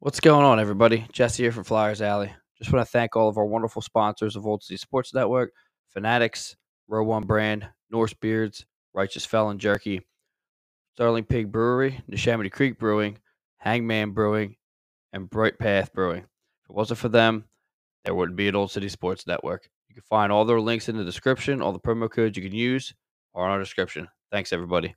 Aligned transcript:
What's 0.00 0.20
going 0.20 0.44
on, 0.44 0.60
everybody? 0.60 1.06
Jesse 1.12 1.44
here 1.44 1.52
from 1.52 1.64
Flyers 1.64 2.02
Alley. 2.02 2.30
Just 2.58 2.70
want 2.72 2.84
to 2.84 2.90
thank 2.90 3.16
all 3.16 3.28
of 3.28 3.38
our 3.38 3.46
wonderful 3.46 3.80
sponsors 3.80 4.36
of 4.36 4.46
Olde 4.46 4.62
City 4.62 4.76
Sports 4.76 5.14
Network, 5.14 5.52
Fanatics, 5.88 6.56
Row 6.88 7.04
One 7.04 7.22
Brand, 7.24 7.66
Norse 7.90 8.12
Beards, 8.12 8.66
Righteous 8.92 9.24
Felon 9.24 9.58
Jerky, 9.58 10.02
Sterling 10.94 11.24
Pig 11.24 11.50
Brewery, 11.50 12.02
Neshaminy 12.10 12.52
Creek 12.52 12.78
Brewing, 12.78 13.18
Hangman 13.56 14.10
Brewing, 14.10 14.56
and 15.12 15.30
Bright 15.30 15.58
Path 15.58 15.94
Brewing. 15.94 16.24
If 16.24 16.70
it 16.70 16.76
wasn't 16.76 16.98
for 16.98 17.08
them, 17.08 17.44
there 18.04 18.14
wouldn't 18.14 18.36
be 18.36 18.48
an 18.48 18.56
Olde 18.56 18.72
City 18.72 18.90
Sports 18.90 19.26
Network. 19.26 19.70
You 19.88 19.94
can 19.94 20.02
find 20.02 20.30
all 20.30 20.44
their 20.44 20.60
links 20.60 20.90
in 20.90 20.98
the 20.98 21.04
description. 21.04 21.62
All 21.62 21.72
the 21.72 21.80
promo 21.80 22.10
codes 22.10 22.36
you 22.36 22.42
can 22.42 22.54
use 22.54 22.92
are 23.34 23.46
in 23.46 23.52
our 23.52 23.58
description. 23.58 24.08
Thanks, 24.30 24.52
everybody. 24.52 24.94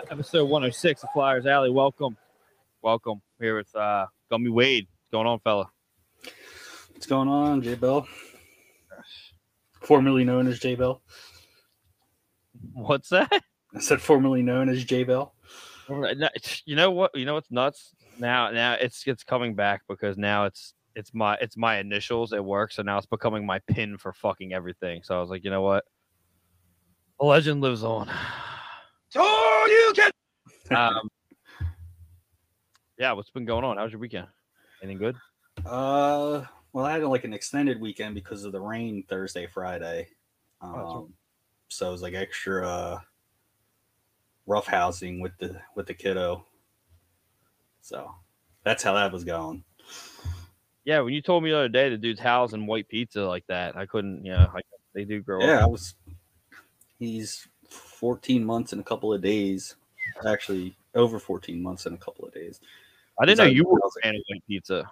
Uh, 0.00 0.12
episode 0.12 0.44
106 0.44 1.02
of 1.02 1.10
Flyers 1.12 1.46
Alley. 1.46 1.70
Welcome. 1.70 2.16
Welcome. 2.80 3.20
Here 3.38 3.56
with 3.56 3.74
uh, 3.74 4.06
Gummy 4.30 4.48
Wayde. 4.48 4.86
What's 4.86 5.10
going 5.12 5.26
on, 5.26 5.40
fella? 5.40 5.70
What's 6.92 7.06
going 7.06 7.28
on, 7.28 7.60
J 7.62 7.74
Bell? 7.74 8.06
Formerly 9.82 10.24
known 10.24 10.46
as 10.46 10.58
J 10.58 10.74
Bell. 10.74 11.02
What's 12.72 13.08
that? 13.10 13.42
I 13.74 13.80
said 13.80 14.00
formerly 14.00 14.42
known 14.42 14.68
as 14.68 14.84
J 14.84 15.04
Bell. 15.04 15.34
You 16.64 16.76
know 16.76 16.92
what? 16.92 17.10
You 17.14 17.26
know 17.26 17.34
what's 17.34 17.50
nuts? 17.50 17.94
Now, 18.18 18.50
now 18.50 18.74
it's 18.74 19.02
it's 19.06 19.24
coming 19.24 19.54
back 19.54 19.82
because 19.88 20.16
now 20.16 20.44
it's 20.46 20.72
it's 20.94 21.12
my 21.12 21.36
it's 21.40 21.56
my 21.56 21.78
initials 21.78 22.32
at 22.32 22.44
work, 22.44 22.72
so 22.72 22.82
now 22.82 22.96
it's 22.96 23.06
becoming 23.06 23.44
my 23.44 23.58
pin 23.66 23.98
for 23.98 24.12
fucking 24.12 24.52
everything. 24.52 25.02
So 25.02 25.16
I 25.16 25.20
was 25.20 25.30
like, 25.30 25.44
you 25.44 25.50
know 25.50 25.62
what? 25.62 25.84
The 27.18 27.26
legend 27.26 27.60
lives 27.60 27.84
on. 27.84 28.08
So 29.10 29.22
you 29.66 29.92
can. 29.94 30.10
Um, 30.70 31.08
yeah, 32.96 33.10
what's 33.10 33.30
been 33.30 33.44
going 33.44 33.64
on? 33.64 33.76
How's 33.76 33.90
your 33.90 33.98
weekend? 33.98 34.28
Anything 34.82 34.98
good? 34.98 35.16
Uh, 35.66 36.44
well, 36.72 36.84
I 36.84 36.92
had 36.92 37.02
like 37.02 37.24
an 37.24 37.32
extended 37.32 37.80
weekend 37.80 38.14
because 38.14 38.44
of 38.44 38.52
the 38.52 38.60
rain 38.60 39.02
Thursday, 39.08 39.48
Friday. 39.48 40.06
Um, 40.60 40.72
that's 40.76 40.94
right. 40.94 41.04
so 41.70 41.88
it 41.88 41.90
was 41.90 42.02
like 42.02 42.14
extra 42.14 42.68
uh, 42.68 42.98
rough 44.46 44.68
housing 44.68 45.20
with 45.20 45.32
the 45.38 45.60
with 45.74 45.88
the 45.88 45.94
kiddo. 45.94 46.46
So 47.80 48.14
that's 48.62 48.84
how 48.84 48.94
that 48.94 49.12
was 49.12 49.24
going. 49.24 49.64
Yeah, 50.84 51.00
when 51.00 51.14
you 51.14 51.22
told 51.22 51.42
me 51.42 51.50
the 51.50 51.56
other 51.56 51.68
day 51.68 51.88
the 51.88 51.96
dude's 51.96 52.20
house 52.20 52.52
and 52.52 52.68
white 52.68 52.88
pizza 52.88 53.22
like 53.22 53.46
that, 53.48 53.76
I 53.76 53.86
couldn't. 53.86 54.24
You 54.24 54.32
know, 54.32 54.50
like 54.54 54.66
they 54.94 55.04
do 55.04 55.20
grow 55.20 55.40
Yeah, 55.40 55.64
I 55.64 55.66
was. 55.66 55.96
He's 57.00 57.48
14 58.00 58.42
months 58.42 58.72
in 58.72 58.80
a 58.80 58.82
couple 58.82 59.12
of 59.12 59.20
days. 59.20 59.76
Actually, 60.26 60.74
over 60.94 61.18
14 61.18 61.62
months 61.62 61.84
in 61.84 61.92
a 61.92 61.98
couple 61.98 62.24
of 62.24 62.32
days. 62.32 62.58
I 63.20 63.26
didn't 63.26 63.38
know 63.38 63.44
He's 63.44 63.56
you 63.58 63.64
were 63.68 63.78
a 63.78 64.00
fan 64.02 64.14
of 64.16 64.22
white 64.28 64.42
pizza. 64.48 64.90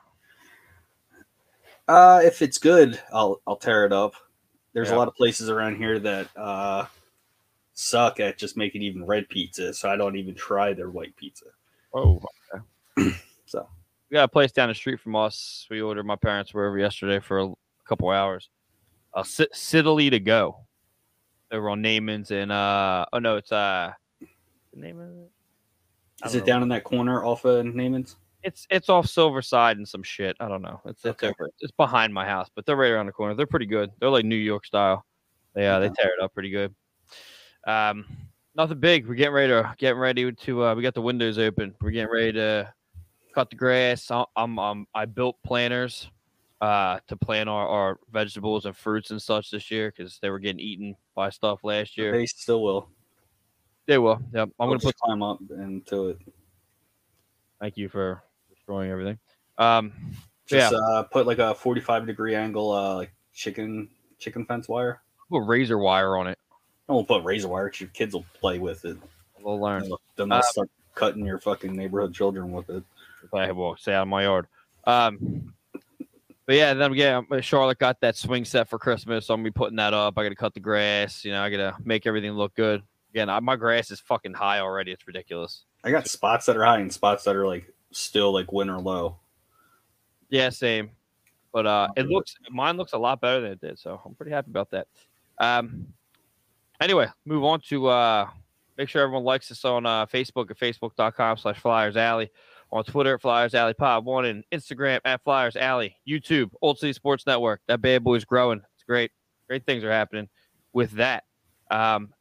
Uh, 1.88 2.20
if 2.22 2.42
it's 2.42 2.58
good, 2.58 3.00
I'll 3.12 3.40
I'll 3.46 3.56
tear 3.56 3.86
it 3.86 3.92
up. 3.94 4.12
There's 4.74 4.90
Yeah. 4.90 4.96
a 4.96 4.98
lot 4.98 5.08
of 5.08 5.14
places 5.14 5.48
around 5.48 5.76
here 5.76 5.98
that 6.00 6.28
uh 6.36 6.84
suck 7.72 8.20
at 8.20 8.36
just 8.36 8.58
making 8.58 8.82
even 8.82 9.06
red 9.06 9.26
pizza, 9.30 9.72
so 9.72 9.88
I 9.88 9.96
don't 9.96 10.16
even 10.16 10.34
try 10.34 10.74
their 10.74 10.90
white 10.90 11.16
pizza. 11.16 11.46
Oh, 11.94 12.20
So 13.46 13.66
we 14.10 14.14
got 14.14 14.24
a 14.24 14.28
place 14.28 14.52
down 14.52 14.68
the 14.68 14.74
street 14.74 15.00
from 15.00 15.16
us. 15.16 15.66
We 15.70 15.80
ordered. 15.80 16.04
My 16.04 16.16
parents 16.16 16.52
were 16.52 16.66
over 16.68 16.78
yesterday 16.78 17.20
for 17.20 17.38
a 17.38 17.54
couple 17.88 18.10
hours. 18.10 18.50
Uh, 19.14 19.22
C- 19.22 19.48
Sidley 19.54 20.10
to 20.10 20.20
go. 20.20 20.66
They 21.50 21.58
were 21.58 21.70
on 21.70 21.82
Naaman's 21.82 22.30
and 22.30 22.52
uh 22.52 23.06
oh 23.12 23.18
no, 23.18 23.36
it's 23.36 23.52
uh 23.52 23.92
Naaman. 24.74 25.28
Is 26.24 26.34
it 26.34 26.40
know. 26.40 26.44
down 26.46 26.62
in 26.62 26.68
that 26.68 26.84
corner 26.84 27.24
off 27.24 27.44
of 27.44 27.64
Naaman's? 27.64 28.16
It's 28.42 28.66
it's 28.70 28.88
off 28.88 29.06
Silverside 29.06 29.72
and 29.72 29.88
some 29.88 30.02
shit. 30.02 30.36
I 30.40 30.48
don't 30.48 30.62
know. 30.62 30.80
It's 30.84 31.04
it's 31.04 31.22
Okay. 31.22 31.28
over. 31.28 31.50
It's 31.60 31.72
behind 31.72 32.12
my 32.12 32.26
house, 32.26 32.48
but 32.54 32.66
they're 32.66 32.76
right 32.76 32.90
around 32.90 33.06
the 33.06 33.12
corner. 33.12 33.34
They're 33.34 33.46
pretty 33.46 33.66
good. 33.66 33.90
They're 33.98 34.10
like 34.10 34.24
New 34.24 34.36
York 34.36 34.66
style. 34.66 35.04
They 35.54 35.66
uh, 35.66 35.80
they 35.80 35.88
tear 35.88 36.12
it 36.16 36.22
up 36.22 36.34
pretty 36.34 36.50
good. 36.50 36.74
Um, 37.66 38.06
nothing 38.54 38.78
big. 38.78 39.06
We're 39.08 39.14
getting 39.14 39.34
ready 39.34 39.52
to 39.52 39.74
getting 39.78 39.98
ready 39.98 40.32
to. 40.32 40.64
Uh, 40.64 40.74
we 40.74 40.82
got 40.82 40.94
the 40.94 41.02
windows 41.02 41.38
open. 41.38 41.74
We're 41.80 41.90
getting 41.90 42.12
ready 42.12 42.32
to 42.32 42.72
cut 43.34 43.50
the 43.50 43.56
grass. 43.56 44.10
I'm, 44.10 44.26
I'm 44.36 44.58
um 44.58 44.86
I 44.94 45.06
built 45.06 45.36
planters 45.44 46.10
uh 46.60 46.98
to 47.06 47.16
plant 47.16 47.48
our, 47.48 47.66
our 47.68 47.98
vegetables 48.10 48.66
and 48.66 48.76
fruits 48.76 49.10
and 49.10 49.22
such 49.22 49.50
this 49.50 49.70
year 49.70 49.92
because 49.96 50.18
they 50.20 50.28
were 50.30 50.38
getting 50.40 50.58
eaten 50.60 50.96
by 51.14 51.30
stuff 51.30 51.62
last 51.62 51.96
year. 51.96 52.12
They 52.12 52.26
still 52.26 52.62
will. 52.62 52.88
They 53.86 53.98
will. 53.98 54.20
Yep. 54.32 54.48
I'm 54.48 54.52
I'll 54.58 54.68
gonna 54.68 54.80
put 54.80 54.96
climb 54.96 55.22
up 55.22 55.38
into 55.50 56.08
it. 56.10 56.18
Thank 57.60 57.76
you 57.76 57.88
for 57.88 58.22
destroying 58.50 58.90
everything. 58.90 59.18
Um, 59.56 59.92
Yeah. 60.50 60.70
Just 60.70 60.74
uh, 60.74 61.02
put 61.04 61.26
like 61.26 61.38
a 61.38 61.54
45 61.54 62.06
degree 62.06 62.34
angle, 62.34 62.72
uh, 62.72 62.96
like 62.96 63.12
chicken 63.32 63.88
chicken 64.18 64.44
fence 64.44 64.68
wire. 64.68 65.02
put 65.30 65.40
razor 65.40 65.78
wire 65.78 66.16
on 66.16 66.26
it. 66.26 66.38
I 66.88 66.92
won't 66.92 67.06
put 67.06 67.22
razor 67.22 67.48
wire 67.48 67.68
'cause 67.70 67.80
your 67.82 67.90
kids 67.90 68.14
will 68.14 68.24
play 68.34 68.58
with 68.58 68.84
it. 68.84 68.96
They'll 69.38 69.60
learn. 69.60 69.82
Then 70.16 70.30
they'll 70.30 70.38
Uh, 70.38 70.42
start 70.42 70.70
cutting 70.94 71.24
your 71.24 71.38
fucking 71.38 71.74
neighborhood 71.76 72.14
children 72.14 72.50
with 72.50 72.68
it. 72.70 72.82
I 73.32 73.52
will 73.52 73.76
stay 73.76 73.92
out 73.94 74.02
of 74.02 74.08
my 74.08 74.22
yard. 74.24 74.48
Um, 74.84 75.54
but 76.48 76.56
yeah, 76.56 76.72
then 76.72 76.92
again, 76.92 77.26
Charlotte 77.42 77.78
got 77.78 78.00
that 78.00 78.16
swing 78.16 78.46
set 78.46 78.70
for 78.70 78.78
Christmas, 78.78 79.26
so 79.26 79.34
I'm 79.34 79.40
gonna 79.40 79.50
be 79.50 79.54
putting 79.54 79.76
that 79.76 79.92
up. 79.92 80.16
I 80.16 80.22
got 80.22 80.30
to 80.30 80.34
cut 80.34 80.54
the 80.54 80.60
grass. 80.60 81.22
You 81.22 81.32
know, 81.32 81.42
I 81.42 81.50
got 81.50 81.58
to 81.58 81.76
make 81.84 82.06
everything 82.06 82.32
look 82.32 82.54
good. 82.54 82.82
Again, 83.12 83.28
I, 83.28 83.38
my 83.40 83.54
grass 83.54 83.90
is 83.90 84.00
fucking 84.00 84.32
high 84.32 84.60
already. 84.60 84.90
It's 84.92 85.06
ridiculous. 85.06 85.66
I 85.84 85.90
got 85.90 86.08
spots 86.08 86.46
that 86.46 86.56
are 86.56 86.64
high 86.64 86.78
and 86.78 86.90
spots 86.90 87.24
that 87.24 87.36
are 87.36 87.46
like 87.46 87.70
still 87.90 88.32
like 88.32 88.50
winter 88.50 88.78
low. 88.78 89.18
Yeah, 90.30 90.48
same. 90.48 90.92
But 91.52 91.66
uh, 91.66 91.88
it 91.98 92.06
looks 92.08 92.34
mine 92.48 92.78
looks 92.78 92.94
a 92.94 92.98
lot 92.98 93.20
better 93.20 93.42
than 93.42 93.52
it 93.52 93.60
did, 93.60 93.78
so 93.78 94.00
I'm 94.02 94.14
pretty 94.14 94.32
happy 94.32 94.50
about 94.50 94.70
that. 94.70 94.86
Um, 95.36 95.88
anyway, 96.80 97.08
move 97.26 97.44
on 97.44 97.60
to 97.68 97.88
uh, 97.88 98.30
make 98.78 98.88
sure 98.88 99.02
everyone 99.02 99.24
likes 99.24 99.50
us 99.50 99.66
on 99.66 99.84
uh, 99.84 100.06
Facebook 100.06 100.50
at 100.50 100.58
facebook.com/slash 100.58 101.58
Flyers 101.58 101.98
Alley, 101.98 102.30
on 102.70 102.84
Twitter 102.84 103.14
at 103.14 103.22
Flyers 103.22 103.54
Alley 103.54 103.74
Pod 103.74 104.04
One, 104.04 104.24
and 104.24 104.44
Instagram 104.52 105.00
at 105.04 105.22
Flyers 105.24 105.56
Alley, 105.56 105.96
YouTube 106.06 106.50
Olde 106.60 106.78
City 106.78 106.92
Sports 106.92 107.26
Network. 107.26 107.60
That 107.66 107.80
bad 107.80 108.04
boy's 108.04 108.24
growing. 108.24 108.60
It's 108.74 108.84
great. 108.84 109.10
great 109.48 109.64
things 109.64 109.84
are 109.84 109.92
happening 109.92 110.28
with 110.72 110.92
that. 110.92 111.24
Um, 111.70 112.12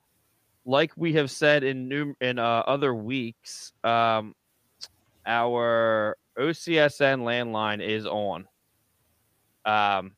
like 0.66 0.92
we 0.96 1.14
have 1.14 1.32
said 1.32 1.64
in 1.64 1.88
new 1.88 2.14
in 2.22 2.40
uh, 2.40 2.64
other 2.68 2.94
weeks, 2.94 3.74
um, 3.84 4.36
our 5.26 6.18
OCSN 6.38 7.22
landline 7.22 7.86
is 7.86 8.06
on. 8.06 8.48
Um, 9.66 10.14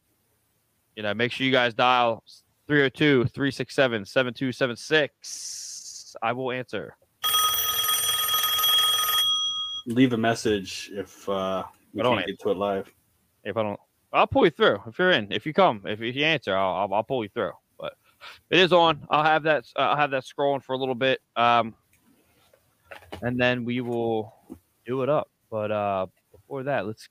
you 0.95 1.03
know, 1.03 1.13
make 1.13 1.31
sure 1.31 1.45
you 1.45 1.51
guys 1.51 1.73
dial 1.73 2.23
302 2.67 3.25
367 3.25 4.05
7276. 4.05 6.15
I 6.21 6.33
will 6.33 6.51
answer. 6.51 6.95
Leave 9.85 10.13
a 10.13 10.17
message 10.17 10.91
if 10.93 11.27
uh, 11.29 11.63
we 11.93 12.01
I 12.01 12.03
don't 12.03 12.25
get 12.25 12.39
to 12.39 12.51
it 12.51 12.57
live. 12.57 12.91
If 13.43 13.57
I 13.57 13.63
don't, 13.63 13.79
I'll 14.13 14.27
pull 14.27 14.45
you 14.45 14.51
through. 14.51 14.79
If 14.87 14.99
you're 14.99 15.11
in, 15.11 15.31
if 15.31 15.45
you 15.45 15.53
come, 15.53 15.81
if, 15.85 16.01
if 16.01 16.15
you 16.15 16.23
answer, 16.23 16.55
I'll, 16.55 16.75
I'll, 16.75 16.93
I'll 16.93 17.03
pull 17.03 17.23
you 17.23 17.29
through. 17.29 17.53
But 17.79 17.93
it 18.49 18.59
is 18.59 18.73
on. 18.73 19.05
I'll 19.09 19.23
have 19.23 19.43
that. 19.43 19.65
Uh, 19.75 19.81
I'll 19.81 19.97
have 19.97 20.11
that 20.11 20.23
scrolling 20.23 20.63
for 20.63 20.73
a 20.73 20.77
little 20.77 20.95
bit. 20.95 21.21
Um, 21.35 21.73
and 23.21 23.39
then 23.39 23.65
we 23.65 23.81
will 23.81 24.33
do 24.85 25.03
it 25.03 25.09
up. 25.09 25.29
But 25.49 25.71
uh, 25.71 26.07
before 26.31 26.63
that, 26.63 26.85
let's. 26.85 27.07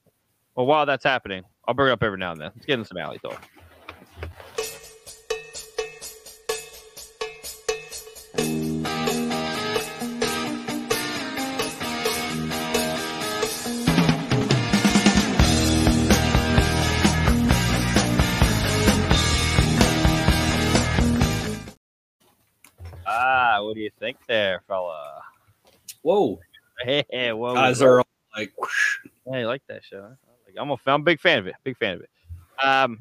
Well, 0.54 0.66
while 0.66 0.86
that's 0.86 1.04
happening, 1.04 1.44
I'll 1.66 1.74
bring 1.74 1.90
it 1.90 1.92
up 1.92 2.02
every 2.02 2.18
now 2.18 2.32
and 2.32 2.40
then. 2.40 2.50
Let's 2.54 2.66
get 2.66 2.78
in 2.78 2.84
some 2.84 2.98
alley 2.98 3.18
talk. 3.18 3.48
What 23.68 23.74
do 23.74 23.80
you 23.80 23.90
think 24.00 24.16
there, 24.26 24.62
fella? 24.66 25.20
Whoa, 26.02 26.40
Hey, 26.82 27.04
whoa, 27.32 27.54
guys 27.54 27.80
whoa. 27.80 27.86
are 27.86 27.98
all 28.00 28.06
like, 28.36 28.52
whoosh. 28.56 28.98
Like 29.26 29.62
that 29.68 29.84
show. 29.84 30.00
Like- 30.46 30.56
I'm 30.58 30.70
a, 30.70 30.76
I'm 30.86 31.02
a 31.02 31.04
big 31.04 31.20
fan 31.20 31.38
of 31.38 31.46
it. 31.46 31.54
Big 31.64 31.76
fan 31.76 31.96
of 31.96 32.00
it. 32.00 32.10
Um, 32.64 32.98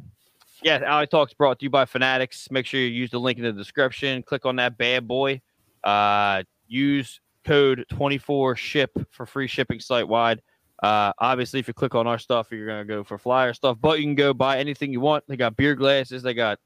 yeah, 0.62 0.82
Alley 0.86 1.08
Talks 1.08 1.34
brought 1.34 1.60
to 1.60 1.64
you 1.64 1.70
by 1.70 1.86
Fanatics. 1.86 2.50
Make 2.52 2.66
sure 2.66 2.80
you 2.82 2.88
use 2.88 3.12
the 3.12 3.20
link 3.20 3.38
in 3.38 3.46
the 3.46 3.54
description. 3.54 4.22
Click 4.24 4.46
on 4.46 4.58
that 4.58 4.78
bad 4.78 5.08
boy. 5.08 5.42
Uh, 5.84 6.44
use 6.68 7.22
code 7.46 7.86
24 7.90 8.56
ship 8.58 8.92
for 9.12 9.26
free 9.26 9.48
shipping 9.48 9.80
site 9.80 10.08
wide. 10.08 10.42
Uh, 10.84 11.14
obviously, 11.20 11.60
if 11.60 11.68
you 11.68 11.74
click 11.74 11.96
on 11.96 12.06
our 12.08 12.20
stuff, 12.20 12.48
you're 12.52 12.68
gonna 12.68 12.84
go 12.86 13.04
for 13.04 13.18
flyer 13.18 13.54
stuff, 13.54 13.78
but 13.80 14.00
you 14.00 14.06
can 14.06 14.16
go 14.16 14.34
buy 14.34 14.58
anything 14.60 14.92
you 14.92 15.00
want. 15.00 15.24
They 15.28 15.38
got 15.38 15.56
beer 15.56 15.76
glasses. 15.76 16.22
They 16.22 16.34
got 16.34 16.60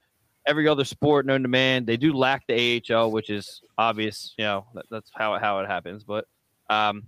every 0.46 0.68
other 0.68 0.84
sport 0.84 1.26
known 1.26 1.44
to 1.44 1.48
man. 1.48 1.86
They 1.86 1.98
do 1.98 2.14
lack 2.14 2.46
the 2.48 2.82
AHL, 2.90 3.12
which 3.12 3.30
is 3.30 3.62
obvious. 3.78 4.34
You 4.38 4.46
know 4.46 4.66
that, 4.74 4.86
that's 4.90 5.12
how 5.14 5.36
it, 5.36 5.42
how 5.42 5.60
it 5.60 5.68
happens. 5.68 6.04
But 6.04 6.26
um, 6.70 7.04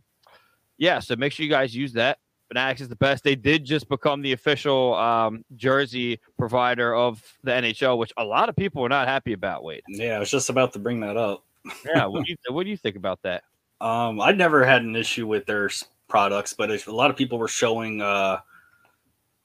yeah, 0.78 1.00
so 1.00 1.16
make 1.16 1.34
sure 1.34 1.44
you 1.44 1.50
guys 1.50 1.76
use 1.76 1.94
that. 1.94 2.20
Fanatics 2.50 2.82
is 2.82 2.90
the 2.90 2.96
best. 2.96 3.24
They 3.24 3.36
did 3.36 3.66
just 3.66 3.90
become 3.90 4.22
the 4.22 4.34
official 4.34 4.94
um, 4.96 5.44
jersey 5.56 6.20
provider 6.38 6.94
of 6.94 7.24
the 7.44 7.52
NHL, 7.52 7.98
which 7.98 8.14
a 8.18 8.24
lot 8.24 8.50
of 8.50 8.56
people 8.56 8.86
are 8.86 8.90
not 8.90 9.08
happy 9.08 9.34
about. 9.34 9.64
Wayde, 9.64 9.82
yeah, 9.88 10.18
I 10.18 10.20
was 10.20 10.30
just 10.30 10.50
about 10.50 10.74
to 10.74 10.80
bring 10.80 11.00
that 11.00 11.18
up. 11.18 11.44
yeah, 11.86 12.06
what 12.06 12.26
do 12.26 12.32
you 12.48 12.54
what 12.54 12.64
do 12.64 12.70
you 12.70 12.78
think 12.78 12.96
about 12.96 13.22
that? 13.24 13.44
Um, 13.82 14.22
I 14.22 14.32
never 14.32 14.64
had 14.64 14.84
an 14.84 14.96
issue 14.96 15.28
with 15.28 15.46
their 15.46 15.70
products, 16.08 16.54
but 16.54 16.70
if 16.70 16.88
a 16.88 16.92
lot 16.92 17.10
of 17.10 17.18
people 17.18 17.38
were 17.38 17.48
showing 17.48 18.02
uh, 18.02 18.40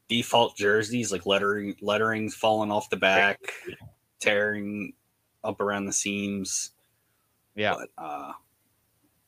default 0.08 0.56
jerseys, 0.56 1.12
like 1.12 1.26
lettering, 1.26 1.74
letterings 1.80 2.34
falling 2.34 2.70
off 2.70 2.90
the 2.90 2.96
back, 2.96 3.38
tearing 4.20 4.92
up 5.44 5.60
around 5.60 5.86
the 5.86 5.92
seams. 5.92 6.72
Yeah, 7.54 7.74
But, 7.76 8.02
uh, 8.02 8.32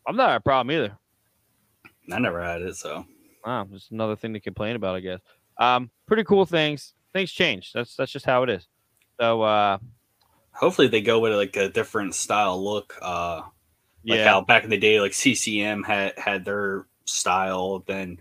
I'm 0.06 0.17
not 0.17 0.37
a 0.37 0.41
problem 0.41 0.75
either. 0.75 0.97
I 2.12 2.19
never 2.19 2.43
had 2.43 2.62
it, 2.62 2.77
so 2.77 3.05
Wow, 3.44 3.67
just 3.71 3.91
another 3.91 4.17
thing 4.17 4.32
to 4.35 4.41
complain 4.41 4.77
about, 4.77 4.97
I 4.97 5.00
guess. 5.00 5.21
Um, 5.59 5.91
pretty 6.06 6.25
cool 6.25 6.47
things. 6.47 6.94
Things 7.12 7.33
change. 7.33 7.73
That's 7.73 7.97
that's 7.97 8.12
just 8.12 8.26
how 8.26 8.43
it 8.43 8.50
is. 8.50 8.69
So 9.21 9.43
uh, 9.43 9.79
hopefully 10.53 10.88
they 10.88 11.00
go 11.00 11.21
with 11.21 11.35
like 11.35 11.56
a 11.56 11.69
different 11.69 12.15
style 12.15 12.62
look. 12.62 12.97
Uh, 13.00 13.43
like 14.05 14.19
yeah, 14.19 14.29
how 14.29 14.41
back 14.43 14.65
in 14.65 14.71
the 14.71 14.79
day, 14.79 15.00
like 15.00 15.12
CCM 15.12 15.83
had 15.83 16.19
had 16.19 16.44
their 16.44 16.87
style, 17.05 17.85
then 17.87 18.19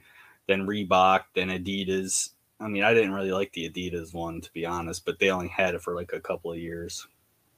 then 0.48 0.66
Reebok, 0.66 1.22
then 1.36 1.50
Adidas. 1.50 2.32
I 2.60 2.68
mean, 2.68 2.84
I 2.84 2.94
didn't 2.94 3.14
really 3.14 3.32
like 3.32 3.52
the 3.54 3.70
Adidas 3.70 4.14
one 4.14 4.42
to 4.42 4.52
be 4.54 4.66
honest, 4.66 5.06
but 5.06 5.18
they 5.20 5.30
only 5.30 5.48
had 5.48 5.76
it 5.76 5.82
for 5.82 5.96
like 5.96 6.12
a 6.14 6.20
couple 6.20 6.52
of 6.52 6.58
years. 6.58 7.08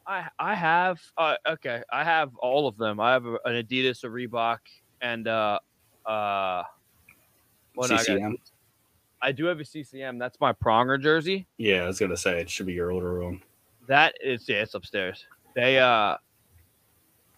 I 0.06 0.28
I 0.40 0.56
have 0.56 1.00
uh, 1.18 1.36
okay. 1.48 1.82
I 1.92 2.04
have 2.04 2.36
all 2.38 2.68
of 2.68 2.78
them. 2.78 3.00
I 3.00 3.12
have 3.14 3.26
a- 3.26 3.40
an 3.46 3.64
Adidas, 3.64 4.04
a 4.04 4.08
Reebok, 4.08 4.60
and 5.02 5.28
uh, 5.28 5.60
uh, 6.06 6.64
what 7.76 7.92
I 7.92 8.04
got- 8.20 8.32
I 9.24 9.32
do 9.32 9.46
have 9.46 9.60
a 9.60 9.66
CCM. 9.66 10.18
That's 10.18 10.40
my 10.40 10.52
Pronger 10.54 11.00
jersey. 11.00 11.48
Yeah, 11.58 11.84
I 11.84 11.88
was 11.88 12.00
gonna 12.00 12.18
say 12.18 12.42
it 12.42 12.50
should 12.50 12.66
be 12.66 12.74
your 12.74 12.92
older 12.92 13.24
one. 13.24 13.42
That 13.88 14.16
is 14.24 14.48
yeah, 14.50 14.62
it's 14.64 14.74
upstairs. 14.74 15.26
They 15.56 15.80
uh 15.80 16.18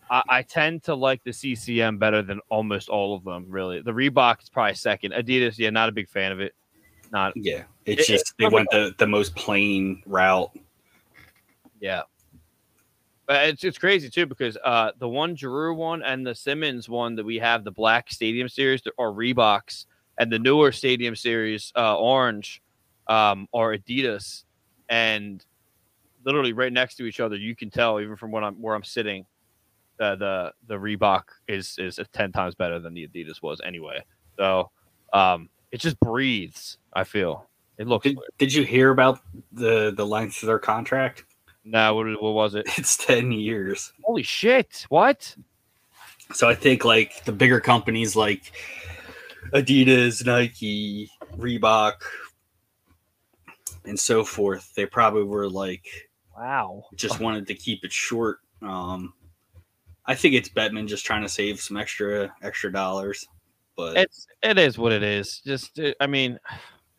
I, 0.09 0.23
I 0.29 0.41
tend 0.43 0.83
to 0.83 0.95
like 0.95 1.23
the 1.23 1.31
CCM 1.33 1.97
better 1.97 2.21
than 2.21 2.39
almost 2.49 2.89
all 2.89 3.15
of 3.15 3.23
them, 3.23 3.45
really. 3.49 3.81
The 3.81 3.91
Reebok 3.91 4.43
is 4.43 4.49
probably 4.49 4.75
second. 4.75 5.13
Adidas, 5.13 5.57
yeah, 5.57 5.69
not 5.69 5.89
a 5.89 5.91
big 5.93 6.09
fan 6.09 6.31
of 6.31 6.39
it. 6.39 6.53
Not 7.13 7.33
Yeah, 7.37 7.63
it's 7.85 8.09
It- 8.09 8.13
just 8.13 8.33
they 8.39 8.47
went 8.47 8.69
the 8.71 8.93
the 8.97 9.07
most 9.07 9.35
plain 9.35 10.01
route. 10.05 10.51
yeah. 11.79 12.01
But 13.27 13.47
it's 13.49 13.63
it's 13.63 13.77
crazy 13.77 14.09
too 14.09 14.25
because 14.25 14.57
uh 14.65 14.91
the 14.97 15.07
one 15.07 15.35
Giroux 15.35 15.73
one 15.75 16.01
and 16.01 16.25
the 16.27 16.35
Simmonds 16.35 16.89
one 16.89 17.15
that 17.15 17.23
we 17.23 17.37
have, 17.37 17.63
the 17.63 17.71
black 17.71 18.11
stadium 18.11 18.49
series 18.49 18.81
are 18.99 19.11
Reeboks 19.11 19.85
and 20.17 20.31
the 20.31 20.39
newer 20.39 20.71
stadium 20.71 21.15
series, 21.15 21.71
uh 21.77 21.95
orange, 21.97 22.61
um, 23.07 23.47
are 23.53 23.77
Adidas. 23.77 24.43
And 24.89 25.45
literally 26.25 26.51
right 26.53 26.73
next 26.73 26.95
to 26.95 27.05
each 27.05 27.19
other, 27.19 27.35
you 27.35 27.55
can 27.55 27.69
tell 27.69 28.01
even 28.01 28.15
from 28.15 28.31
when 28.31 28.43
I'm 28.43 28.55
where 28.61 28.75
I'm 28.75 28.83
sitting, 28.83 29.25
uh, 29.99 30.15
the 30.15 30.51
the 30.67 30.75
Reebok 30.75 31.23
is 31.47 31.77
is 31.77 31.99
ten 32.11 32.31
times 32.31 32.55
better 32.55 32.79
than 32.79 32.93
the 32.95 33.07
Adidas 33.07 33.41
was 33.41 33.61
anyway. 33.63 34.03
So 34.37 34.71
um, 35.13 35.49
it 35.73 35.81
just 35.81 35.99
breathes. 35.99 36.77
I 36.93 37.03
feel 37.03 37.49
it 37.77 37.87
looks. 37.87 38.03
Did, 38.05 38.19
did 38.37 38.53
you 38.53 38.63
hear 38.63 38.91
about 38.91 39.19
the 39.51 39.91
the 39.91 40.05
length 40.05 40.41
of 40.43 40.47
their 40.47 40.59
contract? 40.59 41.25
no, 41.65 41.95
what, 41.95 42.05
what 42.21 42.33
was 42.33 42.55
it? 42.55 42.65
It's 42.77 42.95
ten 42.95 43.31
years. 43.31 43.91
Holy 44.03 44.23
shit! 44.23 44.85
What? 44.89 45.35
So 46.33 46.47
I 46.47 46.55
think 46.55 46.85
like 46.85 47.25
the 47.25 47.31
bigger 47.31 47.59
companies 47.59 48.15
like 48.15 48.51
Adidas, 49.53 50.25
Nike, 50.25 51.09
Reebok, 51.37 51.93
and 53.85 53.99
so 53.99 54.23
forth, 54.23 54.73
they 54.75 54.85
probably 54.85 55.23
were 55.23 55.49
like 55.49 55.85
Wow. 56.37 56.85
just 56.95 57.19
wanted 57.25 57.47
to 57.47 57.55
keep 57.55 57.83
it 57.83 57.91
short. 57.91 58.39
Um, 58.61 59.13
I 60.05 60.15
think 60.15 60.35
it's 60.35 60.49
Bettman 60.49 60.87
just 60.87 61.05
trying 61.05 61.23
to 61.23 61.29
save 61.29 61.59
some 61.59 61.77
extra 61.77 62.33
extra 62.41 62.71
dollars, 62.71 63.27
but 63.75 63.97
It's 63.97 64.27
it 64.41 64.57
is 64.57 64.77
what 64.77 64.91
it 64.91 65.03
is. 65.03 65.39
Just 65.45 65.79
uh, 65.79 65.93
I 65.99 66.07
mean, 66.07 66.39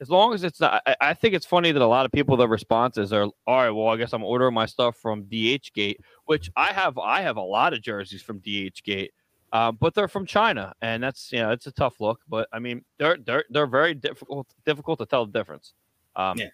as 0.00 0.10
long 0.10 0.34
as 0.34 0.44
it's 0.44 0.60
not. 0.60 0.82
I, 0.86 0.96
I 1.00 1.14
think 1.14 1.34
it's 1.34 1.46
funny 1.46 1.72
that 1.72 1.82
a 1.82 1.86
lot 1.86 2.06
of 2.06 2.12
people 2.12 2.36
the 2.36 2.48
responses 2.48 3.12
are 3.12 3.24
all 3.46 3.56
right. 3.56 3.70
Well, 3.70 3.88
I 3.88 3.96
guess 3.96 4.12
I'm 4.12 4.24
ordering 4.24 4.54
my 4.54 4.66
stuff 4.66 4.96
from 4.96 5.22
DH 5.24 5.72
Gate, 5.74 6.00
which 6.26 6.50
I 6.56 6.72
have. 6.72 6.98
I 6.98 7.22
have 7.22 7.36
a 7.36 7.42
lot 7.42 7.72
of 7.72 7.82
jerseys 7.82 8.22
from 8.22 8.38
DH 8.38 8.82
Gate. 8.84 9.12
Um, 9.52 9.78
but 9.80 9.94
they're 9.94 10.08
from 10.08 10.26
China, 10.26 10.74
and 10.82 11.00
that's 11.00 11.30
you 11.30 11.38
know 11.38 11.50
it's 11.52 11.68
a 11.68 11.72
tough 11.72 12.00
look. 12.00 12.20
But 12.28 12.48
I 12.52 12.58
mean, 12.58 12.84
they're 12.98 13.18
they're 13.24 13.44
they're 13.50 13.68
very 13.68 13.94
difficult 13.94 14.48
difficult 14.66 14.98
to 14.98 15.06
tell 15.06 15.26
the 15.26 15.32
difference. 15.32 15.74
Um, 16.16 16.36
Yeah. 16.38 16.48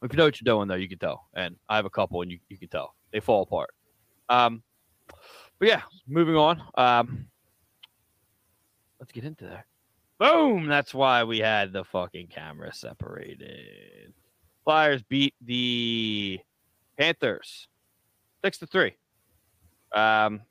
If 0.00 0.12
you 0.12 0.16
know 0.16 0.24
what 0.24 0.40
you're 0.40 0.54
doing, 0.54 0.68
though, 0.68 0.76
you 0.76 0.88
can 0.88 0.98
tell. 0.98 1.26
And 1.34 1.56
I 1.68 1.76
have 1.76 1.84
a 1.84 1.90
couple, 1.90 2.22
and 2.22 2.30
you, 2.30 2.38
you 2.48 2.56
can 2.56 2.68
tell 2.68 2.94
they 3.12 3.20
fall 3.20 3.42
apart. 3.42 3.70
Um, 4.28 4.62
but 5.58 5.68
yeah, 5.68 5.82
moving 6.06 6.36
on. 6.36 6.62
Um, 6.76 7.26
let's 9.00 9.12
get 9.12 9.24
into 9.24 9.44
there. 9.44 9.66
Boom! 10.18 10.66
That's 10.66 10.92
why 10.92 11.24
we 11.24 11.38
had 11.38 11.72
the 11.72 11.84
fucking 11.84 12.28
camera 12.28 12.72
separated. 12.72 14.12
Flyers 14.64 15.02
beat 15.02 15.34
the 15.40 16.40
Panthers 16.98 17.68
six 18.44 18.58
to 18.58 18.66
three. 18.66 18.96
Um, 19.94 20.42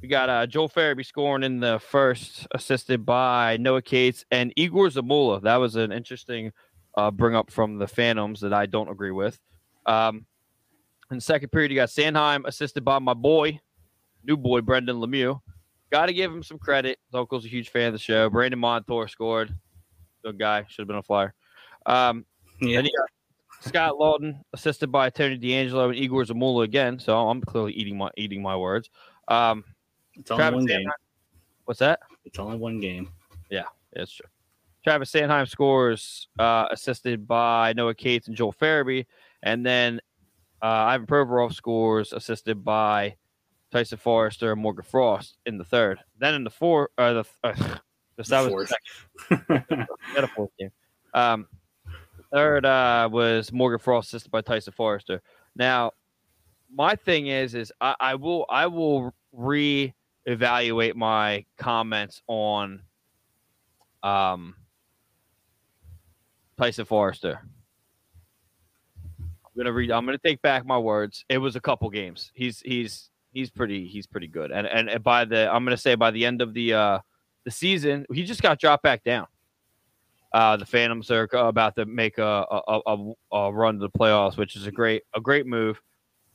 we 0.00 0.08
got 0.08 0.28
uh, 0.28 0.46
Joel 0.46 0.68
Farabee 0.68 1.04
scoring 1.04 1.42
in 1.42 1.60
the 1.60 1.78
first, 1.78 2.46
assisted 2.52 3.04
by 3.04 3.56
Noah 3.58 3.82
Cates 3.82 4.24
and 4.30 4.52
Igor 4.56 4.88
Zamula. 4.88 5.42
That 5.42 5.56
was 5.56 5.76
an 5.76 5.92
interesting 5.92 6.52
uh, 6.96 7.10
bring 7.10 7.34
up 7.34 7.50
from 7.50 7.78
the 7.78 7.86
Phantoms 7.86 8.40
that 8.40 8.52
I 8.52 8.66
don't 8.66 8.88
agree 8.88 9.10
with. 9.10 9.38
Um, 9.86 10.26
in 11.10 11.18
the 11.18 11.22
second 11.22 11.50
period, 11.50 11.70
you 11.70 11.76
got 11.76 11.88
Sanheim 11.88 12.46
assisted 12.46 12.84
by 12.84 12.98
my 12.98 13.14
boy, 13.14 13.60
new 14.24 14.36
boy 14.36 14.60
Brendan 14.60 14.96
Lemieux. 14.96 15.40
Got 15.92 16.06
to 16.06 16.14
give 16.14 16.32
him 16.32 16.42
some 16.42 16.58
credit. 16.58 16.98
His 17.06 17.14
uncle's 17.14 17.44
a 17.44 17.48
huge 17.48 17.68
fan 17.68 17.88
of 17.88 17.92
the 17.92 17.98
show. 17.98 18.30
Brandon 18.30 18.58
Montour 18.58 19.06
scored. 19.08 19.54
Good 20.24 20.38
guy. 20.38 20.64
Should 20.66 20.82
have 20.82 20.88
been 20.88 20.96
a 20.96 21.02
flyer. 21.02 21.34
Um, 21.84 22.24
yeah, 22.62 22.80
you 22.80 22.90
Scott 23.60 23.94
Laughton, 24.00 24.40
assisted 24.54 24.90
by 24.90 25.10
Tony 25.10 25.38
DeAngelo 25.38 25.90
and 25.90 25.96
Igor 25.96 26.24
Zamula 26.24 26.64
again. 26.64 26.98
So 26.98 27.28
I'm 27.28 27.42
clearly 27.42 27.72
eating 27.74 27.98
my 27.98 28.10
eating 28.16 28.40
my 28.40 28.56
words. 28.56 28.88
Um, 29.28 29.64
It's 30.14 30.30
only 30.30 30.40
Travis 30.40 30.56
one 30.56 30.66
game. 30.66 30.80
Sanheim- 30.80 30.92
what's 31.66 31.80
that? 31.80 32.00
It's 32.24 32.38
only 32.38 32.56
one 32.56 32.80
game. 32.80 33.12
Yeah, 33.50 33.64
that's 33.92 34.12
true. 34.12 34.26
Travis 34.84 35.12
Sanheim 35.12 35.46
scores, 35.46 36.28
uh, 36.38 36.68
assisted 36.70 37.28
by 37.28 37.74
Noah 37.74 37.94
Cates 37.94 38.28
and 38.28 38.36
Joel 38.36 38.54
Farabee, 38.54 39.04
and 39.42 39.64
then 39.64 40.00
uh, 40.62 40.66
Ivan 40.66 41.06
Provorov 41.06 41.52
scores, 41.52 42.12
assisted 42.14 42.64
by 42.64 43.16
Tyson 43.72 43.98
Foerster 43.98 44.52
and 44.52 44.60
Morgan 44.60 44.84
Frost 44.84 45.38
in 45.46 45.56
the 45.56 45.64
third. 45.64 45.98
Then 46.18 46.34
in 46.34 46.44
the 46.44 46.50
fourth, 46.50 46.90
uh, 46.98 47.14
the 47.14 47.24
uh, 47.42 47.54
that 48.28 48.52
was 48.52 48.72
the 49.30 49.86
second 50.14 50.30
fourth 50.36 50.50
game. 50.58 50.70
Um, 51.14 51.48
third 52.32 52.66
uh, 52.66 53.08
was 53.10 53.50
Morgan 53.50 53.78
Frost, 53.78 54.08
assisted 54.08 54.30
by 54.30 54.42
Tyson 54.42 54.74
Foerster. 54.76 55.22
Now, 55.56 55.92
my 56.72 56.94
thing 56.94 57.28
is, 57.28 57.54
is 57.54 57.72
I, 57.80 57.96
I 57.98 58.14
will 58.14 58.44
I 58.50 58.66
will 58.66 59.14
re-evaluate 59.32 60.94
my 60.94 61.46
comments 61.56 62.22
on 62.28 62.82
um 64.02 64.54
Tyson 66.58 66.84
Foerster. 66.84 67.40
I'm 69.18 69.50
gonna 69.56 69.72
read. 69.72 69.90
I'm 69.90 70.04
gonna 70.04 70.18
take 70.18 70.42
back 70.42 70.66
my 70.66 70.78
words. 70.78 71.24
It 71.30 71.38
was 71.38 71.56
a 71.56 71.60
couple 71.60 71.88
games. 71.88 72.30
He's 72.34 72.60
he's 72.60 73.10
he's 73.32 73.50
pretty 73.50 73.86
he's 73.86 74.06
pretty 74.06 74.28
good. 74.28 74.50
And 74.52 74.66
and, 74.66 74.88
and 74.88 75.02
by 75.02 75.24
the 75.24 75.52
I'm 75.52 75.64
gonna 75.64 75.76
say 75.76 75.94
by 75.94 76.10
the 76.10 76.24
end 76.24 76.42
of 76.42 76.54
the 76.54 76.74
uh 76.74 76.98
the 77.44 77.50
season, 77.50 78.06
he 78.12 78.24
just 78.24 78.42
got 78.42 78.60
dropped 78.60 78.82
back 78.82 79.02
down. 79.02 79.26
Uh, 80.32 80.56
the 80.56 80.64
Phantoms 80.64 81.10
are 81.10 81.28
about 81.32 81.74
to 81.76 81.84
make 81.84 82.18
a 82.18 82.46
a, 82.50 82.80
a, 82.86 83.12
a 83.32 83.52
run 83.52 83.74
to 83.74 83.80
the 83.80 83.90
playoffs, 83.90 84.36
which 84.36 84.56
is 84.56 84.66
a 84.66 84.72
great 84.72 85.02
a 85.14 85.20
great 85.20 85.46
move. 85.46 85.80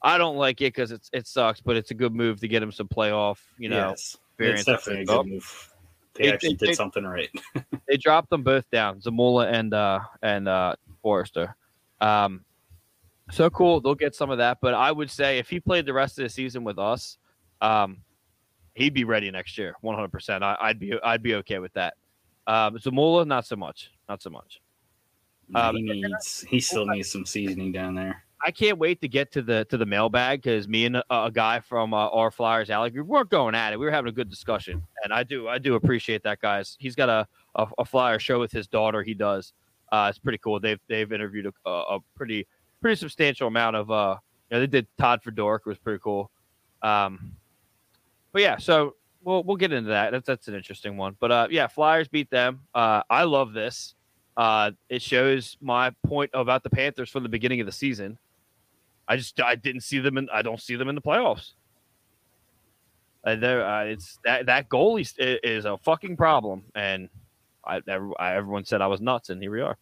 I 0.04 0.18
don't 0.18 0.38
like 0.38 0.62
it 0.62 0.74
because 0.76 0.92
it's 0.92 1.10
it 1.14 1.28
sucks, 1.28 1.62
but 1.62 1.76
it's 1.76 1.92
a 1.92 1.96
good 1.96 2.14
move 2.14 2.40
to 2.42 2.48
get 2.48 2.62
him 2.62 2.72
some 2.72 2.88
playoff, 2.88 3.40
you 3.58 3.70
know, 3.70 3.90
yes, 3.90 4.18
experience. 4.32 4.60
it's 4.62 4.66
definitely 4.68 5.04
a 5.04 5.06
good 5.06 5.26
move. 5.26 5.74
They 6.14 6.32
actually 6.32 6.56
did 6.56 6.76
something 6.76 7.04
right. 7.04 7.30
they 7.88 7.98
dropped 7.98 8.30
them 8.30 8.44
both 8.44 8.70
down, 8.72 9.00
Zamula 9.02 9.52
and 9.52 9.74
uh 9.74 10.00
and 10.22 10.48
uh 10.48 10.76
Foerster. 11.02 11.56
Um 12.00 12.46
so 13.32 13.50
cool, 13.50 13.82
they'll 13.82 13.96
get 13.96 14.16
some 14.16 14.30
of 14.30 14.38
that. 14.38 14.60
But 14.62 14.74
I 14.74 14.92
would 14.92 15.12
say 15.12 15.40
if 15.40 15.50
he 15.50 15.60
played 15.60 15.86
the 15.86 15.94
rest 15.94 16.18
of 16.20 16.24
the 16.24 16.30
season 16.30 16.64
with 16.64 16.80
us, 16.80 17.18
um 17.62 17.98
he'd 18.76 18.94
be 18.94 19.04
ready 19.04 19.32
next 19.32 19.58
year, 19.58 19.76
one 19.82 19.96
hundred 19.96 20.12
percent. 20.12 20.44
I'd 20.44 20.80
be 20.80 20.94
I'd 21.04 21.24
be 21.24 21.36
okay 21.36 21.60
with 21.60 21.74
that. 21.74 21.96
Um 22.46 22.78
Zamula, 22.78 23.26
not 23.26 23.46
so 23.46 23.56
much. 23.56 23.92
Not 24.08 24.22
so 24.22 24.30
much. 24.30 24.62
Um, 25.56 25.76
he 25.78 25.82
needs. 25.82 26.42
He 26.48 26.60
still 26.60 26.86
needs 26.86 27.12
some 27.12 27.26
seasoning 27.26 27.72
down 27.72 27.96
there. 27.96 28.24
I 28.46 28.52
can't 28.52 28.78
wait 28.78 29.02
to 29.02 29.08
get 29.08 29.32
to 29.32 29.42
the 29.42 29.66
to 29.66 29.78
the 29.78 29.86
mailbag 29.86 30.42
because 30.44 30.68
me 30.68 30.86
and 30.86 30.98
a, 30.98 31.04
a 31.10 31.32
guy 31.32 31.60
from 31.60 31.94
uh, 31.94 32.10
our 32.10 32.30
Flyers 32.32 32.70
Alley 32.70 32.90
group 32.90 33.08
weren't 33.08 33.30
going 33.30 33.56
at 33.56 33.74
it. 33.74 33.80
We 33.80 33.86
were 33.86 33.92
having 33.92 34.10
a 34.10 34.14
good 34.14 34.30
discussion, 34.30 34.84
and 35.04 35.14
I 35.14 35.24
do 35.24 35.48
I 35.48 35.58
do 35.58 35.76
appreciate 35.76 36.24
that, 36.24 36.40
guys. 36.40 36.76
He's 36.80 36.96
got 36.96 37.10
a 37.10 37.28
a, 37.56 37.68
a 37.80 37.86
Flyer 37.86 38.20
show 38.20 38.40
with 38.40 38.52
his 38.52 38.68
daughter. 38.68 39.04
He 39.04 39.14
does. 39.14 39.54
Uh, 39.92 40.08
it's 40.10 40.20
pretty 40.20 40.38
cool. 40.38 40.60
They've 40.60 40.80
they've 40.88 41.12
interviewed 41.12 41.52
a, 41.66 41.70
a 41.70 42.00
pretty 42.16 42.46
pretty 42.88 43.00
substantial 43.00 43.50
amount 43.50 43.76
of. 43.76 43.92
Uh, 43.92 44.16
you 44.50 44.56
know, 44.56 44.62
they 44.62 44.68
did 44.68 44.88
Todd 44.98 45.22
Fedoruk. 45.22 45.66
Was 45.66 45.78
pretty 45.78 46.00
cool. 46.02 46.32
Um, 46.82 47.36
but 48.32 48.42
yeah, 48.42 48.58
so 48.58 48.96
we'll 49.24 49.44
we'll 49.44 49.58
get 49.58 49.74
into 49.74 49.90
that. 49.90 50.12
That's 50.12 50.26
that's 50.26 50.48
an 50.48 50.56
interesting 50.56 50.96
one. 50.96 51.18
But 51.20 51.32
uh, 51.32 51.48
yeah, 51.52 51.68
Flyers 51.68 52.08
beat 52.08 52.30
them. 52.30 52.62
Uh, 52.74 53.02
I 53.10 53.24
love 53.24 53.52
this. 53.52 53.94
Uh, 54.38 54.72
it 54.88 55.02
shows 55.02 55.58
my 55.60 55.92
point 56.06 56.32
about 56.34 56.64
the 56.64 56.70
Panthers 56.70 57.10
from 57.10 57.24
the 57.24 57.30
beginning 57.30 57.60
of 57.60 57.66
the 57.66 57.74
season. 57.74 58.18
I 59.06 59.18
just 59.18 59.42
I 59.42 59.56
didn't 59.56 59.82
see 59.82 60.00
them 60.00 60.18
in 60.18 60.30
I 60.32 60.42
don't 60.42 60.62
see 60.62 60.78
them 60.78 60.88
in 60.88 60.96
the 60.96 61.02
playoffs. 61.02 61.52
And 63.26 63.44
there, 63.44 63.66
uh, 63.66 63.84
it's 63.84 64.18
that 64.24 64.46
that 64.46 64.70
goalie 64.70 65.02
is, 65.02 65.14
is 65.18 65.66
a 65.66 65.78
fucking 65.80 66.16
problem, 66.16 66.64
and 66.74 67.10
I, 67.66 67.82
I 68.18 68.36
everyone 68.36 68.64
said 68.64 68.82
I 68.82 68.88
was 68.88 69.02
nuts, 69.02 69.30
and 69.30 69.42
here 69.42 69.52
we 69.52 69.60
are. 69.60 69.78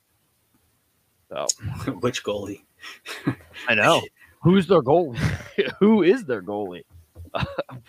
So 1.30 1.46
Which 2.02 2.24
goalie? 2.24 2.62
I 3.68 3.76
know 3.76 4.02
who's 4.42 4.68
their 4.68 4.82
goalie. 4.82 5.18
Who 5.80 6.04
is 6.04 6.24
their 6.26 6.42
goalie? 6.42 6.84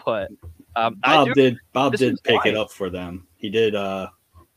but 0.05 0.31
um, 0.75 0.95
Bob 1.03 1.29
do, 1.29 1.35
did. 1.35 1.59
Bob 1.73 1.97
did 1.97 2.23
pick 2.23 2.47
it 2.47 2.57
up 2.57 2.71
for 2.71 2.91
them. 2.91 3.27
He 3.37 3.51
did 3.51 3.75
uh 3.75 4.09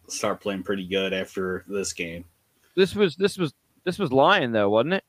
start 0.08 0.42
playing 0.42 0.64
pretty 0.64 0.88
good 0.88 1.14
after 1.14 1.66
this 1.68 1.94
game. 1.94 2.26
this 2.76 2.96
was 2.96 3.16
this 3.16 3.38
was 3.38 3.54
this 3.84 4.00
was 4.00 4.12
Lyon 4.12 4.52
though, 4.52 4.70
wasn't 4.70 4.94
it? 4.96 5.04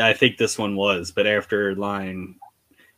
I 0.00 0.12
think 0.12 0.36
this 0.36 0.56
one 0.58 0.76
was, 0.76 1.10
but 1.12 1.26
after 1.26 1.74
Lyon, 1.74 2.36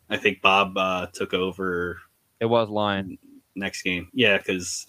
I 0.09 0.17
think 0.17 0.41
Bob 0.41 0.77
uh, 0.77 1.07
took 1.13 1.33
over 1.33 1.99
It 2.39 2.45
was 2.45 2.69
Lyon. 2.69 3.17
next 3.55 3.81
game. 3.81 4.09
Yeah, 4.13 4.37
because 4.37 4.85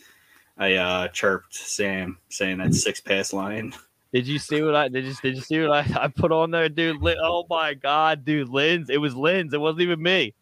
I 0.58 0.74
uh, 0.74 1.08
chirped 1.08 1.54
Sam 1.54 2.18
saying 2.28 2.58
that 2.58 2.74
six 2.74 3.00
pass 3.00 3.32
line. 3.32 3.72
Did 4.12 4.26
you 4.26 4.38
see 4.38 4.60
what 4.62 4.74
I 4.74 4.88
did? 4.88 5.04
You 5.06 5.14
did 5.22 5.36
you 5.36 5.40
see 5.42 5.60
what 5.60 5.70
I, 5.72 6.00
I 6.04 6.08
put 6.08 6.32
on 6.32 6.50
there, 6.50 6.68
dude? 6.68 6.98
Oh 7.22 7.46
my 7.48 7.74
god, 7.74 8.24
dude, 8.24 8.48
Lynn's. 8.48 8.90
It 8.90 8.98
was 8.98 9.14
Lynn's. 9.14 9.54
It 9.54 9.60
wasn't 9.60 9.82
even 9.82 10.02
me. 10.02 10.34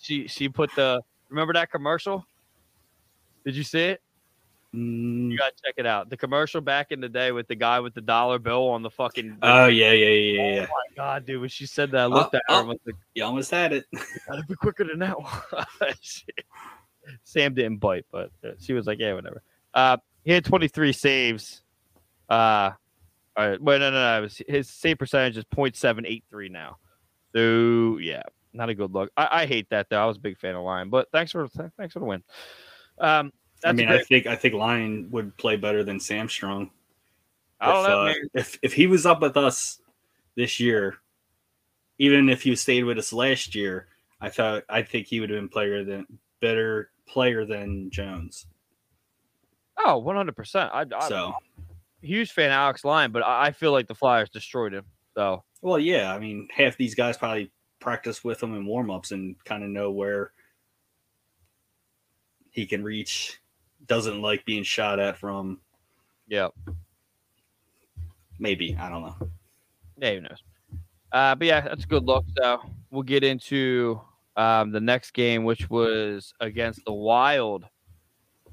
She 0.00 0.26
she 0.28 0.48
put 0.48 0.74
the. 0.74 1.02
Remember 1.28 1.52
that 1.52 1.70
commercial? 1.70 2.24
Did 3.44 3.54
you 3.56 3.62
see 3.62 3.80
it? 3.80 4.02
Mm, 4.74 5.32
You 5.32 5.38
gotta 5.38 5.52
check 5.64 5.74
it 5.78 5.86
out. 5.86 6.10
The 6.10 6.16
commercial 6.16 6.60
back 6.60 6.92
in 6.92 7.00
the 7.00 7.08
day 7.08 7.32
with 7.32 7.48
the 7.48 7.56
guy 7.56 7.80
with 7.80 7.92
the 7.92 8.00
dollar 8.00 8.38
bill 8.38 8.68
on 8.68 8.82
the 8.82 8.90
fucking. 8.90 9.38
Oh 9.42 9.66
yeah, 9.66 9.92
yeah, 9.92 10.06
yeah, 10.08 10.52
yeah. 10.54 10.66
Oh 10.70 10.72
my 10.72 10.96
god, 10.96 11.26
dude! 11.26 11.40
When 11.40 11.48
she 11.48 11.66
said 11.66 11.90
that, 11.90 12.02
I 12.02 12.06
looked 12.06 12.34
Oh, 12.34 12.38
at 12.38 12.42
her 12.48 12.62
oh. 12.62 12.76
like, 12.86 12.96
You 13.14 13.24
almost 13.24 13.50
had 13.50 13.72
it. 13.72 13.84
"Gotta 14.28 14.44
be 14.44 14.54
quicker 14.54 14.84
than 14.84 15.00
that 15.00 15.20
one." 15.20 15.30
Sam 17.24 17.54
didn't 17.54 17.78
bite, 17.78 18.06
but 18.12 18.30
uh, 18.44 18.50
she 18.60 18.72
was 18.72 18.86
like, 18.86 18.98
"Yeah, 19.00 19.14
whatever." 19.14 19.42
Uh, 19.74 19.96
he 20.24 20.32
had 20.32 20.44
23 20.44 20.92
saves. 20.92 21.62
Uh, 22.28 22.70
all 23.36 23.48
right. 23.48 23.60
Well, 23.60 23.78
no, 23.78 23.90
no, 23.90 24.16
no. 24.16 24.22
Was, 24.22 24.42
his 24.46 24.68
save 24.68 24.98
percentage 24.98 25.36
is 25.36 25.44
.783 25.44 26.50
now. 26.50 26.78
So 27.34 27.98
yeah, 27.98 28.22
not 28.52 28.68
a 28.68 28.74
good 28.74 28.92
look. 28.92 29.10
I, 29.16 29.42
I 29.42 29.46
hate 29.46 29.68
that 29.70 29.88
though. 29.88 30.02
I 30.02 30.06
was 30.06 30.16
a 30.16 30.20
big 30.20 30.36
fan 30.38 30.54
of 30.54 30.64
Lyon, 30.64 30.90
but 30.90 31.08
thanks 31.12 31.32
for 31.32 31.48
thanks 31.76 31.92
for 31.92 32.00
the 32.00 32.06
win. 32.06 32.22
Um, 32.98 33.32
I 33.64 33.72
mean, 33.72 33.88
a 33.88 33.92
I 33.92 33.96
great- 33.96 34.06
think 34.08 34.26
I 34.26 34.36
think 34.36 34.54
Lyon 34.54 35.08
would 35.10 35.36
play 35.36 35.56
better 35.56 35.84
than 35.84 35.98
Sandström. 35.98 36.70
I 37.60 37.72
don't 37.72 37.84
if, 37.84 37.88
know. 37.88 38.06
uh, 38.06 38.14
if 38.34 38.58
if 38.62 38.72
he 38.72 38.86
was 38.86 39.06
up 39.06 39.20
with 39.20 39.36
us 39.36 39.80
this 40.34 40.58
year, 40.58 40.96
even 41.98 42.28
if 42.28 42.42
he 42.42 42.56
stayed 42.56 42.84
with 42.84 42.98
us 42.98 43.12
last 43.12 43.54
year, 43.54 43.86
I 44.20 44.30
thought 44.30 44.64
I 44.68 44.82
think 44.82 45.06
he 45.06 45.20
would 45.20 45.30
have 45.30 45.38
been 45.38 45.48
player 45.48 45.84
than 45.84 46.06
better 46.40 46.90
player 47.06 47.44
than 47.44 47.90
Jones. 47.90 48.46
oh, 49.84 49.98
100. 49.98 50.34
percent 50.34 50.70
I, 50.72 50.84
I 50.96 51.08
So 51.08 51.34
huge 52.02 52.32
fan 52.32 52.50
of 52.50 52.54
Alex 52.54 52.84
Lyon, 52.84 53.12
but 53.12 53.22
I, 53.22 53.46
I 53.46 53.50
feel 53.52 53.72
like 53.72 53.86
the 53.86 53.94
Flyers 53.94 54.30
destroyed 54.30 54.72
him. 54.72 54.84
So 55.14 55.42
well, 55.62 55.78
yeah. 55.78 56.14
I 56.14 56.18
mean, 56.18 56.48
half 56.54 56.76
these 56.76 56.94
guys 56.94 57.16
probably 57.16 57.50
practice 57.80 58.22
with 58.22 58.42
him 58.42 58.54
in 58.54 58.66
warmups 58.66 59.12
and 59.12 59.36
kind 59.44 59.62
of 59.64 59.70
know 59.70 59.90
where 59.90 60.32
he 62.50 62.66
can 62.66 62.82
reach. 62.82 63.40
Doesn't 63.86 64.20
like 64.20 64.44
being 64.44 64.62
shot 64.62 64.98
at 65.00 65.16
from 65.16 65.60
yeah, 66.28 66.48
maybe 68.38 68.76
I 68.78 68.88
don't 68.88 69.02
know. 69.02 69.16
yeah, 69.98 70.14
who 70.14 70.20
knows? 70.20 70.42
Uh, 71.12 71.34
but 71.34 71.46
yeah, 71.46 71.60
that's 71.60 71.84
a 71.84 71.88
good 71.88 72.04
look. 72.04 72.24
So 72.38 72.60
we'll 72.90 73.02
get 73.02 73.24
into 73.24 74.00
um, 74.36 74.70
the 74.70 74.80
next 74.80 75.12
game, 75.12 75.44
which 75.44 75.68
was 75.68 76.32
against 76.40 76.84
the 76.84 76.92
Wild, 76.92 77.64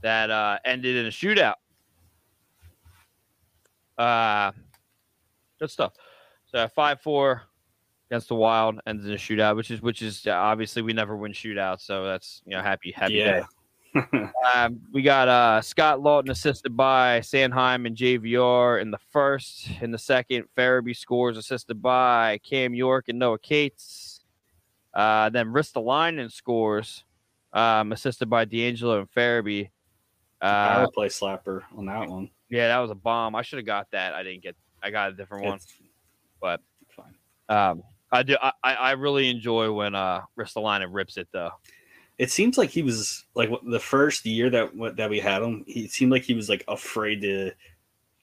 that 0.02 0.32
uh, 0.32 0.58
ended 0.66 0.96
in 0.96 1.06
a 1.06 1.10
shootout. 1.10 1.56
Uh, 3.98 4.52
good 5.60 5.72
stuff. 5.72 5.94
So 6.46 6.68
five 6.68 7.02
four 7.02 7.44
against 8.10 8.30
the 8.30 8.36
Wild 8.36 8.80
ends 8.86 9.06
in 9.06 9.12
a 9.12 9.16
shootout, 9.16 9.56
which 9.56 9.72
is 9.72 9.82
which 9.82 10.02
is 10.02 10.26
uh, 10.28 10.32
obviously 10.32 10.82
we 10.82 10.94
never 10.94 11.16
win 11.16 11.32
shootouts, 11.32 11.82
so 11.82 12.06
that's 12.06 12.42
you 12.46 12.56
know 12.56 12.62
happy 12.62 12.92
happy 12.92 13.16
day. 13.16 13.44
Um, 14.56 14.82
we 14.94 15.02
got 15.02 15.28
uh, 15.28 15.62
Scott 15.62 16.00
Laughton 16.00 16.30
assisted 16.30 16.78
by 16.78 17.20
Sanheim 17.20 17.88
and 17.88 17.98
JVR 17.98 18.80
in 18.80 18.92
the 18.92 19.00
first. 19.12 19.70
In 19.82 19.90
the 19.90 19.98
second, 19.98 20.46
Farabee 20.56 20.96
scores 20.96 21.36
assisted 21.36 21.82
by 21.82 22.40
Cam 22.44 22.76
York 22.76 23.06
and 23.08 23.18
Noah 23.18 23.40
Cates. 23.40 24.24
Uh, 24.94 25.30
then 25.30 25.48
Ristolainen 25.48 26.32
scores 26.32 27.06
um, 27.54 27.92
assisted 27.92 28.30
by 28.30 28.46
DeAngelo 28.46 29.00
and 29.00 29.12
Farabee. 29.12 29.70
Uh, 30.42 30.76
Power 30.76 30.92
play 30.92 31.08
slapper 31.08 31.64
on 31.76 31.88
that 31.88 32.08
one. 32.08 32.30
Yeah, 32.50 32.68
that 32.70 32.80
was 32.80 32.92
a 32.92 32.96
bomb. 32.96 33.36
I 33.36 33.42
should 33.42 33.58
have 33.58 33.66
got 33.66 33.92
that. 33.92 34.14
I 34.14 34.24
didn't 34.24 34.44
get. 34.44 34.56
I 34.82 34.90
got 34.92 35.12
a 35.12 35.14
different 35.14 35.46
one. 35.46 35.56
It's 35.56 35.74
but- 36.42 36.62
fine. 36.90 37.16
Um, 37.50 37.84
I 38.12 38.24
do. 38.24 38.38
I, 38.42 38.52
I 38.64 38.92
really 38.92 39.30
enjoy 39.30 39.72
when 39.72 39.94
uh, 39.94 40.22
Ristolainen 40.38 40.88
rips 40.92 41.18
it 41.18 41.28
though. 41.32 41.52
It 42.18 42.32
seems 42.32 42.58
like 42.58 42.70
he 42.70 42.82
was 42.82 43.26
like 43.36 43.50
the 43.66 43.80
first 43.80 44.26
year 44.26 44.50
that 44.50 44.76
what- 44.76 44.96
that 44.98 45.10
we 45.10 45.20
had 45.20 45.42
him. 45.42 45.64
He 45.68 45.88
seemed 45.88 46.12
like 46.12 46.24
he 46.24 46.34
was 46.34 46.50
like 46.50 46.64
afraid 46.68 47.22
to 47.22 47.52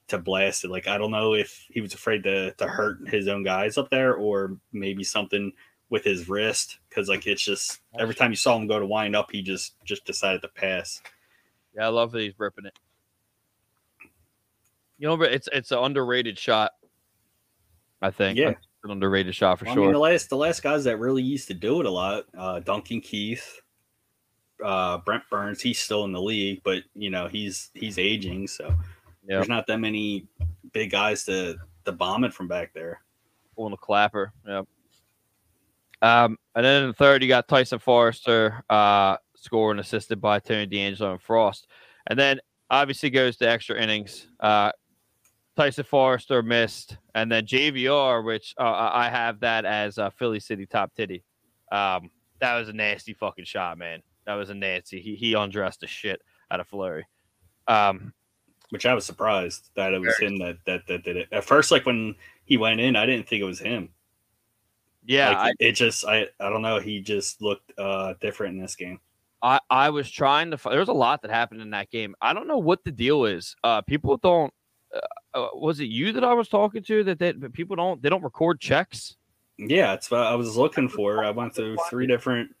to 0.07 0.17
blast 0.17 0.63
it. 0.63 0.71
Like 0.71 0.87
I 0.87 0.97
don't 0.97 1.11
know 1.11 1.33
if 1.33 1.65
he 1.69 1.81
was 1.81 1.93
afraid 1.93 2.23
to 2.23 2.51
to 2.53 2.67
hurt 2.67 3.07
his 3.07 3.27
own 3.27 3.43
guys 3.43 3.77
up 3.77 3.89
there, 3.89 4.15
or 4.15 4.57
maybe 4.71 5.03
something 5.03 5.51
with 5.89 6.03
his 6.03 6.27
wrist 6.27 6.79
because 6.89 7.07
like 7.07 7.27
it's 7.27 7.43
just 7.43 7.79
every 7.99 8.15
time 8.15 8.31
you 8.31 8.35
saw 8.35 8.57
him 8.57 8.67
go 8.67 8.79
to 8.79 8.85
wind 8.85 9.15
up, 9.15 9.31
he 9.31 9.41
just 9.41 9.75
just 9.83 10.03
decided 10.05 10.41
to 10.41 10.47
pass. 10.47 11.01
Yeah, 11.75 11.85
I 11.85 11.89
love 11.89 12.11
that 12.11 12.21
he's 12.21 12.37
ripping 12.39 12.65
it. 12.65 12.77
You 14.97 15.07
know, 15.07 15.17
but 15.17 15.31
it's 15.31 15.49
it's 15.51 15.71
an 15.71 15.79
underrated 15.79 16.37
shot. 16.39 16.71
I 18.01 18.11
think. 18.11 18.37
Yeah. 18.37 18.49
It's 18.49 18.59
an 18.83 18.91
underrated 18.91 19.33
shot 19.35 19.59
for 19.59 19.65
Well, 19.65 19.71
I 19.71 19.75
sure. 19.75 19.83
mean, 19.85 19.93
the 19.93 19.99
last 19.99 20.29
the 20.29 20.37
last 20.37 20.61
guys 20.63 20.83
that 20.85 20.97
really 20.97 21.23
used 21.23 21.47
to 21.47 21.53
do 21.53 21.79
it 21.79 21.85
a 21.85 21.89
lot, 21.89 22.25
uh, 22.37 22.59
Duncan 22.59 23.01
Keith, 23.01 23.61
uh, 24.63 24.99
Brent 24.99 25.23
Burns. 25.29 25.61
He's 25.61 25.79
still 25.79 26.05
in 26.05 26.11
the 26.11 26.21
league, 26.21 26.61
but 26.63 26.83
you 26.93 27.09
know 27.09 27.27
he's 27.27 27.71
he's 27.73 27.97
aging, 27.97 28.47
so 28.47 28.67
Yeah. 29.27 29.37
there's 29.37 29.49
not 29.49 29.67
that 29.67 29.79
many 29.79 30.27
big 30.71 30.91
guys 30.91 31.23
to 31.25 31.57
to 31.85 31.91
bomb 31.91 32.23
it 32.23 32.33
from 32.33 32.47
back 32.47 32.73
there. 32.73 33.01
pulling 33.55 33.73
a 33.73 33.77
clapper. 33.77 34.33
Yep. 34.47 34.67
Um, 36.01 36.37
and 36.55 36.65
then 36.65 36.83
in 36.83 36.87
the 36.89 36.93
third, 36.93 37.21
you 37.23 37.29
got 37.29 37.47
Tyson 37.47 37.79
Foerster 37.79 38.61
uh, 38.69 39.15
scoring, 39.35 39.79
assisted 39.79 40.19
by 40.19 40.39
Tony 40.39 40.67
DeAngelo 40.67 41.11
and 41.13 41.21
Frost. 41.21 41.67
And 42.07 42.19
then 42.19 42.39
obviously 42.69 43.09
goes 43.09 43.37
to 43.37 43.49
extra 43.49 43.81
innings. 43.81 44.27
Uh, 44.41 44.71
Tyson 45.55 45.83
Foerster 45.83 46.43
missed, 46.43 46.97
and 47.13 47.31
then 47.31 47.45
JVR, 47.45 48.23
which 48.23 48.53
uh, 48.59 48.89
I 48.93 49.09
have 49.09 49.39
that 49.41 49.65
as 49.65 49.97
uh, 49.97 50.09
Philly 50.09 50.39
City 50.39 50.65
top 50.65 50.93
titty. 50.93 51.23
Um, 51.71 52.09
that 52.39 52.55
was 52.55 52.69
a 52.69 52.73
nasty 52.73 53.13
fucking 53.13 53.45
shot, 53.45 53.77
man. 53.77 54.01
That 54.25 54.35
was 54.35 54.49
a 54.49 54.53
nasty. 54.53 54.99
He 54.99 55.15
he 55.15 55.33
undressed 55.33 55.81
the 55.81 55.87
shit 55.87 56.21
out 56.51 56.59
of 56.59 56.67
Fleury. 56.67 57.05
Um, 57.67 58.13
Which 58.69 58.85
I 58.85 58.93
was 58.93 59.05
surprised 59.05 59.69
that 59.75 59.93
it 59.93 60.01
was 60.01 60.17
him 60.17 60.37
that, 60.39 60.57
that 60.65 60.81
that 60.87 61.03
did 61.03 61.17
it. 61.17 61.29
At 61.31 61.45
first, 61.45 61.71
like 61.71 61.85
when 61.85 62.15
he 62.43 62.57
went 62.57 62.79
in, 62.79 62.95
I 62.95 63.05
didn't 63.05 63.27
think 63.27 63.41
it 63.41 63.45
was 63.45 63.59
him. 63.59 63.89
yeah, 65.05 65.29
like, 65.29 65.37
I, 65.37 65.51
it, 65.59 65.71
just 65.73 66.05
I 66.05 66.27
I 66.39 66.49
don't 66.49 66.61
know. 66.61 66.79
He 66.79 67.01
just 67.01 67.41
looked 67.41 67.71
uh 67.77 68.15
different 68.19 68.55
in 68.55 68.61
this 68.61 68.75
game. 68.75 68.99
I, 69.41 69.59
I 69.69 69.89
was 69.91 70.09
trying 70.09 70.51
to. 70.51 70.59
There 70.69 70.79
was 70.79 70.89
a 70.89 70.93
lot 70.93 71.21
that 71.21 71.31
happened 71.31 71.61
in 71.61 71.69
that 71.69 71.91
game. 71.91 72.15
I 72.19 72.33
don't 72.33 72.47
know 72.47 72.57
what 72.57 72.83
the 72.83 72.91
deal 72.91 73.25
is. 73.25 73.55
Uh, 73.63 73.81
people 73.81 74.17
don't. 74.17 74.51
Uh, 74.93 74.99
uh, 75.37 75.47
was 75.53 75.79
it 75.79 75.85
you 75.85 76.11
that 76.13 76.23
I 76.23 76.33
was 76.33 76.47
talking 76.47 76.83
to 76.83 77.03
that 77.05 77.19
that 77.19 77.53
people 77.53 77.75
don't 77.75 78.01
they 78.01 78.09
don't 78.09 78.23
record 78.23 78.59
checks? 78.59 79.15
Yeah, 79.57 79.93
it's 79.93 80.11
what 80.11 80.21
I 80.21 80.35
was 80.35 80.57
looking 80.57 80.89
for. 80.89 81.23
I 81.23 81.31
went 81.31 81.55
through 81.55 81.77
three 81.89 82.07
different 82.07 82.53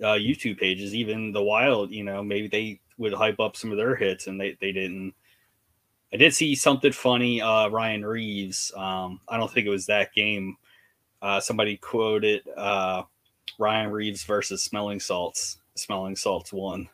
uh, 0.00 0.14
YouTube 0.14 0.58
pages. 0.58 0.94
Even 0.94 1.32
the 1.32 1.42
Wild, 1.42 1.90
you 1.90 2.04
know, 2.04 2.22
maybe 2.22 2.48
they 2.48 2.80
would 2.96 3.12
hype 3.12 3.40
up 3.40 3.56
some 3.56 3.70
of 3.70 3.76
their 3.76 3.96
hits, 3.96 4.26
and 4.26 4.40
they 4.40 4.56
they 4.60 4.72
didn't. 4.72 5.14
I 6.12 6.16
did 6.16 6.34
see 6.34 6.54
something 6.54 6.92
funny. 6.92 7.40
Uh, 7.42 7.68
Ryan 7.68 8.04
Reaves. 8.04 8.72
Um, 8.76 9.20
I 9.28 9.36
don't 9.36 9.50
think 9.52 9.66
it 9.66 9.70
was 9.70 9.86
that 9.86 10.14
game. 10.14 10.56
Uh, 11.20 11.40
somebody 11.40 11.76
quoted 11.76 12.42
uh, 12.56 13.02
Ryan 13.58 13.90
Reaves 13.90 14.24
versus 14.24 14.62
Smelling 14.62 15.00
Salts. 15.00 15.58
Smelling 15.74 16.16
Salts 16.16 16.52
won. 16.52 16.88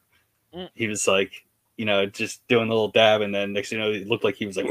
Mm. 0.55 0.71
He 0.75 0.87
was 0.87 1.07
like, 1.07 1.45
you 1.77 1.85
know, 1.85 2.07
just 2.07 2.47
doing 2.49 2.67
a 2.67 2.73
little 2.73 2.89
dab, 2.89 3.21
and 3.21 3.35
then 3.35 3.53
next 3.53 3.71
thing 3.71 3.79
you 3.79 3.85
know, 3.85 3.91
it 3.93 4.07
looked 4.09 4.25
like 4.25 4.37
he 4.37 4.47
was 4.47 4.57
like, 4.57 4.67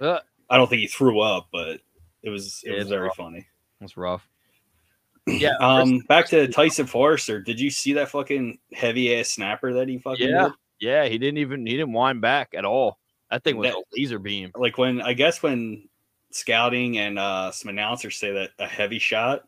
Uh, 0.00 0.18
I 0.50 0.56
don't 0.56 0.68
think 0.68 0.80
he 0.80 0.86
threw 0.86 1.20
up, 1.20 1.48
but 1.52 1.80
it 2.22 2.30
was 2.30 2.62
it 2.64 2.72
Yeah, 2.72 2.78
was 2.78 2.88
very 2.88 3.06
rough. 3.06 3.16
funny. 3.16 3.46
that's 3.80 3.96
rough. 3.96 4.28
Yeah. 5.26 5.56
Um, 5.58 5.98
back 6.08 6.26
to 6.28 6.46
Tyson 6.46 6.86
Foerster. 6.86 7.40
Did 7.40 7.58
you 7.58 7.68
see 7.68 7.92
that 7.94 8.08
fucking 8.10 8.58
heavy 8.72 9.12
ass 9.16 9.30
snapper 9.30 9.72
that 9.72 9.88
he 9.88 9.98
fucking 9.98 10.28
Yeah. 10.28 10.44
did? 10.44 10.52
yeah, 10.78 11.04
he 11.06 11.18
didn't 11.18 11.38
even 11.38 11.66
he 11.66 11.72
didn't 11.76 11.92
wind 11.92 12.20
back 12.20 12.54
at 12.54 12.64
all. 12.64 12.98
That 13.30 13.42
thing 13.42 13.56
was 13.56 13.70
That- 13.72 13.76
a 13.78 13.82
laser 13.96 14.20
beam. 14.20 14.52
Like 14.54 14.78
when 14.78 15.00
I 15.02 15.14
guess 15.14 15.42
when 15.42 15.88
scouting 16.30 16.98
and 16.98 17.18
uh 17.18 17.50
some 17.50 17.70
announcers 17.70 18.16
say 18.18 18.30
that 18.34 18.50
a 18.60 18.66
heavy 18.68 19.00
shot, 19.00 19.42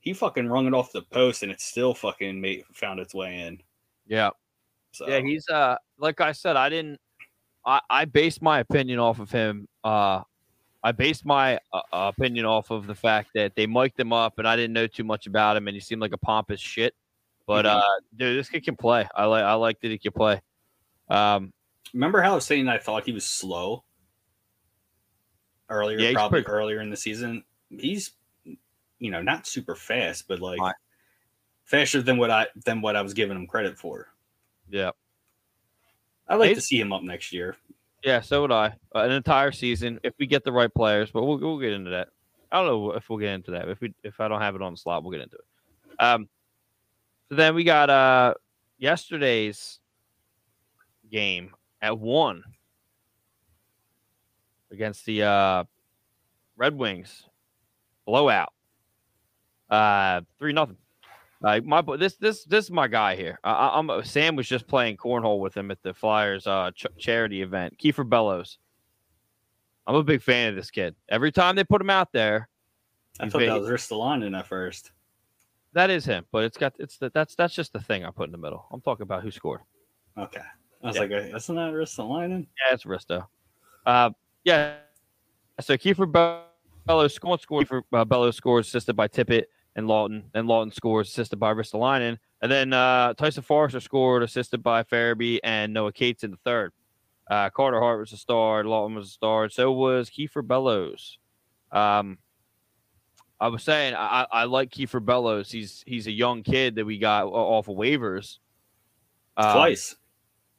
he 0.00 0.12
fucking 0.14 0.48
rung 0.48 0.66
it 0.66 0.74
off 0.74 0.90
the 0.90 1.02
post 1.02 1.44
and 1.44 1.52
it 1.52 1.60
still 1.60 1.94
fucking 1.94 2.40
made 2.40 2.64
found 2.72 2.98
its 2.98 3.14
way 3.14 3.40
in. 3.42 3.62
Yeah. 4.08 4.30
So 4.90 5.08
Yeah, 5.08 5.20
he's 5.20 5.48
uh 5.48 5.76
like 5.98 6.20
I 6.20 6.32
said, 6.32 6.56
I 6.56 6.68
didn't 6.68 7.00
I, 7.66 7.80
I 7.88 8.04
based 8.04 8.42
my 8.42 8.58
opinion 8.60 8.98
off 8.98 9.18
of 9.20 9.30
him. 9.30 9.68
Uh 9.82 10.22
I 10.82 10.92
based 10.92 11.24
my 11.24 11.58
uh, 11.72 11.80
uh, 11.94 12.12
opinion 12.14 12.44
off 12.44 12.70
of 12.70 12.86
the 12.86 12.94
fact 12.94 13.30
that 13.34 13.54
they 13.56 13.66
mic'd 13.66 13.98
him 13.98 14.12
up 14.12 14.38
and 14.38 14.46
I 14.46 14.54
didn't 14.54 14.74
know 14.74 14.86
too 14.86 15.04
much 15.04 15.26
about 15.26 15.56
him 15.56 15.66
and 15.66 15.74
he 15.74 15.80
seemed 15.80 16.02
like 16.02 16.12
a 16.12 16.18
pompous 16.18 16.60
shit. 16.60 16.94
But 17.46 17.64
Mhm. 17.64 17.78
uh 17.78 18.00
dude, 18.16 18.38
this 18.38 18.48
kid 18.50 18.64
can 18.64 18.76
play. 18.76 19.08
I 19.14 19.24
like 19.24 19.44
I 19.44 19.54
like 19.54 19.80
that 19.80 19.90
he 19.90 19.98
can 19.98 20.12
play. 20.12 20.40
Um 21.08 21.52
remember 21.92 22.20
how 22.22 22.32
I 22.32 22.34
was 22.34 22.44
saying 22.44 22.68
I 22.68 22.78
thought 22.78 23.04
he 23.04 23.12
was 23.12 23.24
slow 23.26 23.84
earlier, 25.70 25.98
Yeah, 25.98 26.12
probably 26.12 26.42
pretty- 26.42 26.52
earlier 26.54 26.80
in 26.80 26.90
the 26.90 26.96
season. 26.96 27.44
He's 27.70 28.12
you 28.98 29.10
know 29.10 29.22
not 29.22 29.46
super 29.46 29.74
fast, 29.74 30.28
but 30.28 30.40
like 30.40 30.60
Right. 30.60 30.74
faster 31.64 32.00
than 32.02 32.16
what 32.18 32.30
I 32.30 32.46
than 32.64 32.80
what 32.82 32.96
I 32.96 33.02
was 33.02 33.14
giving 33.14 33.36
him 33.36 33.46
credit 33.46 33.78
for. 33.78 34.08
yeah. 34.68 34.90
I'd 36.28 36.36
like 36.36 36.48
He's- 36.48 36.58
to 36.58 36.62
see 36.66 36.80
him 36.80 36.92
up 36.92 37.02
next 37.02 37.32
year. 37.32 37.56
Yeah, 38.02 38.20
so 38.20 38.42
would 38.42 38.52
I. 38.52 38.74
Uh, 38.94 38.98
an 39.00 39.12
entire 39.12 39.50
season 39.52 39.98
if 40.02 40.12
we 40.18 40.26
get 40.26 40.44
the 40.44 40.52
right 40.52 40.72
players, 40.72 41.10
but 41.10 41.24
we'll 41.24 41.38
we'll 41.38 41.58
get 41.58 41.72
into 41.72 41.90
that. 41.90 42.08
I 42.52 42.58
don't 42.58 42.66
know 42.66 42.90
if 42.92 43.08
we'll 43.08 43.18
get 43.18 43.30
into 43.32 43.52
that. 43.52 43.68
If 43.68 43.80
we 43.80 43.94
if 44.02 44.20
I 44.20 44.28
don't 44.28 44.40
have 44.42 44.54
it 44.54 44.62
on 44.62 44.74
the 44.74 44.76
slot, 44.76 45.02
we'll 45.02 45.12
get 45.12 45.22
into 45.22 45.36
it. 45.36 45.44
Um 46.04 46.28
so 47.30 47.36
then 47.36 47.54
we 47.54 47.64
got 47.64 47.88
uh 47.88 48.34
yesterday's 48.78 49.80
game 51.10 51.54
at 51.80 51.98
one 51.98 52.44
against 54.70 55.06
the 55.06 55.22
uh 55.22 55.64
Red 56.56 56.76
Wings. 56.76 57.24
Blowout. 58.06 58.52
Uh 59.70 60.20
three 60.38 60.52
nothing. 60.52 60.76
Like 61.44 61.64
my 61.66 61.82
boy, 61.82 61.98
this 61.98 62.16
this 62.16 62.44
this 62.44 62.64
is 62.64 62.70
my 62.70 62.88
guy 62.88 63.16
here. 63.16 63.38
I, 63.44 63.72
I'm 63.74 64.02
Sam 64.02 64.34
was 64.34 64.48
just 64.48 64.66
playing 64.66 64.96
cornhole 64.96 65.40
with 65.40 65.54
him 65.54 65.70
at 65.70 65.82
the 65.82 65.92
Flyers 65.92 66.46
uh 66.46 66.70
ch- 66.74 66.86
charity 66.96 67.42
event. 67.42 67.76
Kiefer 67.78 68.08
Bellows. 68.08 68.56
I'm 69.86 69.94
a 69.94 70.02
big 70.02 70.22
fan 70.22 70.48
of 70.48 70.56
this 70.56 70.70
kid. 70.70 70.94
Every 71.10 71.30
time 71.30 71.54
they 71.54 71.64
put 71.64 71.82
him 71.82 71.90
out 71.90 72.12
there, 72.12 72.48
I 73.20 73.28
thought 73.28 73.40
big. 73.40 73.50
that 73.50 73.60
was 73.60 73.68
Ristolainen 73.68 74.38
at 74.38 74.46
first. 74.46 74.92
that 75.74 75.90
is 75.90 76.06
him. 76.06 76.24
But 76.32 76.44
it's 76.44 76.56
got 76.56 76.72
it's 76.78 76.96
the, 76.96 77.10
that's 77.12 77.34
that's 77.34 77.54
just 77.54 77.74
the 77.74 77.80
thing 77.80 78.06
I 78.06 78.10
put 78.10 78.24
in 78.24 78.32
the 78.32 78.38
middle. 78.38 78.64
I'm 78.72 78.80
talking 78.80 79.02
about 79.02 79.22
who 79.22 79.30
scored. 79.30 79.60
Okay. 80.16 80.40
I 80.82 80.86
was 80.86 80.96
Yeah. 80.96 81.02
like, 81.02 81.10
isn't 81.10 81.56
that 81.56 81.72
Ristolainen? 81.74 82.46
Yeah, 82.66 82.74
it's 82.74 82.84
Risto. 82.84 83.26
Uh, 83.84 84.10
yeah. 84.44 84.76
So 85.60 85.76
Kiefer 85.76 86.10
Bellows 86.86 87.14
scored, 87.14 87.68
for 87.68 87.82
uh, 87.92 88.04
Bellows 88.06 88.36
scores 88.36 88.66
assisted 88.68 88.94
by 88.96 89.08
Tippett 89.08 89.44
and 89.76 89.86
Laughton, 89.86 90.24
and 90.34 90.48
Laughton 90.48 90.74
scores 90.74 91.08
assisted 91.08 91.36
by 91.36 91.52
Ristolainen, 91.52 92.18
and 92.42 92.52
then 92.52 92.72
uh, 92.72 93.14
Tyson 93.14 93.42
Foerster 93.42 93.80
scored 93.80 94.22
assisted 94.22 94.62
by 94.62 94.82
Farabee 94.82 95.38
and 95.42 95.72
Noah 95.72 95.92
Cates 95.92 96.24
in 96.24 96.30
the 96.30 96.38
third. 96.44 96.72
Uh, 97.30 97.50
Carter 97.50 97.80
Hart 97.80 98.00
was 98.00 98.12
a 98.12 98.16
star, 98.16 98.64
Laughton 98.64 98.94
was 98.94 99.08
a 99.08 99.12
star, 99.12 99.48
so 99.48 99.72
was 99.72 100.10
Kiefer 100.10 100.46
Bellows. 100.46 101.18
Um, 101.72 102.18
I 103.40 103.48
was 103.48 103.62
saying 103.62 103.94
I, 103.96 104.26
I 104.30 104.44
like 104.44 104.70
Kiefer 104.70 105.04
Bellows. 105.04 105.50
He's 105.50 105.82
he's 105.86 106.06
a 106.06 106.12
young 106.12 106.42
kid 106.42 106.76
that 106.76 106.84
we 106.84 106.98
got 106.98 107.26
off 107.26 107.68
of 107.68 107.76
waivers. 107.76 108.38
Um, 109.36 109.52
Twice. 109.52 109.96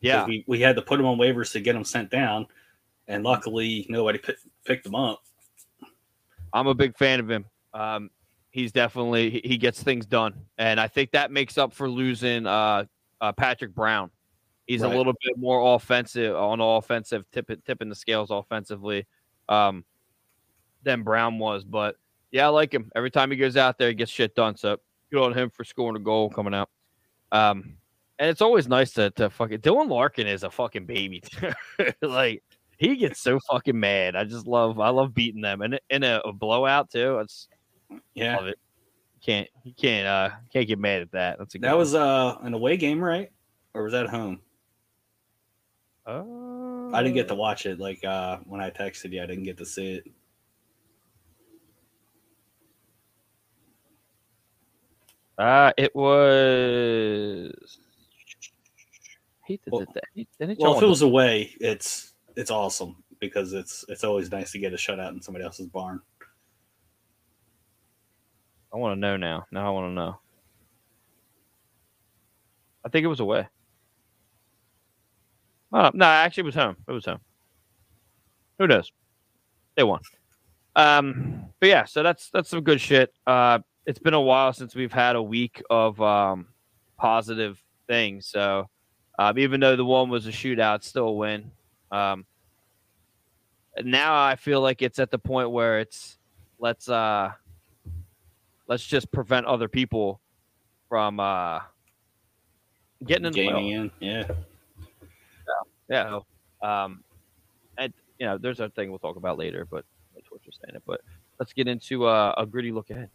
yeah. 0.01 0.25
We, 0.25 0.43
we 0.47 0.59
had 0.59 0.75
to 0.75 0.81
put 0.81 0.99
him 0.99 1.05
on 1.05 1.17
waivers 1.17 1.51
to 1.53 1.61
get 1.61 1.75
him 1.75 1.83
sent 1.83 2.11
down. 2.11 2.47
And 3.07 3.23
luckily, 3.23 3.85
nobody 3.89 4.17
pick, 4.17 4.37
picked 4.65 4.85
him 4.85 4.95
up. 4.95 5.21
I'm 6.51 6.67
a 6.67 6.73
big 6.73 6.97
fan 6.97 7.19
of 7.19 7.29
him. 7.29 7.45
Um, 7.73 8.09
he's 8.55 8.71
definitely 8.71 9.41
he, 9.43 9.57
gets 9.57 9.83
things 9.83 10.05
done, 10.05 10.33
and 10.57 10.79
I 10.79 10.87
think 10.87 11.11
that 11.11 11.29
makes 11.29 11.57
up 11.57 11.73
for 11.73 11.89
losing 11.89 12.47
uh, 12.47 12.85
uh, 13.19 13.33
Patrick 13.33 13.75
Brown. 13.75 14.09
He's 14.65 14.81
Right. 14.81 14.93
a 14.93 14.97
little 14.97 15.13
bit 15.21 15.37
more 15.37 15.75
offensive 15.75 16.35
on 16.35 16.61
offensive, 16.61 17.29
tipping 17.31 17.61
tipping 17.65 17.89
the 17.89 17.95
scales 17.95 18.31
offensively 18.31 19.05
um, 19.49 19.83
than 20.83 21.03
Brown 21.03 21.37
was. 21.37 21.65
But 21.65 21.97
yeah, 22.31 22.45
I 22.45 22.49
like 22.49 22.73
him. 22.73 22.91
Every 22.95 23.11
time 23.11 23.29
he 23.29 23.37
goes 23.37 23.57
out 23.57 23.77
there, 23.77 23.89
he 23.89 23.93
gets 23.93 24.09
shit 24.09 24.33
done. 24.35 24.55
So 24.55 24.77
good 25.11 25.21
on 25.21 25.33
him 25.37 25.49
for 25.49 25.65
scoring 25.65 25.97
a 25.97 26.03
goal 26.03 26.29
coming 26.29 26.53
out. 26.53 26.69
Um, 27.33 27.75
and 28.17 28.29
it's 28.29 28.41
always 28.41 28.69
nice 28.69 28.91
to 28.93 29.11
to 29.11 29.29
fucking 29.29 29.59
Dylan 29.59 29.89
Larkin 29.89 30.27
is 30.27 30.43
a 30.43 30.49
fucking 30.49 30.85
baby. 30.85 31.21
like 32.01 32.41
he 32.77 32.95
gets 32.95 33.19
so 33.19 33.37
fucking 33.51 33.77
mad. 33.77 34.15
I 34.15 34.23
just 34.23 34.47
love 34.47 34.79
I 34.79 34.89
love 34.89 35.13
beating 35.13 35.41
them 35.41 35.61
and 35.61 35.77
in 35.89 36.03
a, 36.03 36.21
a 36.23 36.31
blowout 36.31 36.89
too. 36.89 37.19
It's 37.19 37.49
Yeah. 38.13 38.37
love 38.37 38.47
it. 38.47 38.59
Can't 39.25 39.47
you 39.63 39.73
can't 39.73 40.07
uh 40.07 40.29
can't 40.53 40.67
get 40.67 40.77
mad 40.79 41.01
at 41.01 41.11
that. 41.13 41.39
That's 41.39 41.55
a 41.55 41.57
good 41.59 41.67
That 41.69 41.77
was 41.77 41.95
uh 41.95 42.37
an 42.41 42.53
away 42.53 42.77
game, 42.77 43.03
right? 43.03 43.31
Or 43.73 43.83
was 43.83 43.93
that 43.93 44.07
home? 44.07 44.39
one. 46.05 46.93
I 46.93 47.01
didn't 47.01 47.15
get 47.15 47.27
to 47.29 47.35
watch 47.35 47.65
it. 47.65 47.79
Like 47.79 48.03
uh 48.05 48.37
when 48.45 48.61
I 48.61 48.69
texted 48.69 49.11
you, 49.11 49.23
I 49.23 49.25
didn't 49.25 49.43
get 49.43 49.57
to 49.57 49.65
see 49.65 49.93
it. 49.95 50.05
Uh 55.37 55.71
it 55.77 55.93
was. 55.95 57.51
Well- 59.67 59.81
the, 59.81 60.01
the, 60.15 60.27
the 60.47 60.55
Well, 60.59 60.71
if 60.73 60.77
it 60.77 60.81
one- 60.81 60.89
was 60.89 61.01
away, 61.01 61.55
it's 61.59 62.13
it's 62.35 62.51
awesome. 62.51 62.97
because 63.19 63.53
it's 63.53 63.85
it's 63.89 64.03
always 64.03 64.31
nice 64.31 64.51
to 64.53 64.59
get 64.59 64.73
a 64.73 64.75
shutout 64.77 65.11
in 65.11 65.21
somebody 65.21 65.45
else's 65.45 65.67
barn. 65.67 66.01
I 68.75 68.77
want 68.77 68.97
to 68.97 68.99
know 68.99 69.15
now. 69.15 69.45
Now 69.53 69.67
I 69.67 69.69
want 69.69 69.89
to 69.89 69.93
know. 69.93 70.19
I 72.83 72.89
think 72.89 73.05
it 73.05 73.07
was 73.07 73.21
away. 73.21 73.47
Oh, 75.71 75.91
no, 75.93 76.05
actually, 76.05 76.41
it 76.41 76.45
was 76.47 76.55
home. 76.55 76.75
It 76.85 76.91
was 76.91 77.05
home. 77.05 77.21
Who 78.59 78.67
knows? 78.67 78.91
They 79.77 79.83
won. 79.83 80.01
Um, 80.75 81.45
but 81.61 81.69
yeah, 81.69 81.85
so 81.85 82.03
that's 82.03 82.29
that's 82.31 82.49
some 82.49 82.61
good 82.61 82.81
shit. 82.81 83.13
Uh, 83.25 83.59
it's 83.85 83.99
been 83.99 84.13
a 84.13 84.19
while 84.19 84.51
since 84.51 84.75
we've 84.75 84.91
had 84.91 85.15
a 85.15 85.23
week 85.23 85.63
of 85.69 86.01
um, 86.01 86.47
positive 86.97 87.63
things. 87.87 88.27
So 88.27 88.69
um, 89.17 89.39
even 89.39 89.61
though 89.61 89.77
the 89.77 89.85
one 89.85 90.09
was 90.09 90.27
a 90.27 90.31
shootout, 90.31 90.83
still 90.83 91.07
a 91.07 91.13
win. 91.13 91.49
Um, 91.91 92.25
now 93.81 94.21
I 94.21 94.35
feel 94.35 94.59
like 94.59 94.81
it's 94.81 94.99
at 94.99 95.11
the 95.11 95.19
point 95.19 95.51
where 95.51 95.79
it's 95.79 96.17
let's 96.59 96.89
uh 96.89 97.31
let's 98.67 98.85
just 98.85 99.11
prevent 99.11 99.45
other 99.45 99.67
people 99.67 100.21
from 100.89 101.19
uh 101.19 101.59
getting 103.05 103.25
in 103.25 103.33
middle. 103.33 103.59
in, 103.59 103.91
yeah. 103.99 104.27
Yeah. 105.89 106.19
Um, 106.61 107.03
and 107.77 107.93
you 108.19 108.25
know, 108.25 108.37
there's 108.37 108.59
a 108.59 108.69
thing 108.69 108.89
we'll 108.89 108.99
talk 108.99 109.17
about 109.17 109.37
later, 109.37 109.65
but 109.69 109.85
that's 110.13 110.29
what 110.31 110.41
you're 110.43 110.53
saying 110.63 110.75
it. 110.75 110.83
But 110.85 111.01
let's 111.39 111.53
get 111.53 111.67
into 111.67 112.05
uh, 112.05 112.33
a 112.37 112.45
gritty 112.45 112.71
look 112.71 112.89
ahead. 112.89 113.09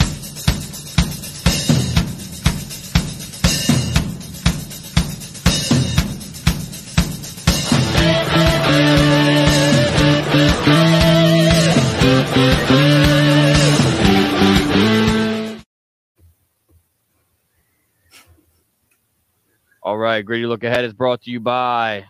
All 19.91 19.99
right, 19.99 20.25
gritty 20.25 20.47
look 20.47 20.63
ahead 20.63 20.85
is 20.85 20.93
brought 20.93 21.21
to 21.23 21.33
you 21.33 21.41
by 21.41 22.07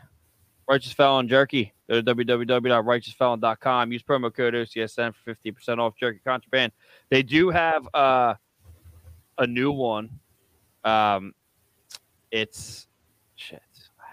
Righteous 0.68 0.92
Felon 0.92 1.28
Jerky. 1.28 1.72
Go 1.88 2.02
to 2.02 2.14
www.righteousfelon.com. 2.14 3.90
Use 3.90 4.02
promo 4.02 4.34
code 4.34 4.52
OCSN 4.52 5.14
for 5.14 5.34
50% 5.34 5.78
off 5.78 5.94
jerky 5.98 6.20
contraband. 6.22 6.72
They 7.08 7.22
do 7.22 7.48
have 7.48 7.88
uh, 7.94 8.34
a 9.38 9.46
new 9.46 9.72
one. 9.72 10.10
Um, 10.84 11.32
it's 12.30 12.86
shit. 13.36 13.62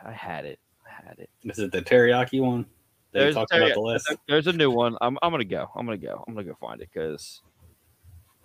I 0.05 0.13
had 0.13 0.45
it. 0.45 0.59
I 0.85 1.05
had 1.05 1.19
it. 1.19 1.29
Is 1.43 1.59
it 1.59 1.73
the 1.73 1.81
teriyaki 1.81 2.39
one? 2.39 2.65
There's, 3.11 3.35
there- 3.35 3.43
about 3.51 3.73
the 3.73 3.81
list. 3.81 4.15
there's 4.29 4.47
a 4.47 4.53
new 4.53 4.71
one. 4.71 4.95
I'm, 5.01 5.17
I'm 5.21 5.31
gonna 5.31 5.43
go. 5.43 5.69
I'm 5.75 5.85
gonna 5.85 5.97
go. 5.97 6.23
I'm 6.25 6.33
gonna 6.35 6.47
go 6.47 6.55
find 6.61 6.81
it 6.81 6.87
because 6.93 7.41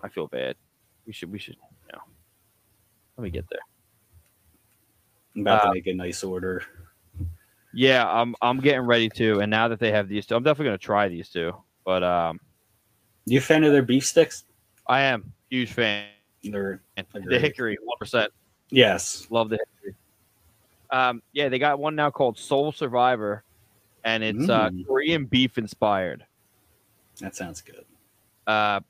I 0.03 0.09
feel 0.09 0.27
bad. 0.27 0.57
We 1.07 1.13
should. 1.13 1.31
We 1.31 1.39
should. 1.39 1.55
You 1.87 1.93
know. 1.93 2.03
Let 3.17 3.23
me 3.23 3.31
get 3.31 3.49
there. 3.49 3.61
I'm 5.35 5.43
about 5.43 5.63
uh, 5.65 5.67
to 5.69 5.75
make 5.75 5.87
a 5.87 5.95
nice 5.95 6.23
order. 6.25 6.63
Yeah, 7.73 8.07
I'm. 8.07 8.35
I'm 8.43 8.61
getting 8.61 8.83
ready 8.83 9.09
to. 9.11 9.41
And 9.41 9.51
now 9.51 9.69
that 9.69 9.79
they 9.81 9.91
have 9.93 10.09
these 10.09 10.27
two, 10.27 10.35
I'm 10.37 10.43
definitely 10.43 10.67
gonna 10.67 10.79
try 10.79 11.09
these 11.09 11.31
two. 11.31 11.53
But 11.85 12.03
um, 12.03 12.39
You 13.25 13.39
a 13.39 13.41
fan 13.41 13.65
of 13.65 13.73
their 13.73 13.83
beef 13.83 14.05
sticks? 14.07 14.45
I 14.87 15.01
am 15.03 15.33
huge 15.49 15.73
fan. 15.73 16.07
They're 16.45 16.81
The 17.15 17.39
hickory, 17.39 17.79
one 17.83 17.97
percent. 17.99 18.31
yes. 18.71 19.27
Love 19.31 19.49
the 19.49 19.59
hickory. 19.59 19.95
Um, 20.91 21.23
yeah, 21.33 21.49
they 21.49 21.59
got 21.59 21.79
one 21.79 21.95
now 21.97 22.11
called 22.11 22.37
Soul 22.39 22.73
Survivor, 22.73 23.45
and 24.05 24.23
it's 24.23 24.49
uh, 24.51 24.69
Mm. 24.69 24.87
Korean 24.87 25.25
beef 25.25 25.57
inspired. 25.57 26.27
That 27.21 27.35
sounds 27.35 27.63
good. 27.63 27.85
Uh, 28.47 28.81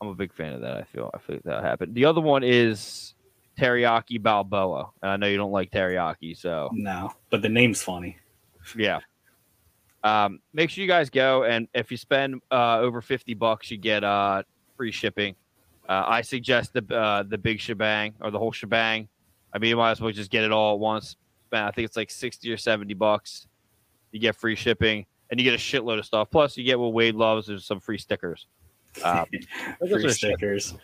I'm 0.00 0.08
a 0.08 0.14
big 0.14 0.32
fan 0.34 0.52
of 0.52 0.60
that. 0.62 0.76
I 0.76 0.82
feel 0.82 1.10
I 1.14 1.18
feel 1.18 1.38
that 1.44 1.62
happened. 1.64 1.94
The 1.94 2.04
other 2.04 2.20
one 2.20 2.42
is 2.42 3.14
teriyaki 3.62 4.20
Balboa, 4.22 4.90
and 5.02 5.10
I 5.10 5.16
know 5.16 5.26
you 5.26 5.36
don't 5.36 5.52
like 5.52 5.70
teriyaki, 5.70 6.36
so 6.36 6.70
No, 6.72 7.12
but 7.30 7.42
the 7.42 7.48
name's 7.48 7.82
funny. 7.82 8.16
yeah. 8.76 9.00
Um, 10.04 10.40
make 10.52 10.68
sure 10.70 10.82
you 10.82 10.88
guys 10.88 11.10
go, 11.10 11.44
and 11.44 11.68
if 11.74 11.90
you 11.90 11.96
spend 11.96 12.40
uh, 12.50 12.78
over 12.78 13.00
fifty 13.00 13.34
bucks, 13.34 13.70
you 13.70 13.76
get 13.78 14.02
uh, 14.02 14.42
free 14.76 14.90
shipping. 14.90 15.36
Uh, 15.88 16.04
I 16.06 16.22
suggest 16.22 16.72
the 16.72 16.84
uh, 16.94 17.22
the 17.22 17.38
big 17.38 17.60
shebang 17.60 18.14
or 18.20 18.30
the 18.32 18.38
whole 18.38 18.50
shebang. 18.52 19.08
I 19.54 19.58
mean, 19.58 19.70
you 19.70 19.76
might 19.76 19.92
as 19.92 20.00
well 20.00 20.10
just 20.10 20.30
get 20.30 20.42
it 20.42 20.50
all 20.50 20.74
at 20.74 20.80
once. 20.80 21.16
Spend, 21.46 21.64
I 21.64 21.70
think 21.70 21.86
it's 21.86 21.96
like 21.96 22.10
sixty 22.10 22.50
or 22.52 22.56
seventy 22.56 22.94
bucks. 22.94 23.46
You 24.10 24.18
get 24.18 24.34
free 24.34 24.56
shipping, 24.56 25.06
and 25.30 25.38
you 25.38 25.44
get 25.44 25.54
a 25.54 25.56
shitload 25.56 25.98
of 26.00 26.04
stuff. 26.04 26.28
Plus, 26.32 26.56
you 26.56 26.64
get 26.64 26.80
what 26.80 26.92
Wayde 26.92 27.14
loves 27.14 27.48
is 27.48 27.64
some 27.64 27.78
free 27.78 27.98
stickers. 27.98 28.46
Um, 29.04 29.24
Free 29.78 30.02
shit. 30.02 30.12
stickers. 30.12 30.74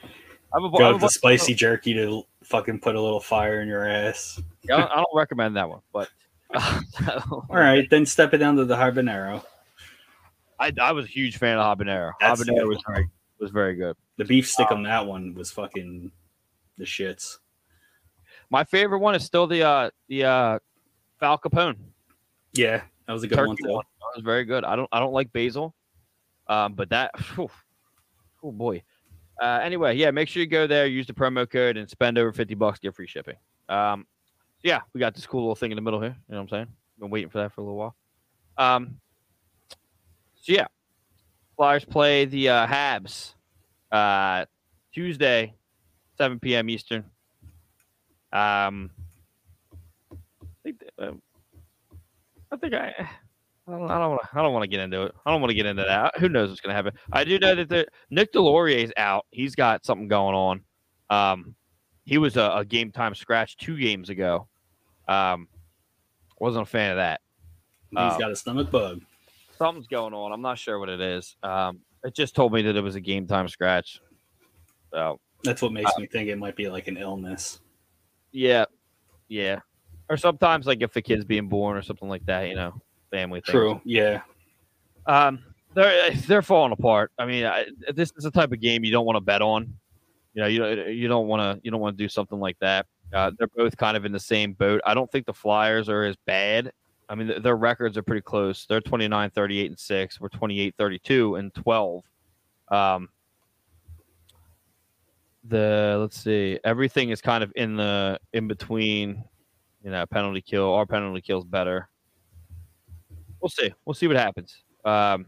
I 0.54 0.60
have 0.62 0.72
a, 0.72 0.78
Go 0.78 0.88
a 0.88 0.92
with 0.92 1.02
the 1.02 1.08
spicy 1.08 1.54
jerky 1.54 1.92
to 1.94 2.22
fucking 2.48 2.80
put 2.80 2.96
a 2.96 3.00
little 3.00 3.20
fire 3.20 3.60
in 3.60 3.68
your 3.68 3.86
ass. 3.86 4.40
I 4.64 4.66
don't, 4.78 4.90
I 4.90 4.96
don't 4.96 5.06
recommend 5.14 5.56
that 5.56 5.68
one, 5.68 5.80
but 5.92 6.08
All 7.30 7.46
right, 7.50 7.88
then 7.90 8.06
step 8.06 8.32
it 8.32 8.38
down 8.38 8.56
to 8.56 8.64
the 8.64 8.74
habanero. 8.74 9.44
I, 10.58 10.72
I 10.80 10.92
was 10.92 11.04
a 11.04 11.08
huge 11.08 11.36
fan 11.36 11.58
of 11.58 11.78
habanero. 11.78 12.12
That's 12.20 12.42
habanero 12.42 12.66
was 12.66 12.82
very 12.86 13.08
was 13.38 13.50
very 13.50 13.74
good. 13.74 13.96
The 14.16 14.24
beef 14.24 14.48
stick 14.48 14.72
on 14.72 14.82
that 14.84 15.06
one 15.06 15.34
was 15.34 15.50
fucking 15.50 16.10
the 16.78 16.84
shits. 16.84 17.38
My 18.50 18.64
favorite 18.64 19.00
one 19.00 19.14
is 19.14 19.24
still 19.24 19.46
the 19.46 19.62
uh 19.62 19.90
the 20.08 20.24
uh 20.24 20.58
Fal 21.20 21.38
Capone 21.38 21.76
Yeah, 22.54 22.82
that 23.06 23.12
was 23.12 23.22
a 23.22 23.28
good 23.28 23.36
turkey 23.36 23.64
one 23.64 23.74
one. 23.74 23.84
That 24.00 24.16
was 24.16 24.24
very 24.24 24.44
good. 24.44 24.64
I 24.64 24.74
don't 24.74 24.88
I 24.90 25.00
don't 25.00 25.12
like 25.12 25.32
basil, 25.32 25.74
um, 26.48 26.72
but 26.72 26.88
that 26.88 27.10
oh 27.38 27.50
boy. 28.52 28.82
Uh, 29.40 29.60
anyway, 29.62 29.96
yeah, 29.96 30.10
make 30.10 30.28
sure 30.28 30.42
you 30.42 30.48
go 30.48 30.66
there, 30.66 30.86
use 30.86 31.06
the 31.06 31.12
promo 31.12 31.48
code, 31.48 31.76
and 31.76 31.88
spend 31.88 32.18
over 32.18 32.32
fifty 32.32 32.54
bucks, 32.54 32.78
get 32.78 32.94
free 32.94 33.06
shipping. 33.06 33.36
Um, 33.68 34.06
yeah, 34.62 34.80
we 34.92 34.98
got 34.98 35.14
this 35.14 35.26
cool 35.26 35.42
little 35.42 35.54
thing 35.54 35.70
in 35.70 35.76
the 35.76 35.82
middle 35.82 36.00
here. 36.00 36.16
You 36.28 36.34
know 36.34 36.38
what 36.38 36.42
I'm 36.42 36.48
saying? 36.48 36.66
Been 36.98 37.10
waiting 37.10 37.30
for 37.30 37.38
that 37.38 37.52
for 37.52 37.60
a 37.60 37.64
little 37.64 37.76
while. 37.76 37.96
Um, 38.56 38.96
so 40.34 40.52
yeah, 40.52 40.66
Flyers 41.56 41.84
play 41.84 42.24
the 42.24 42.48
uh, 42.48 42.66
Habs 42.66 43.34
uh, 43.92 44.44
Tuesday, 44.92 45.54
7 46.16 46.38
p.m. 46.40 46.68
Eastern. 46.70 47.04
Um, 48.32 48.90
I 50.12 50.16
think, 50.62 50.82
uh, 50.98 51.12
I 52.52 52.56
think 52.56 52.74
I. 52.74 53.08
I 53.68 53.98
don't, 53.98 54.10
want 54.10 54.22
to. 54.22 54.28
I 54.38 54.42
don't 54.42 54.52
want 54.52 54.62
to 54.62 54.68
get 54.68 54.80
into 54.80 55.02
it. 55.02 55.14
I 55.26 55.30
don't 55.30 55.40
want 55.40 55.50
to 55.50 55.54
get 55.54 55.66
into 55.66 55.84
that. 55.84 56.18
Who 56.18 56.28
knows 56.28 56.48
what's 56.48 56.60
going 56.60 56.70
to 56.70 56.76
happen? 56.76 56.92
I 57.12 57.24
do 57.24 57.38
know 57.38 57.54
that 57.54 57.68
the, 57.68 57.86
Nick 58.10 58.32
Deslauriers's 58.32 58.92
out. 58.96 59.26
He's 59.30 59.54
got 59.54 59.84
something 59.84 60.08
going 60.08 60.34
on. 60.34 60.62
Um, 61.10 61.54
he 62.04 62.16
was 62.18 62.36
a, 62.36 62.50
a 62.56 62.64
game 62.64 62.90
time 62.92 63.14
scratch 63.14 63.56
two 63.58 63.76
games 63.78 64.08
ago. 64.08 64.48
Um, 65.06 65.48
wasn't 66.40 66.62
a 66.62 66.66
fan 66.70 66.92
of 66.92 66.96
that. 66.96 67.20
He's 67.90 67.98
Uh, 67.98 68.18
got 68.18 68.30
a 68.30 68.36
stomach 68.36 68.70
bug. 68.70 69.02
Something's 69.58 69.86
going 69.86 70.14
on. 70.14 70.32
I'm 70.32 70.40
not 70.42 70.58
sure 70.58 70.78
what 70.78 70.88
it 70.88 71.00
is. 71.00 71.36
Um, 71.42 71.80
it 72.04 72.14
just 72.14 72.34
told 72.34 72.52
me 72.52 72.62
that 72.62 72.76
it 72.76 72.80
was 72.80 72.94
a 72.94 73.00
game 73.00 73.26
time 73.26 73.48
scratch. 73.48 74.00
So 74.92 75.20
That's 75.44 75.60
what 75.62 75.72
makes 75.72 75.90
me 75.98 76.06
think 76.06 76.28
it 76.28 76.38
might 76.38 76.56
be 76.56 76.68
like 76.68 76.88
an 76.88 76.96
illness. 76.96 77.60
yeah, 78.32 78.64
yeah. 79.28 79.60
Or 80.08 80.16
sometimes 80.16 80.64
like 80.66 80.80
if 80.80 80.92
the 80.94 81.02
kid's 81.02 81.24
being 81.26 81.48
born 81.48 81.76
or 81.76 81.82
something 81.82 82.08
like 82.08 82.24
that, 82.26 82.48
you 82.48 82.54
know, 82.54 82.80
family 83.10 83.40
things. 83.40 83.52
True. 83.52 83.80
Yeah. 83.84 84.22
Um, 85.06 85.42
they're 85.74 86.10
they're 86.12 86.42
falling 86.42 86.72
apart. 86.72 87.12
I 87.18 87.26
mean, 87.26 87.44
I, 87.44 87.66
this 87.94 88.12
is 88.16 88.24
the 88.24 88.30
type 88.30 88.52
of 88.52 88.60
game 88.60 88.84
you 88.84 88.92
don't 88.92 89.06
want 89.06 89.16
to 89.16 89.20
bet 89.20 89.42
on. 89.42 89.74
You 90.34 90.42
know, 90.42 90.48
you 90.48 90.58
don't 90.58 90.88
you 90.88 91.08
don't 91.08 91.26
want 91.26 91.40
to 91.40 91.64
you 91.64 91.70
don't 91.70 91.80
want 91.80 91.96
to 91.96 92.02
do 92.02 92.08
something 92.08 92.38
like 92.38 92.58
that. 92.60 92.86
Uh, 93.12 93.30
they're 93.38 93.48
both 93.48 93.76
kind 93.76 93.96
of 93.96 94.04
in 94.04 94.12
the 94.12 94.20
same 94.20 94.52
boat. 94.52 94.80
I 94.84 94.94
don't 94.94 95.10
think 95.10 95.26
the 95.26 95.32
Flyers 95.32 95.88
are 95.88 96.04
as 96.04 96.16
bad. 96.26 96.72
I 97.08 97.14
mean, 97.14 97.28
th- 97.28 97.42
their 97.42 97.56
records 97.56 97.96
are 97.96 98.02
pretty 98.02 98.20
close. 98.20 98.66
They're 98.66 98.82
29, 98.82 99.30
38, 99.30 99.66
and 99.66 99.78
6. 99.78 100.20
We're 100.20 100.28
28, 100.28 100.74
32, 100.76 101.36
and 101.36 101.54
12. 101.54 102.04
Um, 102.70 103.08
the 105.44 105.96
let's 105.98 106.22
see, 106.22 106.58
everything 106.64 107.08
is 107.08 107.22
kind 107.22 107.42
of 107.42 107.50
in 107.56 107.76
the 107.76 108.20
in 108.32 108.48
between. 108.48 109.24
You 109.82 109.92
know, 109.92 110.04
penalty 110.06 110.42
kill. 110.42 110.74
Our 110.74 110.84
penalty 110.86 111.20
kill's 111.20 111.44
better. 111.44 111.88
We'll 113.40 113.48
see. 113.48 113.72
We'll 113.84 113.94
see 113.94 114.06
what 114.06 114.16
happens. 114.16 114.56
Um, 114.84 115.26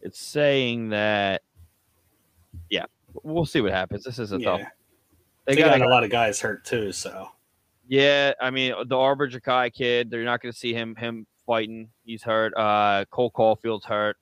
it's 0.00 0.18
saying 0.18 0.90
that, 0.90 1.42
yeah, 2.70 2.84
we'll 3.22 3.46
see 3.46 3.60
what 3.60 3.72
happens. 3.72 4.04
This 4.04 4.18
is 4.18 4.32
a 4.32 4.38
tough. 4.38 4.60
They, 5.46 5.54
They, 5.54 5.60
got, 5.60 5.78
got, 5.78 5.86
a 5.86 5.90
lot 5.90 6.04
of 6.04 6.10
guys 6.10 6.40
hurt 6.40 6.64
too, 6.64 6.92
so 6.92 7.28
yeah. 7.86 8.32
I 8.40 8.50
mean, 8.50 8.74
the 8.86 8.96
Arber 8.96 9.28
Xhekaj 9.28 9.72
kid. 9.72 10.10
They're 10.10 10.24
not 10.24 10.40
going 10.40 10.52
to 10.52 10.58
see 10.58 10.74
him 10.74 10.94
him 10.96 11.26
fighting. 11.46 11.88
He's 12.04 12.22
hurt. 12.22 12.54
Uh, 12.56 13.04
Cole 13.10 13.30
Caufield's 13.30 13.84
hurt. 13.84 14.16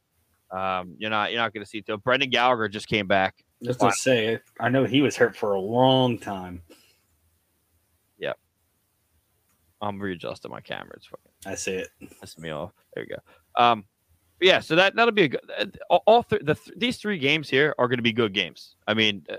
Um, 0.50 0.94
you're 0.98 1.10
not 1.10 1.32
you're 1.32 1.40
not 1.40 1.54
going 1.54 1.64
to 1.64 1.68
see 1.68 1.82
it. 1.86 2.04
Brendan 2.04 2.30
Gallagher 2.30 2.68
just 2.68 2.86
came 2.86 3.06
back. 3.06 3.44
just 3.62 3.80
to 3.80 3.92
say, 3.92 4.38
I 4.60 4.68
know 4.68 4.84
he 4.84 5.00
was 5.00 5.16
hurt 5.16 5.36
for 5.36 5.54
a 5.54 5.60
long 5.60 6.18
time. 6.18 6.62
Yep. 8.18 8.38
I'm 9.80 10.00
readjusting 10.00 10.50
my 10.50 10.60
camera. 10.60 10.92
It's 10.96 11.06
fucking 11.06 11.32
I 11.44 11.55
see 11.55 11.72
it. 11.74 11.88
Piss 12.20 12.38
me 12.38 12.50
off. 12.50 12.72
There 12.94 13.05
you 13.05 13.16
go. 13.16 13.62
Um, 13.62 13.85
yeah, 14.40 14.61
so 14.61 14.74
that 14.76 14.94
that'll 14.96 15.12
be 15.12 15.24
a 15.24 15.28
good. 15.28 15.40
uh, 15.59 15.96
All, 16.07 16.22
th- 16.22 16.42
the 16.44 16.55
th- 16.55 16.76
these 16.76 16.98
three 16.98 17.18
games 17.18 17.48
here 17.48 17.74
are 17.78 17.88
going 17.88 17.98
to 17.98 18.02
be 18.02 18.12
good 18.12 18.33
games. 18.33 18.76
I 18.87 18.94
mean, 18.94 19.24
uh, 19.31 19.37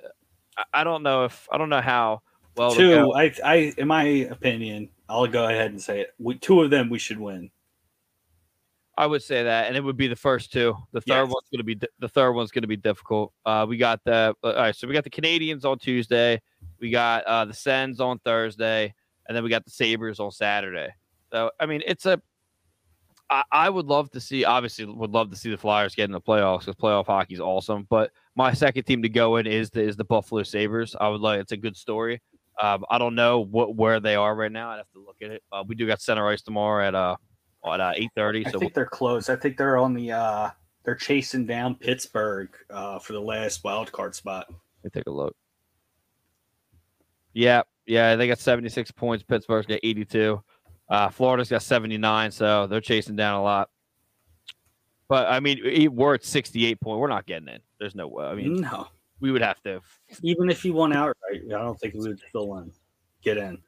I, 0.57 0.81
I 0.81 0.83
don't 0.83 1.03
know 1.03 1.25
if 1.25 1.47
I 1.51 1.57
don't 1.57 1.69
know 1.69 1.81
how 1.81 2.21
well 2.55 2.73
two. 2.73 3.11
I, 3.13 3.33
I, 3.43 3.73
in 3.77 3.87
my 3.87 4.03
opinion, 4.03 4.89
I'll 5.09 5.27
go 5.27 5.45
ahead 5.45 5.71
and 5.71 5.81
say 5.81 6.01
it. 6.01 6.13
We, 6.19 6.35
two 6.35 6.61
of 6.61 6.69
them 6.69 6.89
we 6.89 6.99
should 6.99 7.19
win. 7.19 7.51
I 8.95 9.07
would 9.07 9.23
say 9.23 9.43
that, 9.43 9.67
and 9.67 9.75
it 9.75 9.83
would 9.83 9.97
be 9.97 10.07
the 10.07 10.15
first 10.15 10.53
two. 10.53 10.75
The 10.91 11.01
third 11.01 11.23
Yes. 11.25 11.33
one's 11.33 11.49
going 11.51 11.57
to 11.59 11.63
be 11.63 11.75
di- 11.75 11.87
the 11.99 12.07
third 12.07 12.33
one's 12.33 12.51
going 12.51 12.61
to 12.61 12.67
be 12.67 12.77
difficult. 12.77 13.33
Uh, 13.45 13.65
we 13.67 13.75
got 13.77 14.01
the 14.05 14.35
uh, 14.43 14.47
all 14.47 14.53
right, 14.53 14.75
so 14.75 14.87
we 14.87 14.93
got 14.93 15.03
the 15.03 15.09
Canadiens 15.09 15.65
on 15.65 15.79
Tuesday, 15.79 16.39
we 16.79 16.91
got 16.91 17.23
uh, 17.23 17.43
the 17.45 17.53
Sens 17.53 17.99
on 17.99 18.19
Thursday, 18.19 18.93
and 19.27 19.35
then 19.35 19.43
we 19.43 19.49
got 19.49 19.65
the 19.65 19.71
Sabres 19.71 20.19
on 20.19 20.31
Saturday. 20.31 20.89
So 21.33 21.51
I 21.59 21.65
mean, 21.65 21.81
it's 21.85 22.05
a. 22.05 22.21
I, 23.29 23.43
I 23.51 23.69
would 23.69 23.87
love 23.87 24.11
to 24.11 24.19
see. 24.19 24.45
Obviously, 24.45 24.85
would 24.85 25.11
love 25.11 25.31
to 25.31 25.35
see 25.35 25.49
the 25.49 25.57
Flyers 25.57 25.95
get 25.95 26.05
in 26.05 26.11
the 26.11 26.21
playoffs 26.21 26.65
because 26.65 26.75
playoff 26.75 27.07
hockey 27.07 27.33
is 27.33 27.39
awesome. 27.39 27.87
But 27.89 28.11
my 28.35 28.53
second 28.53 28.83
team 28.83 29.01
to 29.01 29.09
go 29.09 29.37
in 29.37 29.47
is 29.47 29.69
the 29.71 29.81
is 29.81 29.95
the 29.95 30.03
Buffalo 30.03 30.43
Sabres. 30.43 30.95
I 30.99 31.09
would 31.09 31.21
like. 31.21 31.39
It's 31.41 31.51
a 31.51 31.57
good 31.57 31.75
story. 31.75 32.21
Um, 32.61 32.85
I 32.91 32.99
don't 32.99 33.15
know 33.15 33.39
what 33.39 33.75
where 33.75 33.99
they 33.99 34.15
are 34.15 34.35
right 34.35 34.51
now. 34.51 34.69
I'd 34.69 34.77
have 34.77 34.91
to 34.93 34.99
look 35.03 35.17
at 35.23 35.31
it. 35.31 35.43
Uh, 35.51 35.63
we 35.67 35.73
do 35.73 35.87
got 35.87 36.01
center 36.01 36.27
ice 36.27 36.43
tomorrow 36.43 36.87
at 36.87 36.93
uh 36.93 37.15
at 37.65 37.79
uh, 37.79 37.93
eight 37.95 38.11
thirty. 38.15 38.45
I 38.45 38.51
So 38.51 38.59
think 38.59 38.75
they're 38.75 38.85
close. 38.85 39.29
I 39.29 39.35
think 39.35 39.57
they're 39.57 39.77
on 39.77 39.95
the. 39.95 40.11
uh 40.11 40.49
They're 40.83 40.93
chasing 40.95 41.47
down 41.47 41.75
Pittsburgh 41.75 42.49
uh 42.69 42.99
for 42.99 43.13
the 43.13 43.21
last 43.21 43.63
wild 43.63 43.91
card 43.91 44.13
spot. 44.13 44.45
Let 44.49 44.83
me 44.83 44.89
take 44.99 45.07
a 45.07 45.11
look. 45.11 45.35
Yeah, 47.33 47.63
yeah, 47.87 48.15
they 48.15 48.27
got 48.27 48.37
76 48.37 48.91
points. 48.91 49.23
Pittsburgh's 49.23 49.65
got 49.65 49.79
82. 49.81 50.43
Uh, 50.89 51.09
Florida's 51.09 51.49
got 51.49 51.61
79, 51.61 52.31
so 52.31 52.67
they're 52.67 52.81
chasing 52.81 53.15
down 53.15 53.39
a 53.39 53.43
lot. 53.43 53.69
But 55.07 55.27
I 55.27 55.39
mean, 55.39 55.93
we're 55.93 56.15
at 56.15 56.23
68 56.23 56.79
point. 56.81 56.99
We're 56.99 57.07
not 57.07 57.25
getting 57.25 57.47
in. 57.47 57.59
There's 57.79 57.95
no 57.95 58.07
way. 58.07 58.25
I 58.25 58.35
mean, 58.35 58.61
no, 58.61 58.87
we 59.19 59.31
would 59.31 59.41
have 59.41 59.61
to. 59.63 59.81
even 60.21 60.49
if 60.49 60.63
you 60.65 60.73
won 60.73 60.93
outright, 60.93 61.41
I 61.45 61.49
don't 61.49 61.79
think 61.79 61.93
we 61.93 62.07
would 62.07 62.21
still 62.29 62.49
win. 62.49 62.71
Get 63.21 63.37
in. 63.37 63.59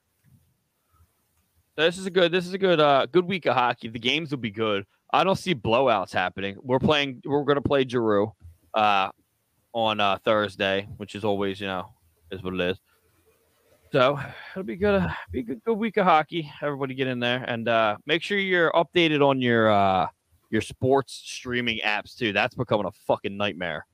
This 1.78 1.98
is 1.98 2.06
a 2.06 2.10
good. 2.10 2.32
This 2.32 2.48
is 2.48 2.54
a 2.54 2.58
good. 2.58 2.80
Uh, 2.80 3.06
good 3.06 3.26
week 3.26 3.46
of 3.46 3.56
hockey. 3.56 3.90
The 3.90 4.00
games 4.00 4.32
will 4.32 4.38
be 4.38 4.52
good. 4.52 4.86
I 5.14 5.24
don't 5.24 5.38
see 5.38 5.54
blowouts 5.54 6.14
happening. 6.14 6.58
We're 6.62 6.80
playing. 6.80 7.22
We're 7.26 7.44
going 7.44 7.58
to 7.58 7.62
play 7.62 7.86
Giroux, 7.86 8.34
uh, 8.74 9.10
on 9.76 10.00
uh, 10.00 10.18
Thursday, 10.24 10.88
which 10.98 11.16
is 11.16 11.26
always, 11.26 11.60
you 11.60 11.68
know, 11.68 11.94
is 12.32 12.42
what 12.42 12.54
it 12.54 12.62
is. 12.62 12.80
So 13.96 14.20
it'll 14.52 14.64
be 14.64 14.76
good. 14.76 14.94
Uh, 14.94 15.10
be 15.32 15.40
a 15.40 15.44
good, 15.44 15.64
good 15.64 15.76
week 15.76 15.96
of 15.96 16.06
hockey. 16.06 16.52
Everybody 16.62 16.96
get 16.96 17.08
in 17.08 17.22
there 17.22 17.46
and 17.48 17.70
uh, 17.70 17.96
make 18.06 18.22
sure 18.22 18.38
you're 18.38 18.70
updated 18.74 19.26
on 19.26 19.40
your 19.40 19.72
uh, 19.72 20.08
your 20.50 20.60
sports 20.60 21.14
streaming 21.14 21.80
apps 21.80 22.18
too. 22.18 22.34
That's 22.34 22.56
becoming 22.56 22.88
a 22.88 22.92
fucking 22.92 23.38
nightmare. 23.38 23.86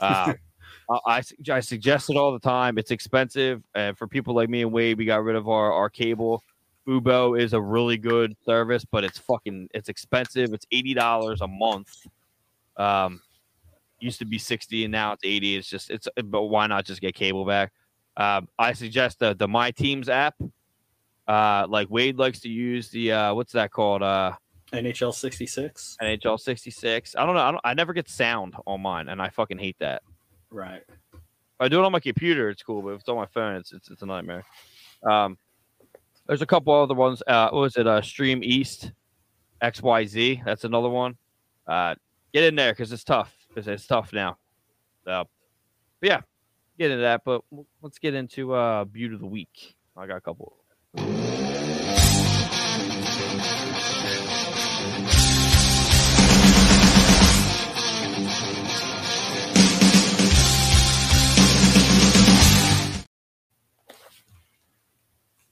Uh, 0.00 0.34
I, 0.90 0.98
I 1.06 1.22
I 1.52 1.60
suggest 1.60 2.10
it 2.10 2.16
all 2.16 2.32
the 2.32 2.40
time. 2.40 2.78
It's 2.78 2.90
expensive, 2.90 3.62
and 3.76 3.96
for 3.96 4.08
people 4.08 4.34
like 4.34 4.48
me 4.48 4.62
and 4.62 4.72
Wayde, 4.72 4.96
we 4.96 5.04
got 5.04 5.22
rid 5.22 5.36
of 5.36 5.48
our 5.48 5.72
our 5.72 5.88
cable. 5.88 6.42
Fubo 6.84 7.40
is 7.40 7.52
a 7.52 7.60
really 7.62 7.96
good 7.96 8.34
service, 8.44 8.84
but 8.84 9.04
it's 9.04 9.20
fucking 9.20 9.68
it's 9.72 9.88
expensive. 9.88 10.52
It's 10.52 10.66
eighty 10.72 10.94
dollars 10.94 11.42
a 11.42 11.46
month. 11.46 11.94
Um, 12.76 13.20
used 14.00 14.18
to 14.18 14.24
be 14.24 14.38
sixty, 14.38 14.82
and 14.82 14.90
now 14.90 15.12
it's 15.12 15.22
eighty. 15.24 15.54
It's 15.54 15.68
just 15.68 15.90
it's 15.90 16.08
but 16.24 16.42
why 16.46 16.66
not 16.66 16.86
just 16.86 17.00
get 17.00 17.14
cable 17.14 17.44
back? 17.44 17.70
Um, 18.16 18.48
I 18.58 18.72
suggest 18.72 19.18
the 19.18 19.34
the 19.34 19.48
My 19.48 19.70
Teams 19.70 20.08
app. 20.08 20.34
Uh, 21.26 21.66
like 21.68 21.88
Wayde 21.88 22.18
likes 22.18 22.40
to 22.40 22.48
use 22.48 22.90
the 22.90 23.12
uh, 23.12 23.34
what's 23.34 23.52
that 23.52 23.70
called? 23.70 24.02
Uh, 24.02 24.32
NHL 24.72 25.14
66. 25.14 25.96
NHL 26.02 26.38
sixty 26.38 26.70
six. 26.70 27.14
I 27.16 27.24
don't 27.24 27.34
know. 27.34 27.40
I, 27.40 27.50
don't, 27.50 27.60
I 27.64 27.74
never 27.74 27.92
get 27.92 28.08
sound 28.08 28.54
on 28.66 28.80
mine, 28.80 29.08
and 29.08 29.20
I 29.22 29.30
fucking 29.30 29.58
hate 29.58 29.76
that. 29.80 30.02
Right. 30.50 30.82
If 31.12 31.60
I 31.60 31.68
do 31.68 31.80
it 31.80 31.84
on 31.84 31.92
my 31.92 32.00
computer, 32.00 32.50
it's 32.50 32.62
cool, 32.62 32.82
but 32.82 32.90
if 32.90 33.00
it's 33.00 33.08
on 33.08 33.16
my 33.16 33.26
phone, 33.26 33.56
it's 33.56 33.72
it's, 33.72 33.90
it's 33.90 34.02
a 34.02 34.06
nightmare. 34.06 34.44
Um, 35.08 35.38
there's 36.26 36.42
a 36.42 36.46
couple 36.46 36.74
other 36.74 36.94
ones. 36.94 37.22
Uh, 37.26 37.50
what 37.50 37.60
was 37.60 37.76
it? 37.76 37.86
Uh, 37.86 38.00
Stream 38.02 38.42
East, 38.42 38.92
XYZ. 39.62 40.44
That's 40.44 40.64
another 40.64 40.88
one. 40.88 41.16
Uh, 41.66 41.94
get 42.32 42.44
in 42.44 42.54
there 42.54 42.72
because 42.72 42.92
it's 42.92 43.04
tough. 43.04 43.34
Because 43.48 43.68
it's 43.68 43.86
tough 43.86 44.12
now. 44.12 44.38
So, 45.04 45.28
yeah, 46.00 46.22
get 46.78 46.90
into 46.90 47.02
that. 47.02 47.22
But 47.24 47.42
let's 47.82 47.98
get 47.98 48.14
into 48.14 48.52
uh, 48.52 48.84
Beauty 48.84 49.14
of 49.14 49.20
the 49.20 49.26
Week. 49.26 49.76
I 49.96 50.06
got 50.06 50.16
a 50.16 50.20
couple. 50.20 50.56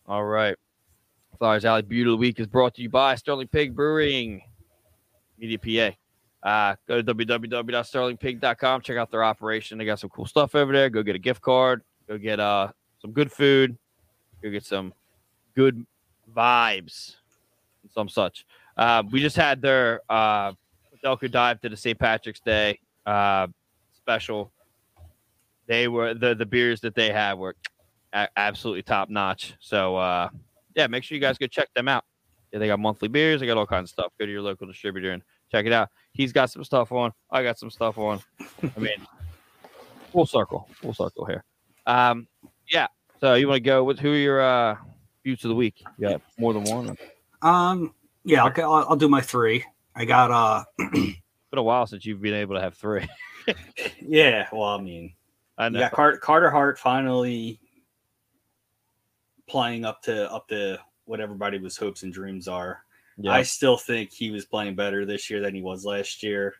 All 0.06 0.24
right. 0.24 0.56
Flyers 1.38 1.64
Alley 1.64 1.82
Beauty 1.82 2.10
of 2.10 2.12
the 2.12 2.16
Week 2.18 2.38
is 2.38 2.46
brought 2.46 2.74
to 2.74 2.82
you 2.82 2.90
by 2.90 3.14
Sterling 3.14 3.48
Pig 3.48 3.74
Brewing, 3.74 4.42
Media 5.38 5.58
PA. 5.58 5.96
Uh, 6.42 6.74
go 6.88 7.00
to 7.00 7.14
www.sterlingpig.com. 7.14 8.80
Check 8.80 8.96
out 8.96 9.10
their 9.10 9.24
operation. 9.24 9.78
They 9.78 9.84
got 9.84 10.00
some 10.00 10.10
cool 10.10 10.26
stuff 10.26 10.54
over 10.54 10.72
there. 10.72 10.90
Go 10.90 11.02
get 11.02 11.14
a 11.14 11.20
gift 11.20 11.40
card. 11.40 11.82
Go 12.08 12.18
get 12.18 12.40
uh 12.40 12.68
some 13.00 13.12
good 13.12 13.30
food. 13.30 13.76
Go 14.42 14.50
get 14.50 14.64
some 14.64 14.92
good 15.54 15.86
vibes 16.34 17.16
and 17.82 17.90
some 17.92 18.08
such. 18.08 18.44
Uh, 18.76 19.02
we 19.10 19.20
just 19.20 19.36
had 19.36 19.62
their 19.62 20.00
uh, 20.08 20.52
Delco 21.04 21.30
dive 21.30 21.60
to 21.60 21.68
the 21.68 21.76
St. 21.76 21.98
Patrick's 21.98 22.40
Day 22.40 22.78
uh, 23.06 23.46
special. 23.92 24.50
They 25.66 25.88
were 25.88 26.14
the 26.14 26.34
the 26.34 26.46
beers 26.46 26.80
that 26.80 26.94
they 26.94 27.12
had 27.12 27.34
were 27.34 27.54
a- 28.12 28.28
absolutely 28.36 28.82
top 28.82 29.10
notch. 29.10 29.54
So 29.60 29.96
uh, 29.96 30.28
yeah, 30.74 30.86
make 30.86 31.04
sure 31.04 31.14
you 31.14 31.20
guys 31.20 31.38
go 31.38 31.46
check 31.46 31.72
them 31.74 31.88
out. 31.88 32.04
Yeah, 32.52 32.58
they 32.58 32.66
got 32.66 32.80
monthly 32.80 33.08
beers. 33.08 33.40
They 33.40 33.46
got 33.46 33.56
all 33.56 33.66
kinds 33.66 33.90
of 33.90 33.90
stuff. 33.90 34.12
Go 34.18 34.26
to 34.26 34.32
your 34.32 34.42
local 34.42 34.66
distributor 34.66 35.12
and 35.12 35.22
check 35.52 35.66
it 35.66 35.72
out. 35.72 35.90
He's 36.12 36.32
got 36.32 36.50
some 36.50 36.64
stuff 36.64 36.90
on. 36.90 37.12
I 37.30 37.42
got 37.42 37.58
some 37.58 37.70
stuff 37.70 37.98
on. 37.98 38.20
I 38.40 38.80
mean, 38.80 39.06
full 40.10 40.26
circle, 40.26 40.68
full 40.80 40.94
circle 40.94 41.24
here. 41.26 41.44
Um, 41.86 42.26
yeah. 42.68 42.88
So 43.20 43.34
you 43.34 43.46
want 43.46 43.56
to 43.56 43.60
go 43.60 43.84
with 43.84 43.98
who 43.98 44.12
are 44.12 44.16
your 44.16 44.40
uh, 44.40 44.76
views 45.22 45.44
of 45.44 45.50
the 45.50 45.54
week? 45.54 45.84
You 45.98 46.08
got 46.10 46.22
more 46.38 46.52
than 46.52 46.64
one. 46.64 46.96
Um. 47.42 47.94
Yeah. 48.24 48.46
Okay. 48.46 48.62
I'll, 48.62 48.86
I'll 48.88 48.96
do 48.96 49.08
my 49.08 49.20
three. 49.20 49.64
I 49.94 50.04
got. 50.04 50.30
uh 50.30 50.64
It's 50.78 51.18
been 51.50 51.58
a 51.58 51.62
while 51.62 51.86
since 51.86 52.04
you've 52.06 52.20
been 52.22 52.34
able 52.34 52.54
to 52.56 52.60
have 52.60 52.74
three. 52.74 53.06
Yeah. 54.00 54.46
Well, 54.52 54.62
I 54.62 54.80
mean, 54.80 55.14
I 55.58 55.66
you 55.66 55.70
know. 55.72 55.80
got 55.80 55.92
Car- 55.92 56.16
Carter 56.18 56.48
Hart 56.50 56.78
finally 56.78 57.58
playing 59.48 59.84
up 59.84 60.00
to 60.02 60.30
up 60.32 60.46
to 60.48 60.78
what 61.06 61.18
everybody 61.20 61.58
was 61.58 61.76
hopes 61.76 62.04
and 62.04 62.12
dreams 62.12 62.46
are. 62.46 62.84
Yeah. 63.16 63.32
I 63.32 63.42
still 63.42 63.76
think 63.76 64.12
he 64.12 64.30
was 64.30 64.44
playing 64.44 64.74
better 64.74 65.04
this 65.04 65.30
year 65.30 65.40
than 65.40 65.54
he 65.54 65.62
was 65.62 65.84
last 65.84 66.22
year. 66.22 66.54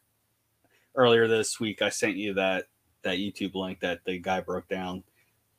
Earlier 0.95 1.27
this 1.27 1.59
week, 1.59 1.83
I 1.83 1.89
sent 1.89 2.17
you 2.17 2.35
that 2.35 2.67
that 3.03 3.19
YouTube 3.19 3.55
link 3.55 3.81
that 3.81 4.01
the 4.05 4.19
guy 4.19 4.41
broke 4.41 4.69
down 4.69 5.03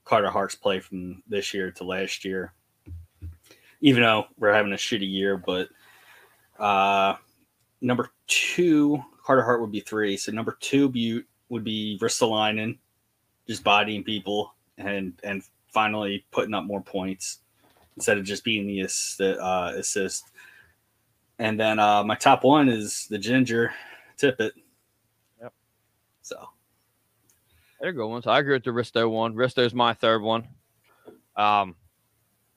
Carter 0.05 0.29
Hart's 0.29 0.55
play 0.55 0.79
from 0.79 1.23
this 1.27 1.53
year 1.53 1.71
to 1.71 1.83
last 1.83 2.23
year. 2.23 2.53
Even 3.81 4.03
though 4.03 4.25
we're 4.37 4.53
having 4.53 4.71
a 4.71 4.77
shitty 4.77 5.11
year, 5.11 5.35
but 5.37 5.67
uh, 6.57 7.15
number 7.81 8.11
two, 8.27 9.03
Carter 9.25 9.41
Hart 9.41 9.61
would 9.61 9.71
be 9.71 9.81
three. 9.81 10.15
So 10.15 10.31
number 10.31 10.57
two 10.61 10.87
Butte 10.87 11.27
would 11.49 11.63
be 11.63 11.97
Ristolainen, 12.01 12.77
just 13.47 13.63
bodying 13.63 14.03
people 14.03 14.53
and 14.77 15.13
and 15.23 15.43
finally 15.73 16.25
putting 16.31 16.53
up 16.53 16.63
more 16.63 16.81
points 16.81 17.39
instead 17.95 18.17
of 18.17 18.23
just 18.23 18.43
being 18.43 18.67
the 18.67 18.81
ass- 18.81 19.15
the, 19.17 19.37
uh, 19.43 19.73
assist. 19.75 20.31
And 21.39 21.59
then 21.59 21.79
uh, 21.79 22.03
my 22.03 22.15
top 22.15 22.43
one 22.43 22.69
is 22.69 23.07
the 23.09 23.17
ginger 23.17 23.73
Tippett. 24.17 24.51
Yep. 25.41 25.53
So 26.21 26.49
They're 27.81 27.91
good 27.93 28.07
ones. 28.07 28.27
I 28.27 28.39
agree 28.39 28.53
with 28.53 28.63
the 28.63 28.71
Risto 28.71 29.09
one. 29.09 29.33
Risto's 29.33 29.73
my 29.73 29.93
third 29.93 30.21
one. 30.21 30.47
Um, 31.35 31.75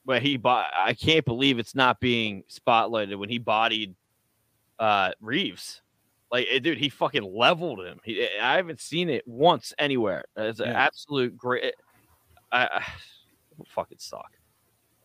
but 0.05 0.21
he 0.21 0.37
bought. 0.37 0.67
I 0.77 0.93
can't 0.93 1.25
believe 1.25 1.59
it's 1.59 1.75
not 1.75 1.99
being 1.99 2.43
spotlighted 2.49 3.17
when 3.17 3.29
he 3.29 3.39
bodied 3.39 3.95
uh 4.79 5.11
Reaves. 5.19 5.81
Like, 6.31 6.47
eh, 6.51 6.59
dude, 6.59 6.77
he 6.77 6.89
fucking 6.89 7.23
leveled 7.23 7.79
him. 7.85 7.99
He, 8.03 8.27
I 8.41 8.55
haven't 8.57 8.79
seen 8.81 9.09
it 9.09 9.25
once 9.27 9.73
anywhere. 9.79 10.25
It's 10.35 10.59
an 10.59 10.67
Yeah. 10.67 10.73
absolute 10.79 11.35
great. 11.35 11.73
I, 12.51 12.65
I 12.67 12.85
fucking 13.67 13.97
suck. 13.99 14.31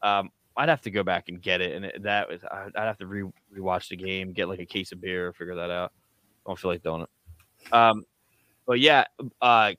Um, 0.03 0.31
I'd 0.57 0.69
have 0.69 0.83
to 0.83 0.91
go 0.91 1.03
back 1.03 1.29
and 1.29 1.41
get 1.41 1.61
it, 1.61 1.75
and 1.75 1.85
it, 1.85 2.03
that 2.03 2.29
was 2.29 2.41
I'd 2.45 2.73
have 2.77 2.99
to 2.99 3.07
re 3.07 3.25
rewatch 3.57 3.89
the 3.89 3.97
game, 3.97 4.33
get 4.33 4.49
like 4.49 4.61
a 4.61 4.67
case 4.67 4.93
of 4.93 5.01
beer, 5.01 5.33
figure 5.33 5.55
that 5.55 5.71
out. 5.71 5.93
I 6.45 6.51
Don't 6.51 6.59
feel 6.59 6.71
like 6.71 6.83
doing 6.83 7.03
it. 7.03 7.73
Um, 7.73 8.05
but 8.67 8.81
yeah, 8.81 9.05
uh, 9.41 9.73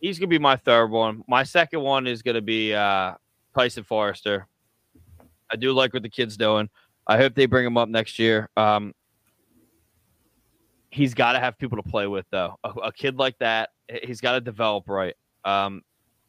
he's 0.00 0.18
gonna 0.18 0.28
be 0.28 0.38
my 0.38 0.56
third 0.56 0.86
one. 0.86 1.22
My 1.28 1.42
second 1.42 1.80
one 1.80 2.06
is 2.06 2.22
gonna 2.22 2.40
be 2.40 2.74
uh, 2.74 3.14
Tyson 3.54 3.84
Foerster. 3.84 4.46
I 5.50 5.56
do 5.56 5.72
like 5.72 5.92
what 5.92 6.02
the 6.02 6.08
kid's 6.08 6.36
doing. 6.36 6.68
I 7.06 7.16
hope 7.16 7.34
they 7.34 7.46
bring 7.46 7.64
him 7.64 7.76
up 7.76 7.88
next 7.88 8.18
year. 8.18 8.48
Um, 8.56 8.92
he's 10.90 11.14
got 11.14 11.32
to 11.32 11.40
have 11.40 11.56
people 11.58 11.80
to 11.80 11.88
play 11.88 12.06
with, 12.06 12.26
though. 12.30 12.58
A, 12.64 12.70
a 12.70 12.92
kid 12.92 13.16
like 13.16 13.38
that, 13.38 13.70
he's 14.02 14.20
got 14.20 14.32
to 14.32 14.40
develop 14.40 14.88
right. 14.88 15.14
Um, 15.44 15.82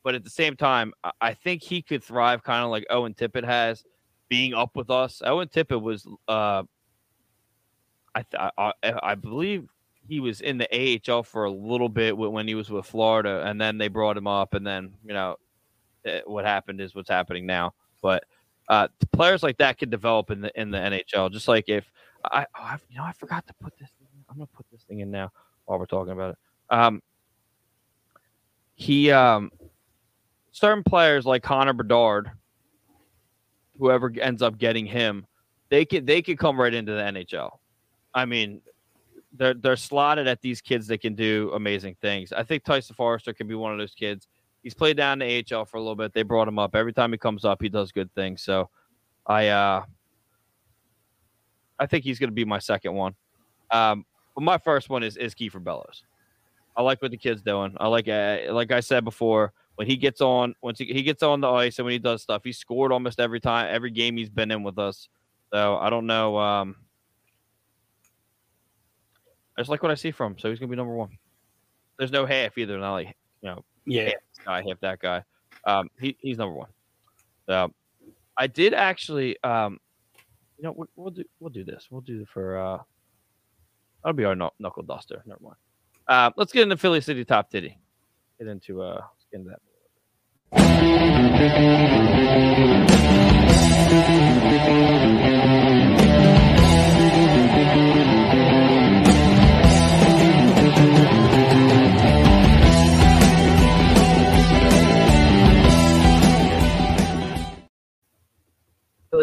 but 0.07 0.15
at 0.15 0.23
the 0.23 0.29
same 0.29 0.55
time, 0.55 0.93
I 1.19 1.33
think 1.33 1.61
he 1.61 1.81
could 1.81 2.01
thrive 2.01 2.41
kind 2.41 2.63
of 2.63 2.71
like 2.71 2.85
Owen 2.89 3.13
Tippett 3.13 3.43
has, 3.43 3.83
being 4.29 4.53
up 4.53 4.73
with 4.73 4.89
us. 4.89 5.21
Owen 5.25 5.49
Tippett 5.49 5.81
was, 5.81 6.07
uh, 6.29 6.63
I, 8.15 8.21
th- 8.21 8.51
I, 8.57 8.71
I 9.03 9.15
believe 9.15 9.67
he 10.07 10.21
was 10.21 10.39
in 10.39 10.59
the 10.59 11.01
AHL 11.11 11.23
for 11.23 11.43
a 11.43 11.51
little 11.51 11.89
bit 11.89 12.17
when 12.17 12.47
he 12.47 12.55
was 12.55 12.69
with 12.69 12.85
Florida, 12.85 13.43
and 13.47 13.59
then 13.59 13.77
they 13.77 13.89
brought 13.89 14.15
him 14.15 14.27
up, 14.27 14.53
and 14.53 14.65
then 14.65 14.93
you 15.03 15.13
know 15.13 15.35
eh, 16.05 16.21
what 16.23 16.45
happened 16.45 16.79
is 16.79 16.95
what's 16.95 17.09
happening 17.09 17.45
now. 17.45 17.73
But 18.01 18.23
uh, 18.69 18.87
players 19.11 19.43
like 19.43 19.57
that 19.57 19.77
can 19.77 19.89
develop 19.89 20.31
in 20.31 20.39
the 20.39 20.57
in 20.57 20.71
the 20.71 20.77
NHL. 20.77 21.33
Just 21.33 21.49
like 21.49 21.67
if 21.67 21.91
I, 22.23 22.45
oh, 22.57 22.63
I 22.63 22.77
you 22.89 22.95
know, 22.95 23.03
I 23.03 23.11
forgot 23.11 23.45
to 23.47 23.53
put 23.61 23.73
this. 23.77 23.89
I'm 24.29 24.37
gonna 24.37 24.47
put 24.55 24.67
this 24.71 24.83
thing 24.83 25.01
in 25.01 25.11
now 25.11 25.33
while 25.65 25.77
we're 25.77 25.85
talking 25.85 26.13
about 26.13 26.29
it. 26.29 26.37
Um, 26.69 27.01
he 28.75 29.11
um, 29.11 29.51
certain 30.57 30.83
players 30.83 31.25
like 31.25 31.43
Connor 31.43 31.73
Bedard, 31.73 32.31
whoever 33.77 34.11
ends 34.19 34.41
up 34.41 34.57
getting 34.57 34.87
him, 34.87 35.25
they 35.69 35.85
could 35.85 36.07
they 36.07 36.21
could 36.21 36.39
come 36.39 36.59
right 36.59 36.73
into 36.73 36.93
the 36.93 37.01
NHL. 37.01 37.51
I 38.13 38.25
mean, 38.25 38.61
they're 39.33 39.53
they're 39.53 39.75
slotted 39.75 40.27
at 40.27 40.41
these 40.41 40.61
kids 40.61 40.87
that 40.87 40.99
can 40.99 41.13
do 41.13 41.51
amazing 41.53 41.95
things. 42.01 42.33
I 42.33 42.43
think 42.43 42.63
Tyson 42.63 42.95
Foerster 42.95 43.33
can 43.33 43.47
be 43.47 43.53
one 43.53 43.71
of 43.71 43.77
those 43.77 43.93
kids. 43.93 44.27
He's 44.63 44.73
played 44.73 44.97
down 44.97 45.19
the 45.19 45.45
AHL 45.53 45.65
for 45.65 45.77
a 45.77 45.79
little 45.79 45.95
bit. 45.95 46.13
They 46.13 46.23
brought 46.23 46.47
him 46.47 46.57
up. 46.57 46.75
Every 46.75 46.91
time 46.91 47.11
he 47.11 47.17
comes 47.17 47.45
up, 47.45 47.61
he 47.61 47.69
does 47.69 47.91
good 47.91 48.11
things. 48.15 48.41
So, 48.41 48.69
I 49.27 49.49
uh, 49.49 49.83
I 51.77 51.85
think 51.85 52.03
he's 52.03 52.17
going 52.17 52.29
to 52.29 52.35
be 52.35 52.45
my 52.45 52.59
second 52.59 52.95
one. 52.95 53.13
Um, 53.69 54.05
but 54.33 54.41
my 54.41 54.57
first 54.57 54.89
one 54.89 55.03
is 55.03 55.17
is 55.17 55.35
Kiefer 55.35 55.63
Bellows. 55.63 56.03
I 56.75 56.81
like 56.81 57.01
what 57.01 57.11
the 57.11 57.17
kid's 57.17 57.43
doing. 57.43 57.75
I 57.77 57.87
like 57.87 58.07
uh, 58.07 58.39
like 58.51 58.71
I 58.71 58.79
said 58.79 59.03
before 59.03 59.53
when 59.77 59.87
he 59.87 59.95
gets 59.95 60.21
on 60.21 60.53
once 60.61 60.79
he, 60.79 60.85
he 60.85 61.03
gets 61.03 61.23
on 61.23 61.39
the 61.39 61.49
ice 61.49 61.77
and 61.79 61.85
when 61.85 61.93
he 61.93 61.99
does 61.99 62.21
stuff, 62.23 62.41
he 62.43 62.51
scored 62.51 62.91
almost 62.91 63.19
every 63.19 63.39
time 63.39 63.67
every 63.73 63.91
game 63.91 64.17
he's 64.17 64.29
been 64.29 64.51
in 64.51 64.63
with 64.63 64.77
us. 64.77 65.07
So 65.53 65.77
I 65.77 65.89
don't 65.89 66.05
know. 66.07 66.37
Um, 66.37 66.75
I 69.57 69.61
just 69.61 69.69
like 69.69 69.81
what 69.81 69.91
I 69.91 69.95
see 69.95 70.11
from 70.11 70.33
him. 70.33 70.39
So 70.39 70.49
he's 70.49 70.59
gonna 70.59 70.69
be 70.69 70.75
number 70.75 70.95
one. 70.95 71.17
There's 71.97 72.11
no 72.11 72.25
half 72.25 72.57
either. 72.57 72.77
Not 72.77 72.93
like 72.93 73.15
you 73.41 73.49
know, 73.49 73.63
Yeah. 73.85 74.03
half 74.05 74.13
this 74.35 74.45
guy, 74.45 74.63
half 74.67 74.79
that 74.81 74.99
guy. 74.99 75.23
Um, 75.65 75.89
he, 75.99 76.17
he's 76.19 76.37
number 76.37 76.55
one. 76.55 76.69
So 77.47 77.71
I 78.37 78.47
did 78.47 78.73
actually. 78.73 79.41
Um, 79.43 79.79
you 80.57 80.63
know, 80.63 80.73
we'll, 80.75 80.87
we'll 80.95 81.11
do 81.11 81.23
we'll 81.39 81.49
do 81.51 81.63
this. 81.63 81.87
We'll 81.91 82.01
do 82.01 82.25
for. 82.25 82.57
Uh, 82.57 82.77
that'll 84.03 84.15
be 84.15 84.25
our 84.25 84.35
knuckle 84.35 84.83
duster. 84.83 85.21
Never 85.25 85.39
mind. 85.43 85.55
Uh, 86.07 86.31
let's 86.35 86.51
get 86.51 86.63
into 86.63 86.77
Philly 86.77 87.01
City 87.01 87.23
Top 87.25 87.49
Titty. 87.51 87.77
Get 88.39 88.47
into 88.47 88.81
uh, 88.81 88.95
let's 88.95 89.25
get 89.31 89.39
into 89.39 89.49
that. 89.51 89.59
Philly 91.37 91.49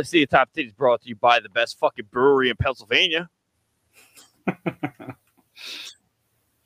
City 0.05 0.27
Top 0.27 0.53
Titty 0.53 0.69
is 0.69 0.73
brought 0.73 1.03
to 1.03 1.09
you 1.09 1.17
by 1.17 1.41
the 1.41 1.49
best 1.49 1.81
fucking 1.81 2.07
brewery 2.13 2.49
in 2.49 2.55
Pennsylvania. 2.57 3.29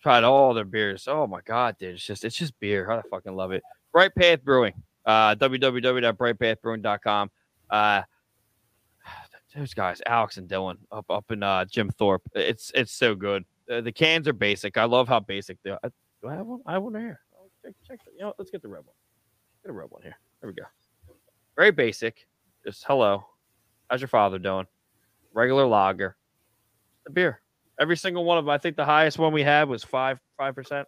Tried 0.02 0.24
all 0.24 0.52
their 0.52 0.66
beers. 0.66 1.08
Oh 1.08 1.26
my 1.26 1.40
god, 1.40 1.78
dude! 1.78 1.94
It's 1.94 2.04
just 2.04 2.22
it's 2.22 2.36
just 2.36 2.60
beer. 2.60 2.90
I 2.90 3.00
fucking 3.08 3.34
love 3.34 3.52
it. 3.52 3.62
Bright 3.94 4.14
Path 4.14 4.44
Brewing. 4.44 4.74
Uh, 5.08 5.34
www.brightpathbrewing.com. 5.36 7.30
Uh, 7.70 8.02
those 9.56 9.72
guys, 9.72 10.02
Alex 10.06 10.36
and 10.36 10.46
Dylan, 10.48 10.76
up 10.92 11.06
up 11.10 11.30
in 11.30 11.42
uh, 11.42 11.64
Jim 11.64 11.88
Thorpe. 11.90 12.22
It's 12.34 12.70
it's 12.74 12.92
so 12.92 13.14
good. 13.14 13.44
Uh, 13.70 13.80
the 13.80 13.90
cans 13.90 14.28
are 14.28 14.34
basic. 14.34 14.76
I 14.76 14.84
love 14.84 15.08
how 15.08 15.20
basic 15.20 15.56
they 15.62 15.70
are. 15.70 15.80
Uh, 15.82 15.88
Do 16.22 16.28
I 16.28 16.34
have 16.34 16.46
one? 16.46 16.60
I 16.66 16.72
have 16.74 16.82
one 16.82 16.94
here. 16.94 17.20
Oh, 17.34 17.48
Check, 17.64 17.74
check. 17.86 18.00
You 18.14 18.20
know, 18.26 18.34
let's 18.38 18.50
get 18.50 18.60
the 18.60 18.68
red 18.68 18.84
one. 18.84 18.94
Get 19.64 19.70
a 19.70 19.72
red 19.72 19.90
one 19.90 20.02
here. 20.02 20.16
There 20.42 20.50
we 20.50 20.54
go. 20.54 20.64
Very 21.56 21.70
basic. 21.72 22.26
Just 22.64 22.84
hello. 22.84 23.24
How's 23.88 24.02
your 24.02 24.08
father 24.08 24.38
doing? 24.38 24.66
Regular 25.32 25.66
lager. 25.66 26.16
The 27.06 27.10
beer. 27.12 27.40
Every 27.80 27.96
single 27.96 28.24
one 28.24 28.36
of 28.36 28.44
them. 28.44 28.50
I 28.50 28.58
think 28.58 28.76
the 28.76 28.84
highest 28.84 29.18
one 29.18 29.32
we 29.32 29.42
had 29.42 29.68
was 29.68 29.82
five 29.82 30.18
five 30.36 30.54
percent. 30.54 30.86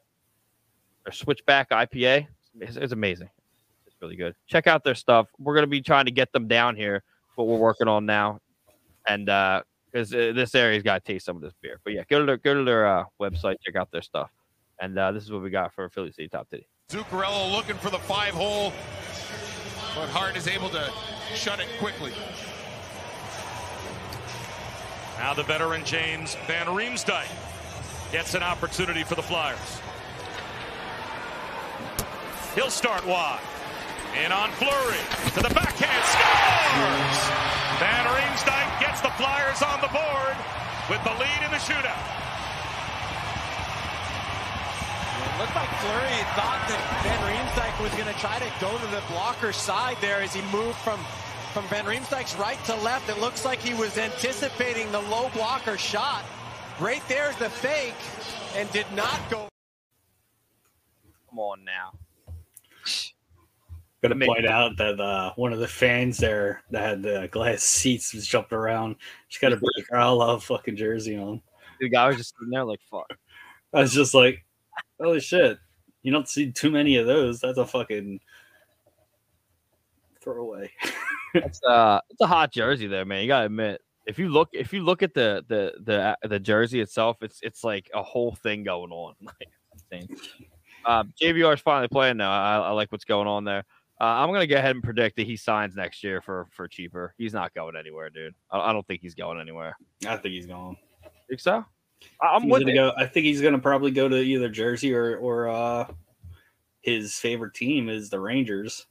Their 1.07 1.13
switchback 1.13 1.71
IPA. 1.71 2.27
It's, 2.61 2.77
it's 2.77 2.93
amazing. 2.93 3.31
It's 4.01 4.03
really 4.03 4.17
good. 4.17 4.35
Check 4.47 4.67
out 4.67 4.83
their 4.83 4.95
stuff. 4.95 5.29
We're 5.39 5.55
gonna 5.55 5.67
be 5.67 5.83
trying 5.83 6.07
to 6.07 6.11
get 6.11 6.33
them 6.33 6.49
down 6.49 6.75
here. 6.75 7.03
What 7.35 7.47
we're 7.47 7.59
working 7.59 7.87
on 7.87 8.07
now, 8.07 8.41
and 9.07 9.29
uh 9.29 9.63
because 9.93 10.15
uh, 10.15 10.33
this 10.35 10.55
area's 10.55 10.83
got 10.83 11.05
to 11.05 11.13
taste 11.13 11.27
some 11.27 11.37
of 11.37 11.43
this 11.43 11.53
beer. 11.61 11.81
But 11.85 11.93
yeah, 11.93 12.05
go 12.09 12.21
to 12.21 12.25
their 12.25 12.37
go 12.39 12.55
to 12.55 12.65
their 12.65 12.87
uh, 12.87 13.05
website, 13.21 13.57
check 13.65 13.77
out 13.77 13.91
their 13.91 14.03
stuff, 14.03 14.31
and 14.81 14.99
uh, 14.99 15.13
this 15.13 15.25
is 15.25 15.33
what 15.33 15.43
we 15.43 15.51
got 15.51 15.75
for 15.75 15.89
Philly 15.91 16.13
City 16.13 16.29
Top 16.29 16.49
Titty. 16.49 16.67
Zuccarello 16.89 17.53
looking 17.53 17.77
for 17.77 17.91
the 17.91 17.99
five 17.99 18.33
hole, 18.33 18.73
but 19.95 20.09
Hart 20.09 20.37
is 20.37 20.49
able 20.49 20.71
to 20.71 20.91
shut 21.35 21.61
it 21.61 21.69
quickly. 21.79 22.13
Now 25.19 25.35
the 25.35 25.43
veteran 25.43 25.85
James 25.85 26.37
Van 26.47 26.67
Riemsdyk 26.67 27.29
gets 28.13 28.35
an 28.35 28.43
opportunity 28.43 29.03
for 29.03 29.15
the 29.15 29.23
Flyers. 29.23 29.81
He'll 32.55 32.71
start 32.71 33.07
wide. 33.07 33.41
In 34.19 34.33
on 34.33 34.51
Fleury. 34.59 34.99
To 35.35 35.41
the 35.41 35.55
backhand. 35.55 36.03
Scores! 36.03 37.19
Van 37.79 38.05
Riemsdyk 38.11 38.81
gets 38.81 39.01
the 39.01 39.11
Flyers 39.11 39.63
on 39.63 39.81
the 39.81 39.89
board 39.89 40.37
with 40.91 41.03
the 41.05 41.15
lead 41.15 41.41
in 41.47 41.51
the 41.51 41.63
shootout. 41.63 41.95
It 45.15 45.39
looked 45.39 45.55
like 45.55 45.71
Fleury 45.79 46.21
thought 46.35 46.61
that 46.67 46.83
Van 47.05 47.21
Riemsdyk 47.23 47.83
was 47.83 47.93
going 47.93 48.13
to 48.13 48.21
try 48.21 48.39
to 48.41 48.51
go 48.61 48.77
to 48.77 48.87
the 48.89 49.03
blocker 49.13 49.53
side 49.53 49.97
there 50.01 50.21
as 50.21 50.35
he 50.35 50.43
moved 50.51 50.79
from 50.79 50.99
from 51.55 51.67
Van 51.69 51.85
Riemsdyk's 51.85 52.37
right 52.37 52.63
to 52.65 52.75
left. 52.77 53.09
It 53.09 53.19
looks 53.19 53.45
like 53.45 53.59
he 53.61 53.75
was 53.75 53.99
anticipating 53.99 54.91
the 54.93 55.01
low 55.01 55.31
blocker 55.31 55.79
shot. 55.79 56.25
Right 56.79 57.03
there's 57.09 57.37
the 57.37 57.51
fake 57.51 57.95
and 58.57 58.71
did 58.73 58.87
not 58.95 59.19
go. 59.31 59.49
Come 61.29 61.39
on 61.39 61.65
now. 61.65 61.93
Gonna 64.03 64.15
Make- 64.15 64.29
point 64.29 64.47
out 64.47 64.77
that 64.79 64.99
uh, 64.99 65.33
one 65.37 65.53
of 65.53 65.59
the 65.59 65.69
fans 65.69 66.17
there 66.17 66.63
that 66.71 66.81
had 66.81 67.03
the 67.03 67.29
glass 67.31 67.63
seats 67.63 68.15
was 68.15 68.27
jumping 68.27 68.57
around. 68.57 68.97
She's 69.29 69.41
got 69.41 69.53
a 69.53 69.57
big 69.57 69.87
Carl 69.91 70.17
Love 70.17 70.43
fucking 70.45 70.77
jersey 70.77 71.19
on. 71.19 71.43
The 71.81 71.91
guy 71.91 72.09
was 72.09 72.17
just 72.17 72.35
sitting 72.39 72.51
there 72.51 72.65
like, 72.65 72.81
"Fuck." 72.91 73.07
I 73.75 73.81
was 73.81 73.93
just 73.93 74.15
like, 74.15 74.45
holy 75.01 75.21
shit. 75.21 75.59
You 76.03 76.13
don't 76.13 76.29
see 76.29 76.51
too 76.51 76.71
many 76.71 76.97
of 76.97 77.07
those. 77.07 77.41
That's 77.41 77.59
a 77.59 77.67
fucking 77.67 78.21
throwaway. 80.23 80.71
It's 81.33 81.63
uh, 81.63 82.01
it's 82.11 82.21
a 82.21 82.27
hot 82.27 82.53
jersey 82.53 82.89
there, 82.89 83.05
man. 83.05 83.23
You 83.23 83.29
gotta 83.29 83.47
admit. 83.47 83.81
If 84.05 84.19
you 84.19 84.31
look, 84.31 84.49
if 84.53 84.73
you 84.73 84.83
look 84.83 85.05
at 85.05 85.15
the 85.15 85.45
the 85.47 85.75
the 85.85 86.29
the 86.29 86.41
jersey 86.41 86.81
itself, 86.81 87.19
it's 87.21 87.39
it's 87.43 87.63
like 87.63 87.89
a 87.95 88.03
whole 88.03 88.35
thing 88.35 88.65
going 88.65 88.91
on. 88.91 89.15
Like. 89.93 90.09
Um, 90.85 91.13
JVR 91.23 91.55
is 91.55 91.61
finally 91.61 91.87
playing 91.87 92.17
now. 92.17 92.33
I, 92.33 92.69
I 92.69 92.71
like 92.73 92.91
what's 92.91 93.05
going 93.05 93.29
on 93.29 93.45
there. 93.45 93.65
Uh, 94.01 94.05
I'm 94.05 94.33
gonna 94.33 94.47
go 94.47 94.57
ahead 94.57 94.71
and 94.75 94.83
predict 94.83 95.17
that 95.17 95.27
he 95.27 95.37
signs 95.37 95.75
next 95.77 96.03
year 96.03 96.23
for 96.23 96.47
for 96.53 96.67
cheaper. 96.67 97.15
He's 97.19 97.35
not 97.35 97.53
going 97.53 97.77
anywhere, 97.77 98.09
dude. 98.09 98.35
I, 98.51 98.59
I 98.61 98.73
don't 98.73 98.87
think 98.87 99.03
he's 99.03 99.15
going 99.15 99.39
anywhere. 99.41 99.77
I 100.07 100.17
think 100.17 100.33
he's 100.35 100.47
gone. 100.47 100.77
Think 101.29 101.41
so? 101.41 101.65
I, 102.23 102.27
I'm 102.29 102.45
He's 102.45 102.53
with 102.53 102.63
gonna 102.63 102.73
it. 102.73 102.75
go. 102.77 102.93
I 102.97 103.07
think 103.07 103.27
he's 103.27 103.43
gonna 103.43 103.59
probably 103.59 103.91
go 103.91 104.09
to 104.09 104.17
either 104.17 104.49
Jersey 104.49 104.95
or 104.95 105.17
or 105.19 105.49
uh, 105.51 105.87
his 106.81 107.15
favorite 107.15 107.53
team 107.55 107.89
is 107.91 108.09
the 108.09 108.19
Rangers. 108.19 108.87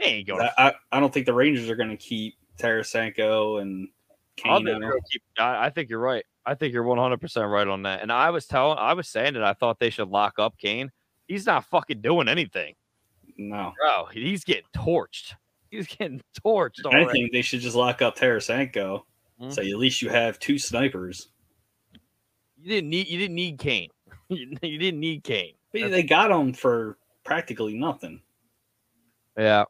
He 0.00 0.04
ain't 0.08 0.26
going. 0.26 0.48
I, 0.58 0.68
I, 0.68 0.72
I 0.90 1.00
don't 1.00 1.14
think 1.14 1.26
the 1.26 1.34
Rangers 1.34 1.70
are 1.70 1.76
gonna 1.76 1.96
keep 1.96 2.34
Tarasenko 2.58 3.62
and 3.62 3.88
Kane. 4.36 4.66
keep- 5.10 5.22
I, 5.38 5.66
I 5.66 5.70
think 5.70 5.90
you're 5.90 6.00
right. 6.00 6.24
I 6.44 6.56
think 6.56 6.72
you're 6.74 6.82
100 6.82 7.20
percent 7.20 7.48
right 7.48 7.68
on 7.68 7.82
that. 7.84 8.02
And 8.02 8.10
I 8.10 8.30
was 8.30 8.46
telling, 8.46 8.78
I 8.78 8.94
was 8.94 9.08
saying 9.08 9.34
that 9.34 9.44
I 9.44 9.52
thought 9.52 9.78
they 9.78 9.90
should 9.90 10.08
lock 10.08 10.40
up 10.40 10.58
Kane. 10.58 10.90
He's 11.28 11.46
not 11.46 11.64
fucking 11.66 12.00
doing 12.00 12.26
anything, 12.26 12.74
No, 13.36 13.72
bro. 13.78 14.06
He's 14.06 14.44
getting 14.44 14.68
torched. 14.76 15.34
He's 15.70 15.86
getting 15.86 16.20
torched 16.44 16.84
I 16.92 17.10
think 17.10 17.32
they 17.32 17.42
should 17.42 17.60
just 17.60 17.76
lock 17.76 18.02
up 18.02 18.16
Tarasenko. 18.16 19.02
Mhm. 19.40 19.52
So 19.52 19.62
at 19.62 19.78
least 19.78 20.02
you 20.02 20.10
have 20.10 20.38
two 20.38 20.58
snipers. 20.58 21.28
You 22.60 22.68
didn't 22.68 22.90
need. 22.90 23.08
You 23.08 23.18
didn't 23.18 23.34
need 23.34 23.58
Kane. 23.58 23.90
you 24.28 24.54
didn't 24.56 25.00
need 25.00 25.24
Kane. 25.24 25.54
But 25.72 25.90
they 25.90 26.02
got 26.02 26.30
him 26.30 26.52
for 26.52 26.98
practically 27.24 27.74
nothing. 27.74 28.20
Yeah. 29.36 29.64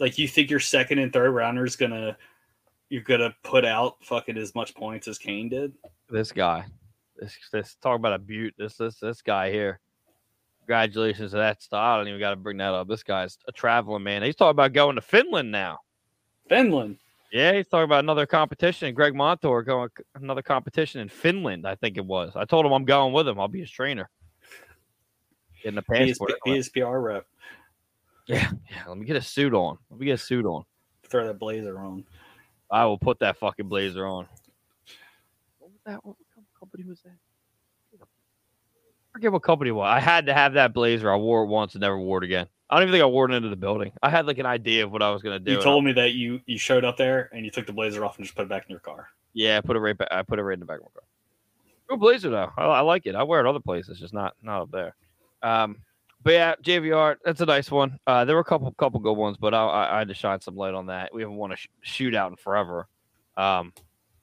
Like 0.00 0.18
you 0.18 0.26
think 0.26 0.50
your 0.50 0.60
second 0.60 0.98
and 0.98 1.12
third 1.12 1.30
rounders 1.30 1.76
gonna 1.76 2.16
you're 2.88 3.02
gonna 3.02 3.34
put 3.44 3.64
out 3.64 4.02
fucking 4.02 4.36
as 4.36 4.54
much 4.54 4.74
points 4.74 5.06
as 5.06 5.18
Kane 5.18 5.48
did. 5.48 5.72
This 6.08 6.32
guy, 6.32 6.64
this 7.16 7.36
this 7.52 7.76
talk 7.76 7.98
about 7.98 8.14
a 8.14 8.18
butte. 8.18 8.54
This 8.58 8.76
this 8.76 8.98
this 8.98 9.22
guy 9.22 9.50
here. 9.50 9.80
Congratulations 10.62 11.32
to 11.32 11.38
that 11.38 11.60
style. 11.60 11.94
I 11.94 11.96
don't 11.98 12.08
even 12.08 12.20
got 12.20 12.30
to 12.30 12.36
bring 12.36 12.56
that 12.58 12.72
up. 12.72 12.88
This 12.88 13.02
guy's 13.02 13.36
a 13.48 13.52
traveling 13.52 14.04
man. 14.04 14.22
He's 14.22 14.36
talking 14.36 14.52
about 14.52 14.72
going 14.72 14.94
to 14.94 15.02
Finland 15.02 15.50
now. 15.50 15.80
Finland. 16.48 16.98
Yeah, 17.32 17.54
he's 17.54 17.66
talking 17.66 17.84
about 17.84 18.00
another 18.00 18.26
competition. 18.26 18.94
Greg 18.94 19.14
Montour 19.14 19.62
going 19.62 19.88
another 20.14 20.42
competition 20.42 21.00
in 21.00 21.08
Finland. 21.08 21.66
I 21.66 21.74
think 21.74 21.96
it 21.96 22.04
was. 22.04 22.32
I 22.36 22.44
told 22.44 22.66
him 22.66 22.72
I'm 22.72 22.84
going 22.84 23.12
with 23.12 23.26
him. 23.26 23.40
I'll 23.40 23.48
be 23.48 23.60
his 23.60 23.70
trainer. 23.70 24.08
In 25.64 25.74
the 25.74 25.82
passport. 25.82 26.32
anyway. 26.46 26.60
ESPR 26.60 27.02
rep. 27.02 27.26
Yeah, 28.26 28.50
yeah. 28.70 28.84
Let 28.86 28.98
me 28.98 29.06
get 29.06 29.16
a 29.16 29.22
suit 29.22 29.54
on. 29.54 29.78
Let 29.90 29.98
me 29.98 30.06
get 30.06 30.12
a 30.12 30.18
suit 30.18 30.44
on. 30.44 30.64
Throw 31.08 31.26
that 31.26 31.38
blazer 31.38 31.78
on. 31.78 32.04
I 32.70 32.84
will 32.84 32.98
put 32.98 33.18
that 33.20 33.36
fucking 33.38 33.68
blazer 33.68 34.06
on. 34.06 34.26
What 35.58 35.70
was 35.70 35.80
that? 35.86 36.04
What 36.04 36.16
company 36.58 36.84
was 36.84 37.00
that? 37.02 37.16
I 39.12 39.18
forget 39.18 39.32
what 39.32 39.42
company 39.42 39.68
it 39.68 39.74
was. 39.74 39.88
I 39.88 40.00
had 40.00 40.26
to 40.26 40.34
have 40.34 40.54
that 40.54 40.72
blazer. 40.72 41.12
I 41.12 41.16
wore 41.16 41.42
it 41.42 41.46
once 41.46 41.74
and 41.74 41.82
never 41.82 41.98
wore 41.98 42.18
it 42.18 42.24
again. 42.24 42.46
I 42.70 42.76
don't 42.76 42.84
even 42.84 42.92
think 42.94 43.02
I 43.02 43.06
wore 43.06 43.30
it 43.30 43.34
into 43.34 43.50
the 43.50 43.56
building. 43.56 43.92
I 44.02 44.08
had 44.08 44.26
like 44.26 44.38
an 44.38 44.46
idea 44.46 44.84
of 44.84 44.90
what 44.90 45.02
I 45.02 45.10
was 45.10 45.22
gonna 45.22 45.38
do. 45.38 45.52
You 45.52 45.60
told 45.60 45.84
me 45.84 45.92
that 45.92 46.14
you 46.14 46.40
you 46.46 46.56
showed 46.56 46.84
up 46.84 46.96
there 46.96 47.28
and 47.32 47.44
you 47.44 47.50
took 47.50 47.66
the 47.66 47.72
blazer 47.72 48.02
off 48.02 48.16
and 48.16 48.24
just 48.24 48.34
put 48.34 48.42
it 48.42 48.48
back 48.48 48.64
in 48.64 48.70
your 48.70 48.80
car. 48.80 49.08
Yeah, 49.34 49.58
I 49.58 49.60
put 49.60 49.76
it 49.76 49.80
right 49.80 49.96
back. 49.96 50.08
I 50.10 50.22
put 50.22 50.38
it 50.38 50.42
right 50.42 50.54
in 50.54 50.60
the 50.60 50.66
back 50.66 50.78
of 50.78 50.84
my 50.84 50.90
car. 50.94 51.02
Good 51.88 52.00
blazer 52.00 52.30
though. 52.30 52.50
I, 52.56 52.64
I 52.64 52.80
like 52.80 53.04
it. 53.04 53.14
I 53.14 53.22
wear 53.24 53.40
it 53.40 53.46
other 53.46 53.60
places, 53.60 54.00
just 54.00 54.14
not 54.14 54.34
not 54.42 54.62
up 54.62 54.70
there. 54.70 54.94
Um, 55.42 55.82
but 56.22 56.32
yeah, 56.32 56.54
JVR, 56.62 57.16
that's 57.22 57.42
a 57.42 57.46
nice 57.46 57.70
one. 57.70 57.98
Uh, 58.06 58.24
there 58.24 58.36
were 58.36 58.40
a 58.40 58.44
couple 58.44 58.72
couple 58.72 59.00
good 59.00 59.18
ones, 59.18 59.36
but 59.36 59.52
I, 59.52 59.66
I, 59.66 59.96
I 59.96 59.98
had 59.98 60.08
to 60.08 60.14
shine 60.14 60.40
some 60.40 60.56
light 60.56 60.72
on 60.72 60.86
that. 60.86 61.12
We 61.12 61.20
haven't 61.20 61.36
won 61.36 61.52
a 61.52 61.56
sh- 61.56 61.68
shootout 61.84 62.30
in 62.30 62.36
forever. 62.36 62.88
Um, 63.36 63.74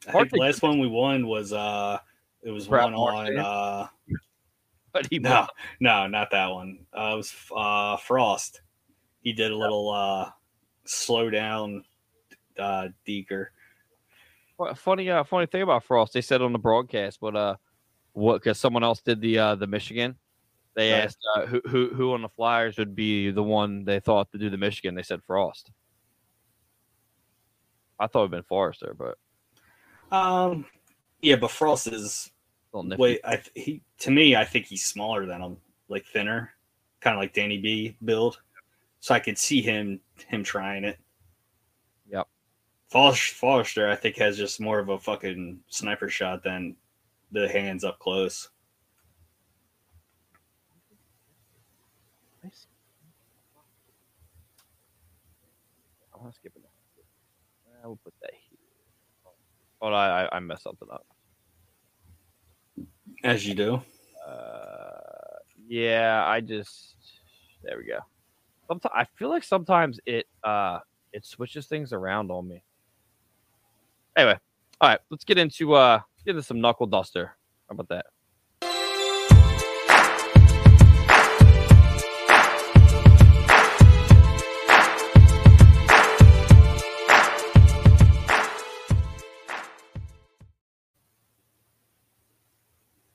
I 0.07 0.13
think 0.13 0.31
the 0.31 0.39
last 0.39 0.63
one 0.63 0.79
we 0.79 0.87
won 0.87 1.27
was 1.27 1.53
uh 1.53 1.99
it 2.41 2.49
was 2.49 2.67
Brad 2.67 2.85
one 2.85 2.93
on 2.95 3.37
uh 3.37 3.87
but 5.01 5.07
he 5.09 5.19
no 5.19 5.47
no 5.79 6.07
not 6.07 6.31
that 6.31 6.47
one. 6.47 6.79
Uh, 6.93 7.11
it 7.13 7.17
was 7.17 7.33
uh 7.55 7.97
Frost. 7.97 8.61
He 9.21 9.33
did 9.33 9.51
a 9.51 9.55
little 9.55 9.89
uh 9.91 10.29
slow 10.85 11.29
down 11.29 11.83
uh 12.57 12.89
deeker. 13.05 13.51
Well, 14.57 14.75
funny, 14.75 15.09
uh, 15.09 15.23
funny 15.23 15.45
thing 15.45 15.61
about 15.61 15.85
Frost, 15.85 16.11
they 16.13 16.19
said 16.21 16.41
on 16.41 16.51
the 16.51 16.59
broadcast, 16.59 17.19
but 17.21 17.33
uh, 17.33 17.55
what? 18.11 18.41
Because 18.43 18.59
someone 18.59 18.83
else 18.83 19.01
did 19.01 19.21
the 19.21 19.39
uh, 19.39 19.55
the 19.55 19.67
Michigan. 19.67 20.17
They 20.75 20.91
Right. 20.91 21.03
asked 21.05 21.19
uh, 21.35 21.45
who 21.45 21.61
who 21.65 21.89
who 21.93 22.13
on 22.13 22.21
the 22.21 22.29
Flyers 22.29 22.77
would 22.77 22.93
be 22.93 23.31
the 23.31 23.43
one 23.43 23.85
they 23.85 24.01
thought 24.01 24.29
to 24.33 24.37
do 24.37 24.49
the 24.49 24.57
Michigan. 24.57 24.95
They 24.95 25.03
said 25.03 25.21
Frost. 25.25 25.71
I 27.97 28.07
thought 28.07 28.21
it'd 28.21 28.31
been 28.31 28.43
Foerster, 28.43 28.95
but 28.97 29.17
Um 30.15 30.65
yeah, 31.21 31.35
but 31.37 31.51
Frost 31.51 31.87
is 31.87 31.93
still 31.93 32.19
nifty. 32.21 32.38
Wait, 32.97 33.19
I 33.23 33.37
th- 33.37 33.51
he 33.55 33.81
to 33.99 34.11
me 34.11 34.35
I 34.35 34.45
think 34.45 34.65
he's 34.65 34.85
smaller 34.85 35.25
than 35.25 35.41
him, 35.41 35.57
like 35.87 36.05
thinner, 36.05 36.53
kind 37.01 37.15
of 37.15 37.19
like 37.21 37.33
Danny 37.33 37.57
B 37.57 37.95
build. 38.03 38.41
So 38.99 39.13
I 39.15 39.19
could 39.19 39.37
see 39.37 39.61
him 39.61 39.99
him 40.27 40.43
trying 40.43 40.83
it. 40.83 40.99
Yep. 42.11 42.27
Foerster, 42.89 43.89
I 43.89 43.95
think, 43.95 44.17
has 44.17 44.37
just 44.37 44.59
more 44.59 44.79
of 44.79 44.89
a 44.89 44.99
fucking 44.99 45.59
sniper 45.69 46.09
shot 46.09 46.43
than 46.43 46.75
the 47.31 47.47
hands 47.47 47.83
up 47.83 47.99
close. 47.99 48.49
I 56.13 56.17
want 56.21 56.33
to 56.33 56.35
skip 56.39 56.53
it. 56.55 56.63
I 57.83 57.87
will 57.87 57.97
put 57.97 58.13
that 58.21 58.31
here. 58.33 58.57
Oh, 59.81 59.87
I 59.93 60.25
I- 60.25 60.35
I 60.37 60.39
messed 60.39 60.63
something 60.63 60.87
up. 60.91 61.05
As 63.23 63.45
you 63.47 63.53
do. 63.53 63.81
Uh, 64.27 65.37
yeah, 65.67 66.23
I 66.25 66.41
just 66.41 66.95
there 67.63 67.77
we 67.77 67.85
go. 67.85 67.99
Sometimes 68.67 68.93
I 68.95 69.05
feel 69.17 69.29
like 69.29 69.43
sometimes 69.43 69.99
it 70.05 70.27
uh 70.43 70.79
it 71.11 71.25
switches 71.25 71.67
things 71.67 71.91
around 71.91 72.31
on 72.31 72.47
me. 72.47 72.63
Anyway, 74.15 74.37
all 74.79 74.89
right, 74.89 74.99
let's 75.09 75.23
get 75.23 75.37
into 75.37 75.73
uh 75.73 75.99
get 76.25 76.31
into 76.31 76.43
some 76.43 76.61
knuckle 76.61 76.87
duster. 76.87 77.35
How 77.67 77.73
about 77.73 77.89
that? 77.89 78.05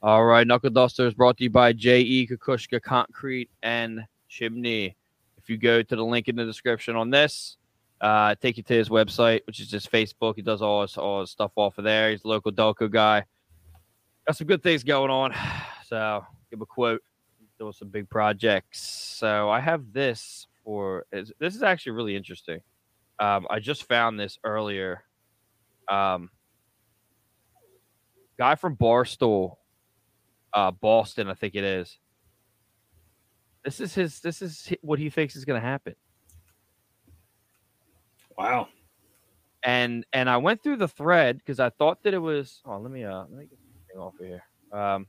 All 0.07 0.26
right, 0.26 0.46
Knuckle 0.46 0.68
Duster 0.68 1.07
is 1.07 1.14
brought 1.14 1.38
to 1.38 1.44
you 1.44 1.48
by 1.48 1.72
J.E. 1.72 2.26
Kukushka 2.26 2.82
Concrete 2.82 3.48
and 3.62 4.05
Chimney. 4.28 4.98
If 5.38 5.48
you 5.48 5.57
go 5.57 5.82
to 5.82 5.96
the 5.96 6.05
link 6.05 6.28
in 6.28 6.36
the 6.36 6.44
description 6.44 6.94
on 6.94 7.09
this, 7.09 7.57
uh, 8.02 8.34
take 8.34 8.59
you 8.59 8.62
to 8.64 8.74
his 8.74 8.90
website, 8.90 9.40
which 9.46 9.61
is 9.61 9.68
just 9.70 9.90
Facebook. 9.90 10.34
He 10.36 10.42
does 10.42 10.61
all 10.61 10.82
his, 10.82 10.98
all 10.98 11.22
his 11.22 11.30
stuff 11.30 11.52
off 11.57 11.78
of 11.78 11.84
there. 11.84 12.11
He's 12.11 12.22
a 12.22 12.28
local 12.28 12.52
Delco 12.52 12.90
guy. 12.90 13.24
Got 14.26 14.36
some 14.36 14.46
good 14.46 14.62
things 14.62 14.84
going 14.84 15.11
on. 15.11 15.34
So 15.86 16.22
give 16.50 16.59
him 16.59 16.62
a 16.62 16.66
quote. 16.66 17.02
Doing 17.59 17.72
some 17.72 17.88
big 17.88 18.11
projects. 18.11 18.82
So 18.82 19.48
I 19.48 19.61
have 19.61 19.90
this 19.94 20.48
for 20.64 21.07
this 21.12 21.55
is 21.55 21.62
actually 21.62 21.92
really 21.92 22.14
interesting. 22.14 22.61
Um, 23.18 23.46
I 23.48 23.59
just 23.59 23.84
found 23.84 24.20
this 24.20 24.38
earlier. 24.44 25.02
Um, 25.88 26.28
guy 28.38 28.55
from 28.55 28.76
Barstool 28.76 29.57
uh, 30.55 30.70
Boston, 30.70 31.28
I 31.28 31.34
think 31.34 31.55
it 31.55 31.64
is. 31.64 31.98
This 33.64 33.80
is 33.80 33.94
his. 33.94 34.20
This 34.20 34.40
is 34.40 34.72
what 34.82 34.98
he 34.98 35.11
thinks 35.11 35.36
is 35.36 35.44
going 35.44 35.61
to 35.61 35.66
happen. 35.66 35.94
Wow. 38.38 38.68
And 39.62 40.05
and 40.12 40.28
I 40.28 40.36
went 40.36 40.62
through 40.62 40.76
the 40.76 40.88
thread 40.88 41.38
because 41.38 41.61
I 41.61 41.70
thought 41.70 42.02
that 42.02 42.14
it 42.14 42.18
was. 42.18 42.61
Oh, 42.64 42.78
let 42.78 42.92
me 42.92 43.05
uh 43.05 43.20
let 43.20 43.30
me 43.32 43.44
get 43.44 43.59
this 43.59 43.86
thing 43.90 44.00
off 44.00 44.14
of 44.20 44.26
here. 44.26 44.42
Um. 44.72 45.07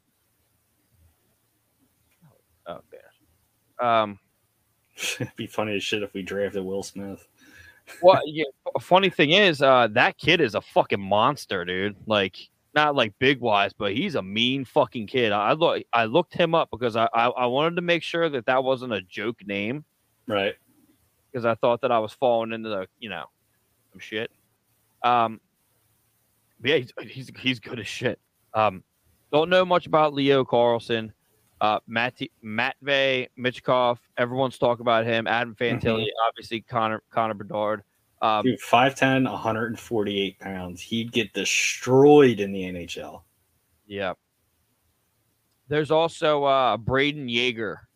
Oh, 2.67 2.81
there. 2.91 3.87
Um. 3.87 4.19
It'd 5.19 5.31
be 5.35 5.47
funny 5.47 5.75
as 5.75 5.83
shit 5.83 6.03
if 6.03 6.13
we 6.13 6.21
drafted 6.21 6.63
Will 6.63 6.83
Smith. 6.83 7.27
Well, 8.01 8.21
yeah. 8.25 8.45
Funny 8.79 9.09
thing 9.09 9.31
is, 9.31 9.61
uh, 9.61 9.89
that 9.91 10.17
kid 10.17 10.41
is 10.41 10.55
a 10.55 10.61
fucking 10.61 10.99
monster, 10.99 11.65
dude. 11.65 11.95
Like, 12.07 12.37
not 12.75 12.95
like 12.95 13.13
big 13.17 13.39
wise, 13.39 13.71
but 13.73 13.93
he's 13.93 14.15
a 14.15 14.21
mean 14.21 14.65
fucking 14.65 15.07
kid. 15.07 15.31
I 15.31 15.53
look, 15.53 15.83
I 15.93 16.05
looked 16.05 16.33
him 16.33 16.53
up 16.53 16.69
because 16.69 16.95
I, 16.95 17.07
I, 17.13 17.27
I 17.27 17.45
wanted 17.45 17.77
to 17.77 17.81
make 17.81 18.03
sure 18.03 18.29
that 18.29 18.45
that 18.45 18.63
wasn't 18.63 18.93
a 18.93 19.01
joke 19.01 19.45
name. 19.47 19.85
Right. 20.27 20.55
because 21.35 21.45
I 21.45 21.55
thought 21.55 21.81
that 21.81 21.91
I 21.91 21.99
was 21.99 22.13
falling 22.13 22.53
into 22.53 22.69
the, 22.69 22.87
you 22.97 23.09
know, 23.09 23.25
some 23.91 23.99
shit. 23.99 24.31
Um, 25.03 25.41
yeah, 26.63 26.77
he's, 26.77 26.93
he's 27.01 27.31
he's 27.37 27.59
good 27.59 27.77
as 27.79 27.87
shit. 27.87 28.19
Um, 28.53 28.83
don't 29.33 29.49
know 29.49 29.65
much 29.65 29.85
about 29.85 30.13
Leo 30.13 30.45
Carlsson, 30.45 31.11
uh, 31.59 31.79
Matt 31.87 32.21
Matvey 32.41 33.27
Michkov. 33.37 33.97
Everyone's 34.17 34.57
talking 34.57 34.81
about 34.81 35.05
him. 35.05 35.27
Adam 35.27 35.55
Fantilli, 35.55 36.07
obviously 36.27 36.61
Connor 36.61 37.03
Connor 37.11 37.33
Bedard. 37.33 37.83
Um, 38.21 38.43
Dude, 38.43 38.59
5'10, 38.59 39.29
148 39.29 40.39
pounds. 40.39 40.81
He'd 40.81 41.11
get 41.11 41.33
destroyed 41.33 42.39
in 42.39 42.51
the 42.51 42.63
NHL. 42.63 43.21
Yeah. 43.85 44.13
There's 45.67 45.91
also 45.91 46.43
uh 46.43 46.77
Brayden 46.77 47.25
Yager. 47.27 47.87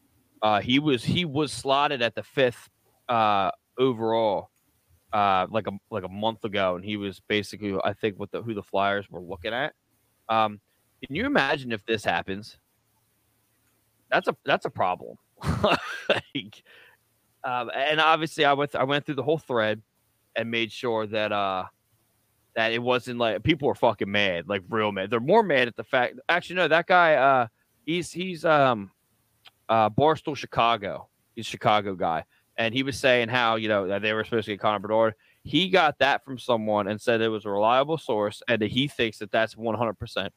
Uh 0.41 0.59
he 0.59 0.79
was 0.79 1.03
he 1.03 1.25
was 1.25 1.51
slotted 1.51 2.01
at 2.01 2.15
the 2.15 2.23
fifth 2.23 2.69
uh 3.07 3.51
overall 3.77 4.49
uh 5.13 5.47
like 5.49 5.67
a 5.67 5.71
like 5.89 6.03
a 6.03 6.09
month 6.09 6.43
ago 6.45 6.75
and 6.75 6.83
he 6.83 6.97
was 6.97 7.21
basically 7.27 7.75
I 7.83 7.93
think 7.93 8.19
what 8.19 8.31
the 8.31 8.41
who 8.41 8.53
the 8.53 8.63
Flyers 8.63 9.09
were 9.09 9.21
looking 9.21 9.53
at. 9.53 9.73
Um 10.27 10.59
can 11.05 11.15
you 11.15 11.25
imagine 11.25 11.71
if 11.71 11.85
this 11.85 12.03
happens? 12.03 12.57
That's 14.09 14.27
a 14.27 14.35
that's 14.45 14.65
a 14.65 14.69
problem. 14.69 15.17
like, 15.63 16.63
um, 17.43 17.71
and 17.73 18.01
obviously 18.01 18.43
I 18.45 18.53
went 18.53 18.75
I 18.75 18.83
went 18.83 19.05
through 19.05 19.15
the 19.15 19.23
whole 19.23 19.37
thread 19.37 19.81
and 20.39 20.49
made 20.49 20.71
sure 20.71 21.05
that 21.05 21.31
uh 21.31 21.65
that 22.55 22.71
it 22.71 22.81
wasn't 22.81 23.19
like 23.19 23.43
people 23.43 23.67
were 23.67 23.75
fucking 23.75 24.11
mad, 24.11 24.47
like 24.47 24.63
real 24.69 24.91
mad. 24.91 25.09
They're 25.09 25.19
more 25.19 25.43
mad 25.43 25.67
at 25.67 25.75
the 25.75 25.83
fact. 25.83 26.19
Actually, 26.29 26.57
no, 26.57 26.67
that 26.67 26.87
guy, 26.87 27.13
uh, 27.15 27.47
he's 27.85 28.11
he's 28.11 28.43
um, 28.43 28.91
uh, 29.67 29.89
Barstool 29.89 30.35
Chicago. 30.35 31.07
He's 31.35 31.45
a 31.45 31.49
Chicago 31.49 31.95
guy, 31.95 32.25
and 32.57 32.73
he 32.73 32.83
was 32.83 32.97
saying 32.97 33.29
how 33.29 33.55
you 33.55 33.67
know 33.67 33.87
that 33.87 34.01
they 34.01 34.13
were 34.13 34.23
supposed 34.23 34.45
to 34.45 34.51
get 34.51 34.59
Connor 34.59 34.79
Bedard. 34.79 35.13
He 35.43 35.69
got 35.69 35.99
that 35.99 36.25
from 36.25 36.37
someone 36.37 36.87
and 36.87 36.99
said 36.99 37.21
it 37.21 37.29
was 37.29 37.45
a 37.45 37.49
reliable 37.49 37.97
source, 37.97 38.41
and 38.47 38.61
that 38.61 38.71
he 38.71 38.87
thinks 38.87 39.19
that 39.19 39.31
that's 39.31 39.55
one 39.55 39.75
hundred 39.75 39.99
percent 39.99 40.33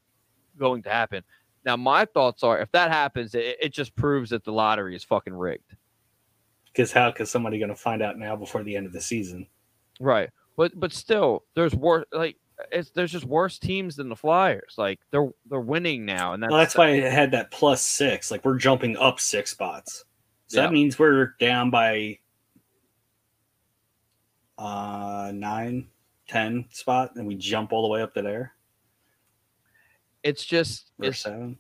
going 0.59 0.83
to 0.83 0.91
happen. 0.91 1.23
Now, 1.65 1.77
my 1.77 2.05
thoughts 2.05 2.43
are, 2.43 2.59
if 2.61 2.71
that 2.73 2.91
happens, 2.91 3.35
it, 3.35 3.57
it 3.61 3.73
just 3.73 3.95
proves 3.95 4.31
that 4.31 4.45
the 4.45 4.53
lottery 4.53 4.97
is 4.97 5.05
fucking 5.05 5.35
rigged. 5.35 5.77
Because 6.67 6.93
how? 6.93 7.13
is 7.19 7.31
somebody 7.31 7.59
going 7.59 7.69
to 7.69 7.77
find 7.77 8.03
out 8.03 8.19
now 8.19 8.35
before 8.35 8.63
the 8.63 8.77
end 8.77 8.87
of 8.87 8.93
the 8.93 9.01
season? 9.01 9.47
Right. 10.03 10.31
but 10.57 10.73
but 10.79 10.93
still, 10.93 11.45
there's 11.55 11.75
worse. 11.75 12.05
Like 12.13 12.37
it's 12.71 12.91
there's 12.91 13.13
just 13.13 13.25
worse 13.25 13.59
teams 13.59 13.97
than 13.97 14.09
the 14.09 14.17
Flyers. 14.17 14.75
Like 14.77 14.99
they're 15.11 15.31
they're 15.49 15.61
winning 15.61 16.05
now, 16.05 16.33
and 16.33 16.43
that's 16.43 16.51
Well, 16.51 16.59
that's 16.61 16.77
why 16.77 16.89
I 16.89 16.97
had 17.09 17.31
that 17.33 17.51
plus 17.51 17.81
six. 17.87 18.31
Like 18.31 18.45
we're 18.45 18.59
jumping 18.59 18.97
up 18.97 19.21
six 19.21 19.51
spots. 19.53 20.05
So 20.49 20.59
Yeah. 20.61 20.67
that 20.67 20.73
means 20.73 20.99
we're 20.99 21.35
down 21.41 21.71
by 21.71 22.19
uh 24.59 25.33
nine, 25.35 25.89
ten 26.29 26.67
spot, 26.71 27.13
and 27.17 27.27
we 27.27 27.35
jump 27.37 27.73
all 27.73 27.83
the 27.83 27.89
way 27.89 28.03
up 28.03 28.15
to 28.15 28.23
there. 28.23 28.53
it's 30.23 30.45
just 30.45 30.91
Or 31.01 31.07
it's, 31.09 31.19
seven. 31.21 31.59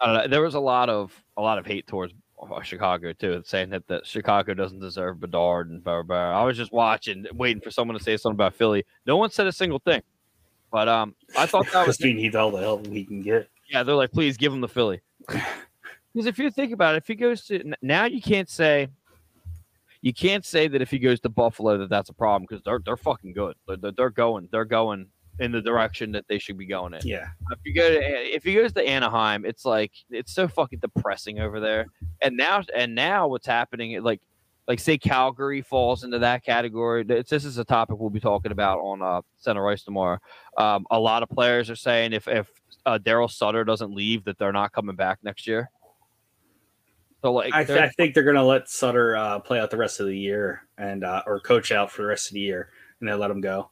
I 0.00 0.06
don't 0.06 0.14
know. 0.16 0.28
There 0.28 0.42
was 0.42 0.54
a 0.54 0.60
lot 0.60 0.88
of 0.88 1.12
a 1.36 1.42
lot 1.42 1.58
of 1.58 1.66
hate 1.66 1.86
towards 1.86 2.12
Chicago 2.62 3.12
too, 3.12 3.42
saying 3.44 3.70
that, 3.70 3.86
that 3.88 4.06
Chicago 4.06 4.54
doesn't 4.54 4.80
deserve 4.80 5.20
Bedard 5.20 5.70
and 5.70 5.82
blah, 5.82 6.02
blah, 6.02 6.32
blah. 6.32 6.40
I 6.40 6.44
was 6.44 6.56
just 6.56 6.72
watching, 6.72 7.26
waiting 7.32 7.60
for 7.60 7.70
someone 7.70 7.96
to 7.96 8.02
say 8.02 8.16
something 8.16 8.36
about 8.36 8.54
Philly. 8.54 8.84
No 9.06 9.16
one 9.16 9.30
said 9.30 9.46
a 9.46 9.52
single 9.52 9.78
thing, 9.78 10.02
but 10.70 10.88
um, 10.88 11.14
I 11.36 11.46
thought 11.46 11.66
that 11.72 11.86
was 11.86 11.98
we 12.00 12.12
need 12.12 12.36
all 12.36 12.50
the 12.50 12.60
help 12.60 12.86
we 12.86 13.04
can 13.04 13.22
get. 13.22 13.48
yeah. 13.70 13.82
They're 13.82 13.94
like, 13.94 14.12
please 14.12 14.36
give 14.36 14.52
him 14.52 14.60
the 14.60 14.68
Philly, 14.68 15.00
because 15.26 16.26
if 16.26 16.38
you 16.38 16.50
think 16.50 16.72
about 16.72 16.94
it, 16.94 16.98
if 16.98 17.06
he 17.06 17.14
goes 17.14 17.44
to 17.46 17.74
now, 17.82 18.04
you 18.04 18.20
can't 18.20 18.48
say. 18.48 18.88
You 20.00 20.12
can't 20.12 20.44
say 20.44 20.68
that 20.68 20.82
if 20.82 20.90
he 20.90 20.98
goes 20.98 21.18
to 21.20 21.30
Buffalo 21.30 21.78
that 21.78 21.88
that's 21.88 22.10
a 22.10 22.12
problem 22.12 22.42
because 22.46 22.62
they're 22.62 22.78
they're 22.84 22.94
fucking 22.94 23.32
good. 23.32 23.54
They're, 23.66 23.78
they're, 23.78 23.92
they're 23.92 24.10
going 24.10 24.50
they're 24.52 24.66
going 24.66 25.06
in 25.40 25.52
the 25.52 25.60
direction 25.60 26.12
that 26.12 26.26
they 26.28 26.38
should 26.38 26.56
be 26.56 26.66
going 26.66 26.94
in. 26.94 27.00
Yeah. 27.04 27.28
If 27.50 27.58
you 27.64 27.74
go 27.74 27.88
to 27.88 28.00
if 28.00 28.44
he 28.44 28.54
goes 28.54 28.72
to 28.74 28.86
Anaheim, 28.86 29.44
it's 29.44 29.64
like 29.64 29.92
it's 30.10 30.32
so 30.32 30.46
fucking 30.48 30.78
depressing 30.80 31.40
over 31.40 31.60
there. 31.60 31.86
And 32.22 32.36
now 32.36 32.62
and 32.74 32.94
now 32.94 33.28
what's 33.28 33.46
happening 33.46 34.02
like 34.02 34.20
like 34.66 34.80
say 34.80 34.96
Calgary 34.96 35.62
falls 35.62 36.04
into 36.04 36.18
that 36.20 36.44
category. 36.44 37.04
It's, 37.08 37.30
this 37.30 37.44
is 37.44 37.58
a 37.58 37.64
topic 37.64 37.98
we'll 37.98 38.10
be 38.10 38.20
talking 38.20 38.52
about 38.52 38.78
on 38.78 39.02
uh, 39.02 39.20
Center 39.36 39.66
Ice 39.68 39.82
tomorrow. 39.82 40.18
Um, 40.56 40.86
a 40.90 40.98
lot 40.98 41.22
of 41.22 41.28
players 41.28 41.68
are 41.68 41.76
saying 41.76 42.12
if 42.12 42.28
if 42.28 42.48
uh, 42.86 42.98
Daryl 42.98 43.30
Sutter 43.30 43.64
doesn't 43.64 43.92
leave, 43.94 44.24
that 44.24 44.38
they're 44.38 44.52
not 44.52 44.72
coming 44.72 44.96
back 44.96 45.18
next 45.22 45.46
year. 45.46 45.70
So 47.22 47.32
like, 47.32 47.54
I, 47.54 47.64
th- 47.64 47.78
I 47.78 47.88
think 47.88 48.14
they're 48.14 48.22
gonna 48.22 48.44
let 48.44 48.68
Sutter 48.68 49.16
uh, 49.16 49.38
play 49.40 49.58
out 49.58 49.70
the 49.70 49.76
rest 49.76 50.00
of 50.00 50.06
the 50.06 50.16
year 50.16 50.62
and 50.78 51.04
uh, 51.04 51.22
or 51.26 51.40
coach 51.40 51.72
out 51.72 51.90
for 51.90 52.02
the 52.02 52.08
rest 52.08 52.28
of 52.28 52.34
the 52.34 52.40
year, 52.40 52.70
and 53.00 53.08
then 53.08 53.18
let 53.18 53.30
him 53.30 53.40
go. 53.40 53.70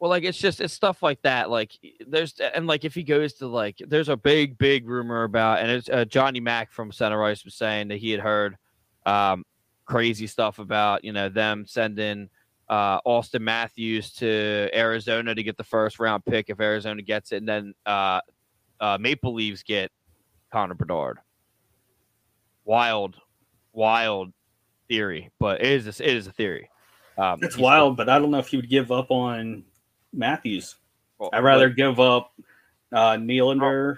Well, 0.00 0.08
like 0.08 0.24
it's 0.24 0.38
just 0.38 0.62
it's 0.62 0.72
stuff 0.72 1.02
like 1.02 1.20
that. 1.22 1.50
Like 1.50 1.72
there's 2.06 2.34
and 2.40 2.66
like 2.66 2.86
if 2.86 2.94
he 2.94 3.02
goes 3.02 3.34
to 3.34 3.46
like 3.46 3.76
there's 3.86 4.08
a 4.08 4.16
big 4.16 4.56
big 4.56 4.88
rumor 4.88 5.24
about 5.24 5.60
and 5.60 5.70
it's 5.70 5.90
uh, 5.90 6.06
Johnny 6.06 6.40
Mack 6.40 6.72
from 6.72 6.90
Center 6.90 7.22
Ice 7.22 7.44
was 7.44 7.54
saying 7.54 7.88
that 7.88 7.98
he 7.98 8.10
had 8.10 8.20
heard 8.20 8.56
um, 9.04 9.44
crazy 9.84 10.26
stuff 10.26 10.58
about 10.58 11.04
you 11.04 11.12
know 11.12 11.28
them 11.28 11.66
sending 11.66 12.30
uh, 12.70 12.98
Auston 13.02 13.42
Matthews 13.42 14.14
to 14.14 14.70
Arizona 14.72 15.34
to 15.34 15.42
get 15.42 15.58
the 15.58 15.64
first 15.64 15.98
round 15.98 16.24
pick 16.24 16.48
if 16.48 16.60
Arizona 16.60 17.02
gets 17.02 17.32
it, 17.32 17.36
and 17.36 17.48
then 17.48 17.74
uh, 17.84 18.22
uh, 18.80 18.96
Maple 18.98 19.34
Leaves 19.34 19.62
get 19.62 19.92
Connor 20.50 20.74
Bedard. 20.74 21.18
Wild, 22.64 23.16
wild 23.74 24.32
theory, 24.88 25.30
but 25.38 25.60
it 25.60 25.66
is 25.66 26.00
a, 26.00 26.08
it 26.08 26.16
is 26.16 26.26
a 26.26 26.32
theory. 26.32 26.70
Um, 27.18 27.40
It's 27.42 27.58
wild, 27.58 27.98
but 27.98 28.08
I 28.08 28.18
don't 28.18 28.30
know 28.30 28.38
if 28.38 28.50
you 28.52 28.58
would 28.60 28.70
give 28.70 28.90
up 28.90 29.10
on 29.10 29.64
Matthews. 30.12 30.76
well, 31.18 31.30
I'd 31.32 31.44
rather 31.44 31.68
give 31.70 32.00
up 32.00 32.32
uh, 32.92 33.12
Nylander. 33.12 33.96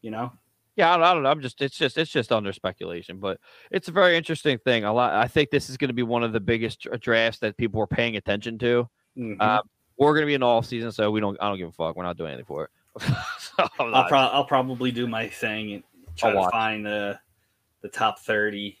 You 0.00 0.10
know, 0.10 0.32
Yeah, 0.76 0.90
I 0.92 0.96
don't, 0.96 1.04
I 1.06 1.14
don't 1.14 1.22
know. 1.22 1.30
I'm 1.30 1.40
just 1.40 1.62
it's 1.62 1.76
just 1.76 1.96
it's 1.96 2.10
just 2.10 2.32
under 2.32 2.52
speculation, 2.52 3.18
but 3.18 3.38
it's 3.70 3.86
a 3.88 3.92
very 3.92 4.16
interesting 4.16 4.58
thing. 4.58 4.82
A 4.84 4.92
lot. 4.92 5.14
I 5.14 5.28
think 5.28 5.50
this 5.50 5.70
is 5.70 5.76
going 5.76 5.88
to 5.90 5.94
be 5.94 6.02
one 6.02 6.24
of 6.24 6.32
the 6.32 6.40
biggest 6.40 6.88
drafts 7.00 7.38
that 7.40 7.56
people 7.56 7.80
are 7.80 7.86
paying 7.86 8.16
attention 8.16 8.58
to. 8.58 8.88
Mhm. 9.16 9.36
Uh, 9.38 9.62
we're 9.96 10.12
going 10.14 10.22
to 10.22 10.26
be 10.26 10.34
in 10.34 10.40
the 10.40 10.46
off 10.46 10.66
season, 10.66 10.90
so 10.90 11.10
we 11.12 11.20
don't. 11.20 11.36
I 11.40 11.48
don't 11.48 11.58
give 11.58 11.68
a 11.68 11.72
fuck. 11.72 11.94
We're 11.94 12.02
not 12.02 12.16
doing 12.16 12.30
anything 12.32 12.46
for 12.46 12.64
it. 12.64 12.70
So 13.56 13.68
I'll, 13.80 14.08
pro- 14.08 14.18
I'll 14.18 14.44
probably 14.44 14.90
do 14.90 15.06
my 15.06 15.28
thing 15.28 15.72
and 15.74 15.82
try 16.16 16.30
I'll 16.30 16.34
to 16.34 16.40
watch. 16.40 16.50
find 16.52 16.84
the 16.86 17.18
the 17.82 17.88
top 17.88 18.18
thirty 18.20 18.78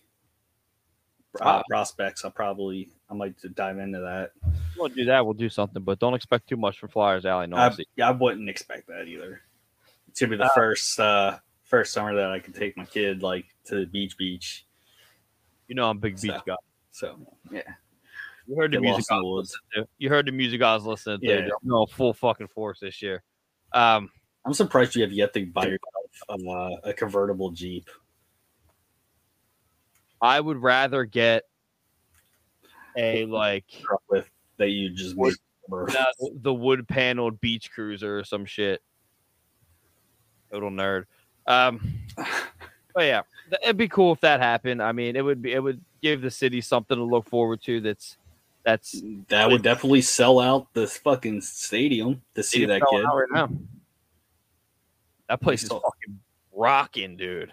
Uh, 1.40 1.62
prospects. 1.68 2.24
I'll 2.24 2.30
probably 2.30 2.88
I 3.12 3.14
might 3.14 3.34
dive 3.54 3.78
into 3.78 4.00
that. 4.00 4.30
we'll 4.78 4.88
do 4.88 5.04
that. 5.04 5.22
We'll 5.24 5.34
do 5.34 5.50
something, 5.50 5.82
but 5.82 5.98
don't 5.98 6.14
expect 6.14 6.48
too 6.48 6.56
much 6.56 6.78
from 6.78 6.88
Flyers 6.88 7.26
Alley. 7.26 7.46
No, 7.46 7.56
I, 7.58 7.70
yeah, 7.94 8.08
I 8.08 8.12
wouldn't 8.12 8.48
expect 8.48 8.86
that 8.88 9.06
either. 9.06 9.42
It's 10.08 10.18
gonna 10.20 10.30
be 10.30 10.36
the 10.38 10.44
Uh, 10.44 10.54
first 10.54 10.98
uh 10.98 11.38
first 11.64 11.92
summer 11.92 12.14
that 12.14 12.30
I 12.30 12.38
can 12.38 12.52
take 12.54 12.76
my 12.76 12.86
kid 12.86 13.22
like 13.22 13.44
to 13.66 13.76
the 13.76 13.86
beach 13.86 14.16
beach. 14.16 14.66
you 15.68 15.74
know 15.74 15.88
I'm 15.90 15.98
a 15.98 16.00
big 16.00 16.20
beach 16.20 16.32
So- 16.32 16.42
guy. 16.46 16.56
So 16.90 17.36
yeah, 17.50 17.62
You 18.46 18.56
heard 18.56 18.72
the 18.72 18.76
get 18.76 18.82
music. 18.82 19.04
I 19.10 19.16
the 19.16 19.24
was 19.24 19.32
woods. 19.34 19.58
listening 19.72 19.84
to. 19.86 19.90
You 19.98 20.08
heard 20.10 20.26
the 20.26 20.32
music 20.32 20.62
I 20.62 20.74
was 20.74 20.84
listening 20.84 21.20
to. 21.20 21.26
Yeah. 21.26 21.48
I'm 21.78 21.86
full 21.88 22.12
fucking 22.14 22.48
force 22.48 22.80
this 22.80 23.00
year. 23.02 23.22
Um, 23.72 24.10
I'm 24.44 24.52
surprised 24.54 24.94
you 24.96 25.02
have 25.02 25.12
yet 25.12 25.32
to 25.34 25.46
buy 25.46 25.64
yourself 25.66 26.46
uh, 26.48 26.88
a 26.88 26.92
convertible 26.92 27.50
Jeep. 27.52 27.88
I 30.20 30.38
would 30.40 30.58
rather 30.58 31.04
get 31.04 31.44
a 32.96 33.24
like 33.26 33.64
with 34.08 34.28
that 34.58 34.68
you 34.68 34.90
just 34.90 35.16
Wood- 35.16 35.34
the- 36.42 36.52
wood 36.52 36.86
paneled 36.88 37.40
beach 37.40 37.70
cruiser 37.72 38.18
or 38.18 38.24
some 38.24 38.44
shit. 38.44 38.82
Total 40.52 40.70
nerd. 40.70 41.04
Um, 41.46 41.94
but 42.16 43.04
yeah, 43.04 43.22
it'd 43.62 43.76
be 43.76 43.88
cool 43.88 44.12
if 44.12 44.20
that 44.20 44.40
happened. 44.40 44.82
I 44.82 44.92
mean, 44.92 45.16
it 45.16 45.22
would 45.22 45.40
be 45.40 45.52
it 45.52 45.62
would 45.62 45.80
give 46.02 46.20
the 46.20 46.30
city 46.30 46.60
something 46.60 46.96
to 46.96 47.02
look 47.04 47.28
forward 47.28 47.62
to. 47.62 47.80
That's 47.80 48.18
that's 48.64 49.02
That 49.28 49.50
would 49.50 49.62
definitely 49.62 50.02
sell 50.02 50.38
out 50.38 50.72
this 50.74 50.96
fucking 50.98 51.40
stadium 51.40 52.22
to 52.34 52.42
see 52.42 52.64
that 52.66 52.82
kid. 52.90 53.02
right 53.02 53.26
now. 53.32 53.48
That 55.28 55.40
place 55.40 55.62
is 55.62 55.68
fucking 55.70 56.20
rocking, 56.52 57.16
dude. 57.16 57.52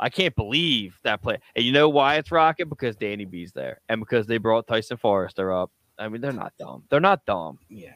I 0.00 0.08
can't 0.10 0.34
believe 0.36 0.98
that 1.02 1.22
play. 1.22 1.38
And 1.56 1.64
you 1.64 1.72
know 1.72 1.88
why 1.88 2.16
it's 2.16 2.30
rocking? 2.30 2.68
Because 2.68 2.96
Danny 2.96 3.24
B's 3.24 3.52
there, 3.52 3.80
and 3.88 4.00
because 4.00 4.26
they 4.26 4.38
brought 4.38 4.66
Tyson 4.66 4.96
Foerster 4.96 5.52
up. 5.52 5.70
I 5.98 6.08
mean, 6.08 6.20
they're 6.20 6.32
not 6.32 6.52
dumb. 6.58 6.84
They're 6.90 7.00
not 7.00 7.26
dumb. 7.26 7.58
Yeah, 7.68 7.94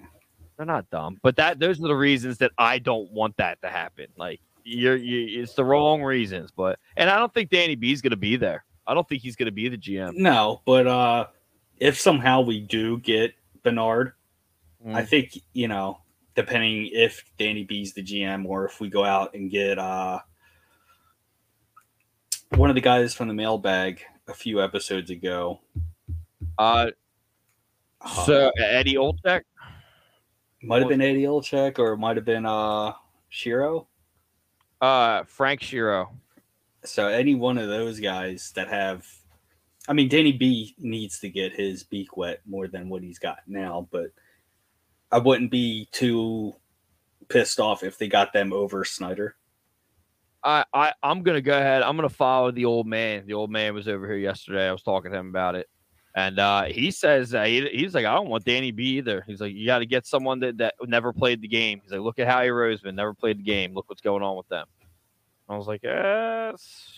They're 0.56 0.66
not 0.66 0.90
dumb, 0.90 1.18
but 1.22 1.36
that 1.36 1.60
those 1.60 1.78
are 1.78 1.86
the 1.88 1.94
reasons 1.94 2.38
that 2.38 2.50
I 2.58 2.78
don't 2.80 3.10
want 3.12 3.36
that 3.36 3.62
to 3.62 3.68
happen. 3.68 4.06
Like 4.16 4.40
you're, 4.64 4.96
you, 4.96 5.40
it's 5.42 5.54
the 5.54 5.64
wrong 5.64 6.02
reasons. 6.02 6.50
But 6.50 6.78
and 6.96 7.08
I 7.08 7.18
don't 7.18 7.32
think 7.32 7.50
Danny 7.50 7.76
B's 7.76 8.02
gonna 8.02 8.16
be 8.16 8.34
there. 8.36 8.64
I 8.86 8.94
don't 8.94 9.08
think 9.08 9.22
he's 9.22 9.36
gonna 9.36 9.52
be 9.52 9.68
the 9.68 9.76
GM. 9.78 10.14
no, 10.16 10.60
but 10.66 10.86
uh, 10.88 11.26
if 11.78 12.00
somehow 12.00 12.40
we 12.40 12.60
do 12.60 12.98
get 12.98 13.34
Bernard, 13.62 14.14
I 14.84 15.02
Mm. 15.02 15.08
think 15.08 15.38
you 15.52 15.68
know, 15.68 16.00
depending 16.34 16.88
if 16.92 17.22
Danny 17.38 17.62
B's 17.62 17.92
the 17.94 18.02
GM 18.02 18.44
or 18.46 18.66
if 18.66 18.80
we 18.80 18.88
go 18.88 19.04
out 19.04 19.34
and 19.34 19.48
get 19.48 19.78
uh 19.78 20.18
one 22.56 22.68
of 22.68 22.74
the 22.74 22.80
guys 22.80 23.14
from 23.14 23.28
the 23.28 23.34
mailbag 23.34 24.00
a 24.28 24.34
few 24.34 24.62
episodes 24.62 25.10
ago. 25.10 25.60
Uh, 26.58 26.90
uh, 28.00 28.24
so 28.24 28.50
Eddie 28.58 28.94
Olczyk. 28.94 29.42
might 30.62 30.80
have 30.80 30.88
been 30.88 31.00
Eddie 31.00 31.24
Olczyk 31.24 31.78
or 31.78 31.92
it 31.92 31.98
might 31.98 32.16
have 32.16 32.24
been 32.24 32.46
uh 32.46 32.92
Shiro. 33.28 33.88
Uh, 34.80 35.24
Frank 35.24 35.62
Shiro. 35.62 36.10
So 36.84 37.08
any 37.08 37.34
one 37.34 37.58
of 37.58 37.68
those 37.68 38.00
guys 38.00 38.52
that 38.56 38.68
have, 38.68 39.06
I 39.88 39.92
mean, 39.92 40.08
Danny 40.08 40.32
B 40.32 40.74
needs 40.78 41.20
to 41.20 41.28
get 41.28 41.52
his 41.52 41.84
beak 41.84 42.16
wet 42.16 42.40
more 42.46 42.66
than 42.66 42.88
what 42.88 43.02
he's 43.02 43.18
got 43.18 43.38
now, 43.46 43.88
but 43.90 44.10
I 45.10 45.18
wouldn't 45.18 45.50
be 45.50 45.88
too 45.92 46.54
pissed 47.28 47.60
off 47.60 47.82
if 47.82 47.96
they 47.98 48.08
got 48.08 48.32
them 48.32 48.52
over 48.52 48.84
Snyder. 48.84 49.36
I, 50.44 50.64
I 50.72 50.92
I'm 51.02 51.22
gonna 51.22 51.40
go 51.40 51.56
ahead. 51.56 51.82
I'm 51.82 51.96
gonna 51.96 52.08
follow 52.08 52.50
the 52.50 52.64
old 52.64 52.86
man. 52.86 53.24
The 53.26 53.34
old 53.34 53.50
man 53.50 53.74
was 53.74 53.88
over 53.88 54.06
here 54.06 54.16
yesterday. 54.16 54.68
I 54.68 54.72
was 54.72 54.82
talking 54.82 55.12
to 55.12 55.18
him 55.18 55.28
about 55.28 55.54
it, 55.54 55.68
and 56.16 56.38
uh, 56.38 56.64
he 56.64 56.90
says 56.90 57.34
uh, 57.34 57.44
he, 57.44 57.66
he's 57.68 57.94
like, 57.94 58.06
I 58.06 58.14
don't 58.14 58.28
want 58.28 58.44
Danny 58.44 58.70
B 58.72 58.98
either. 58.98 59.24
He's 59.26 59.40
like, 59.40 59.54
you 59.54 59.66
got 59.66 59.78
to 59.78 59.86
get 59.86 60.06
someone 60.06 60.40
that, 60.40 60.58
that 60.58 60.74
never 60.86 61.12
played 61.12 61.40
the 61.40 61.48
game. 61.48 61.80
He's 61.82 61.92
like, 61.92 62.00
look 62.00 62.18
at 62.18 62.28
Howie 62.28 62.48
Roseman, 62.48 62.94
never 62.94 63.14
played 63.14 63.38
the 63.38 63.44
game. 63.44 63.74
Look 63.74 63.88
what's 63.88 64.02
going 64.02 64.22
on 64.22 64.36
with 64.36 64.48
them. 64.48 64.66
I 65.48 65.56
was 65.56 65.66
like, 65.66 65.82
yes, 65.82 66.92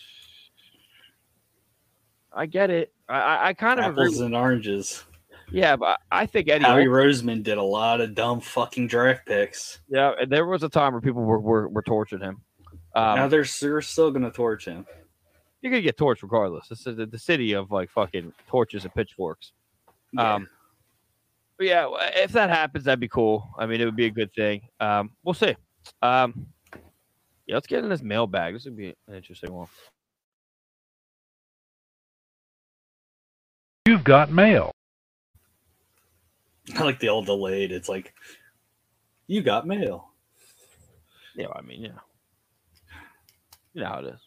I 2.32 2.46
get 2.46 2.70
it. 2.70 2.92
I 3.08 3.48
I, 3.48 3.52
kind 3.52 3.78
of 3.78 3.86
agree. 3.86 4.04
Apples 4.04 4.20
and 4.20 4.34
oranges. 4.34 5.04
Yeah, 5.50 5.76
but 5.76 6.00
I 6.10 6.26
think 6.26 6.48
Eddie. 6.48 6.64
Howie 6.64 6.86
Roseman 6.86 7.42
did 7.42 7.58
a 7.58 7.62
lot 7.62 8.00
of 8.00 8.14
dumb 8.14 8.40
fucking 8.40 8.88
draft 8.88 9.26
picks. 9.26 9.80
yeah, 9.88 10.12
and 10.20 10.32
there 10.32 10.46
was 10.46 10.62
a 10.62 10.68
time 10.68 10.92
where 10.92 11.02
people 11.02 11.22
were 11.22 11.38
were, 11.38 11.68
were 11.68 11.82
torturing 11.82 12.22
him. 12.22 12.40
Um, 12.94 13.16
now 13.16 13.28
they're, 13.28 13.44
they're 13.60 13.80
still 13.82 14.10
going 14.10 14.22
to 14.24 14.30
torch 14.30 14.66
him. 14.66 14.86
you're 15.60 15.70
gonna 15.70 15.82
get 15.82 15.96
torched 15.96 16.22
regardless. 16.22 16.68
This 16.68 16.86
is 16.86 16.96
the, 16.96 17.06
the 17.06 17.18
city 17.18 17.52
of 17.54 17.70
like 17.70 17.90
fucking 17.90 18.32
torches 18.48 18.84
and 18.84 18.94
pitchforks. 18.94 19.52
Yeah. 20.12 20.34
Um, 20.34 20.48
but 21.56 21.66
yeah, 21.66 21.88
if 22.14 22.32
that 22.32 22.50
happens, 22.50 22.84
that'd 22.84 23.00
be 23.00 23.08
cool. 23.08 23.48
I 23.58 23.66
mean, 23.66 23.80
it 23.80 23.84
would 23.84 23.96
be 23.96 24.06
a 24.06 24.10
good 24.10 24.32
thing. 24.34 24.62
Um, 24.80 25.10
we'll 25.22 25.34
see. 25.34 25.54
Um, 26.02 26.46
yeah, 27.46 27.54
let's 27.54 27.66
get 27.66 27.84
in 27.84 27.90
this 27.90 28.02
mailbag. 28.02 28.54
This 28.54 28.64
would 28.64 28.76
be 28.76 28.94
an 29.06 29.14
interesting 29.14 29.52
one. 29.52 29.68
You've 33.86 34.04
got 34.04 34.32
mail. 34.32 34.70
I 36.74 36.82
like 36.84 36.98
the 36.98 37.10
old 37.10 37.26
delayed. 37.26 37.70
It's 37.70 37.88
like, 37.88 38.14
you 39.26 39.42
got 39.42 39.66
mail. 39.66 40.08
Yeah, 41.36 41.48
I 41.54 41.60
mean, 41.60 41.82
yeah, 41.82 41.98
you 43.74 43.82
know 43.82 43.88
how 43.88 43.98
it 43.98 44.06
is. 44.14 44.20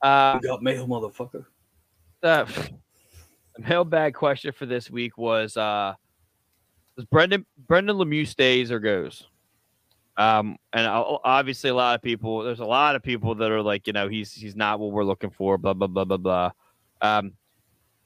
Uh, 0.00 0.38
You 0.42 0.48
got 0.48 0.62
mail, 0.62 0.86
motherfucker. 0.86 1.44
the, 2.20 2.46
the 3.56 3.62
mailbag 3.68 4.14
question 4.14 4.52
for 4.52 4.66
this 4.66 4.90
week 4.90 5.18
was: 5.18 5.56
uh, 5.56 5.94
Does 6.96 7.06
Brendan 7.06 7.44
Brendan 7.66 7.96
Lemieux 7.96 8.26
stays 8.26 8.70
or 8.70 8.78
goes? 8.78 9.26
Um, 10.16 10.56
and 10.72 10.86
obviously, 10.86 11.70
a 11.70 11.74
lot 11.74 11.94
of 11.94 12.02
people. 12.02 12.42
There's 12.42 12.60
a 12.60 12.64
lot 12.64 12.96
of 12.96 13.02
people 13.02 13.34
that 13.36 13.50
are 13.50 13.62
like, 13.62 13.86
you 13.86 13.92
know, 13.92 14.08
he's 14.08 14.32
he's 14.32 14.56
not 14.56 14.80
what 14.80 14.90
we're 14.92 15.04
looking 15.04 15.30
for. 15.30 15.58
Blah 15.58 15.74
blah 15.74 15.86
blah 15.88 16.04
blah 16.04 16.16
blah. 16.16 16.50
Um, 17.00 17.32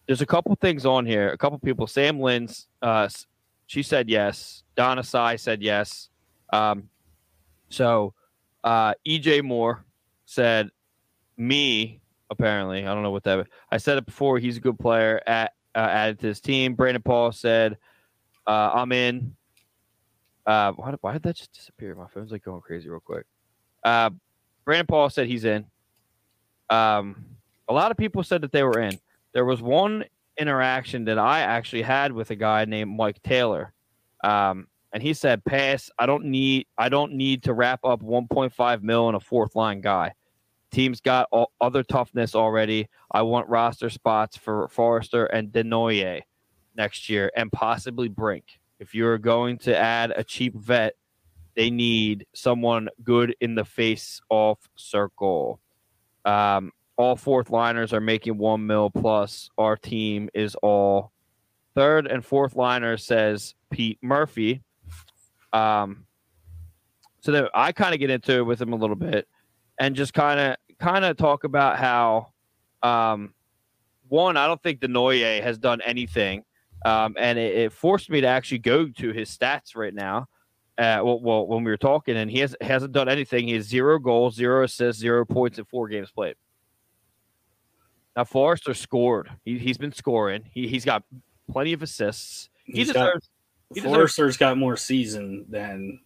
there's 0.06 0.20
a 0.20 0.26
couple 0.26 0.54
things 0.56 0.84
on 0.84 1.06
here. 1.06 1.30
A 1.30 1.38
couple 1.38 1.58
people. 1.58 1.86
Sam 1.86 2.20
Lynn's, 2.20 2.68
uh, 2.82 3.08
she 3.66 3.82
said 3.82 4.10
yes. 4.10 4.62
Donna 4.76 5.02
Sai 5.02 5.36
said 5.36 5.62
yes. 5.62 6.10
Um, 6.52 6.88
so 7.70 8.12
uh, 8.64 8.92
EJ 9.06 9.42
Moore 9.42 9.84
said 10.32 10.70
me. 11.36 12.00
Apparently, 12.30 12.86
I 12.86 12.94
don't 12.94 13.02
know 13.02 13.10
what 13.10 13.24
that. 13.24 13.46
I 13.70 13.76
said 13.76 13.98
it 13.98 14.06
before. 14.06 14.38
He's 14.38 14.56
a 14.56 14.60
good 14.60 14.78
player. 14.78 15.20
At 15.26 15.52
uh, 15.74 15.78
added 15.80 16.20
to 16.20 16.26
his 16.28 16.40
team. 16.40 16.74
Brandon 16.74 17.02
Paul 17.02 17.30
said, 17.32 17.76
uh, 18.46 18.70
"I'm 18.74 18.90
in." 18.92 19.36
Uh, 20.46 20.72
why, 20.72 20.90
did- 20.90 20.98
why 21.02 21.12
did 21.12 21.22
that 21.24 21.36
just 21.36 21.52
disappear? 21.52 21.94
My 21.94 22.08
phone's 22.08 22.32
like 22.32 22.42
going 22.42 22.62
crazy 22.62 22.88
real 22.88 23.00
quick. 23.00 23.26
Uh, 23.84 24.10
Brandon 24.64 24.86
Paul 24.86 25.10
said 25.10 25.26
he's 25.26 25.44
in. 25.44 25.66
Um, 26.70 27.24
a 27.68 27.72
lot 27.72 27.90
of 27.90 27.96
people 27.96 28.22
said 28.22 28.40
that 28.42 28.52
they 28.52 28.62
were 28.62 28.80
in. 28.80 28.98
There 29.34 29.44
was 29.44 29.60
one 29.60 30.04
interaction 30.38 31.04
that 31.04 31.18
I 31.18 31.40
actually 31.40 31.82
had 31.82 32.12
with 32.12 32.30
a 32.30 32.36
guy 32.36 32.64
named 32.64 32.96
Mike 32.96 33.22
Taylor, 33.22 33.72
um, 34.24 34.66
and 34.94 35.02
he 35.02 35.12
said, 35.12 35.44
"Pass. 35.44 35.90
I 35.98 36.06
don't 36.06 36.24
need. 36.26 36.66
I 36.78 36.88
don't 36.88 37.12
need 37.12 37.42
to 37.44 37.52
wrap 37.52 37.84
up 37.84 38.00
1.5 38.02 38.82
mil 38.82 39.08
in 39.10 39.14
a 39.14 39.20
fourth 39.20 39.54
line 39.54 39.80
guy. 39.82 40.14
Team's 40.72 41.00
got 41.00 41.28
all, 41.30 41.52
other 41.60 41.82
toughness 41.82 42.34
already. 42.34 42.88
I 43.10 43.22
want 43.22 43.48
roster 43.48 43.90
spots 43.90 44.36
for 44.36 44.68
Foerster 44.68 45.26
and 45.26 45.52
Desnoyers 45.52 46.22
next 46.74 47.08
year, 47.08 47.30
and 47.36 47.52
possibly 47.52 48.08
Brink. 48.08 48.58
If 48.80 48.94
you're 48.94 49.18
going 49.18 49.58
to 49.58 49.76
add 49.76 50.12
a 50.16 50.24
cheap 50.24 50.54
vet, 50.56 50.94
they 51.54 51.70
need 51.70 52.26
someone 52.34 52.88
good 53.04 53.36
in 53.40 53.54
the 53.54 53.64
face-off 53.64 54.58
circle. 54.74 55.60
Um, 56.24 56.72
all 56.96 57.16
fourth 57.16 57.50
liners 57.50 57.92
are 57.92 58.00
making 58.00 58.38
one 58.38 58.66
mil 58.66 58.90
plus. 58.90 59.50
Our 59.58 59.76
team 59.76 60.30
is 60.34 60.54
all 60.62 61.12
third 61.74 62.06
and 62.06 62.24
fourth 62.24 62.56
liner 62.56 62.96
says 62.96 63.54
Pete 63.70 63.98
Murphy. 64.02 64.62
Um, 65.52 66.06
so 67.20 67.32
then 67.32 67.46
I 67.54 67.72
kind 67.72 67.94
of 67.94 68.00
get 68.00 68.10
into 68.10 68.38
it 68.38 68.42
with 68.42 68.60
him 68.60 68.72
a 68.72 68.76
little 68.76 68.96
bit 68.96 69.28
and 69.78 69.94
just 69.94 70.14
kind 70.14 70.40
of 70.40 70.56
kind 70.82 71.04
of 71.04 71.16
talk 71.16 71.44
about 71.44 71.78
how 71.78 72.32
um, 72.82 73.32
one, 74.08 74.36
I 74.36 74.46
don't 74.46 74.62
think 74.62 74.80
Desnoyers 74.80 75.42
has 75.42 75.56
done 75.58 75.80
anything, 75.82 76.44
um, 76.84 77.14
and 77.18 77.38
it, 77.38 77.54
it 77.56 77.72
forced 77.72 78.10
me 78.10 78.20
to 78.20 78.26
actually 78.26 78.58
go 78.58 78.88
to 78.88 79.12
his 79.12 79.30
stats 79.36 79.76
right 79.76 79.94
now. 79.94 80.28
Uh, 80.78 81.00
well, 81.04 81.20
well, 81.20 81.46
when 81.46 81.62
we 81.64 81.70
were 81.70 81.76
talking, 81.76 82.16
and 82.16 82.30
he 82.30 82.38
has, 82.40 82.56
hasn't 82.60 82.92
done 82.92 83.08
anything. 83.08 83.46
He 83.46 83.54
has 83.54 83.66
zero 83.66 83.98
goals, 83.98 84.34
zero 84.34 84.64
assists, 84.64 85.00
zero 85.00 85.24
points 85.24 85.58
in 85.58 85.64
four 85.66 85.86
games 85.86 86.10
played. 86.10 86.34
Now 88.16 88.24
Foerster 88.24 88.74
scored. 88.74 89.30
He, 89.44 89.58
he's 89.58 89.78
been 89.78 89.92
scoring. 89.92 90.42
He, 90.52 90.66
he's 90.68 90.84
got 90.84 91.04
plenty 91.50 91.72
of 91.72 91.82
assists. 91.82 92.50
He 92.64 92.72
He's 92.78 92.92
got- 92.92 93.06
deserves 93.06 93.30
he 93.74 93.80
deserves- 93.80 93.94
Foerster's 93.96 94.36
got 94.36 94.58
more 94.58 94.76
season 94.76 95.46
than 95.48 96.00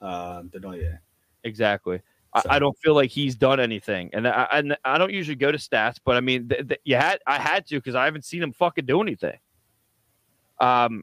uh 0.00 0.42
Desnoyers. 0.42 0.98
exactly. 1.44 2.00
I, 2.36 2.40
So- 2.42 2.50
I 2.50 2.58
don't 2.58 2.76
feel 2.78 2.94
like 2.94 3.10
he's 3.10 3.34
done 3.34 3.58
anything, 3.60 4.10
and 4.12 4.28
I 4.28 4.46
and 4.52 4.76
I 4.84 4.98
don't 4.98 5.12
usually 5.12 5.36
go 5.36 5.50
to 5.50 5.58
stats, 5.58 5.96
but 6.04 6.16
I 6.16 6.20
mean, 6.20 6.48
th- 6.48 6.68
th- 6.68 6.80
you 6.84 6.96
had 6.96 7.18
I 7.26 7.38
had 7.38 7.66
to 7.68 7.76
because 7.76 7.94
I 7.94 8.04
haven't 8.04 8.24
seen 8.24 8.42
him 8.42 8.52
fucking 8.52 8.84
do 8.86 9.00
anything. 9.00 9.38
Um, 10.60 11.02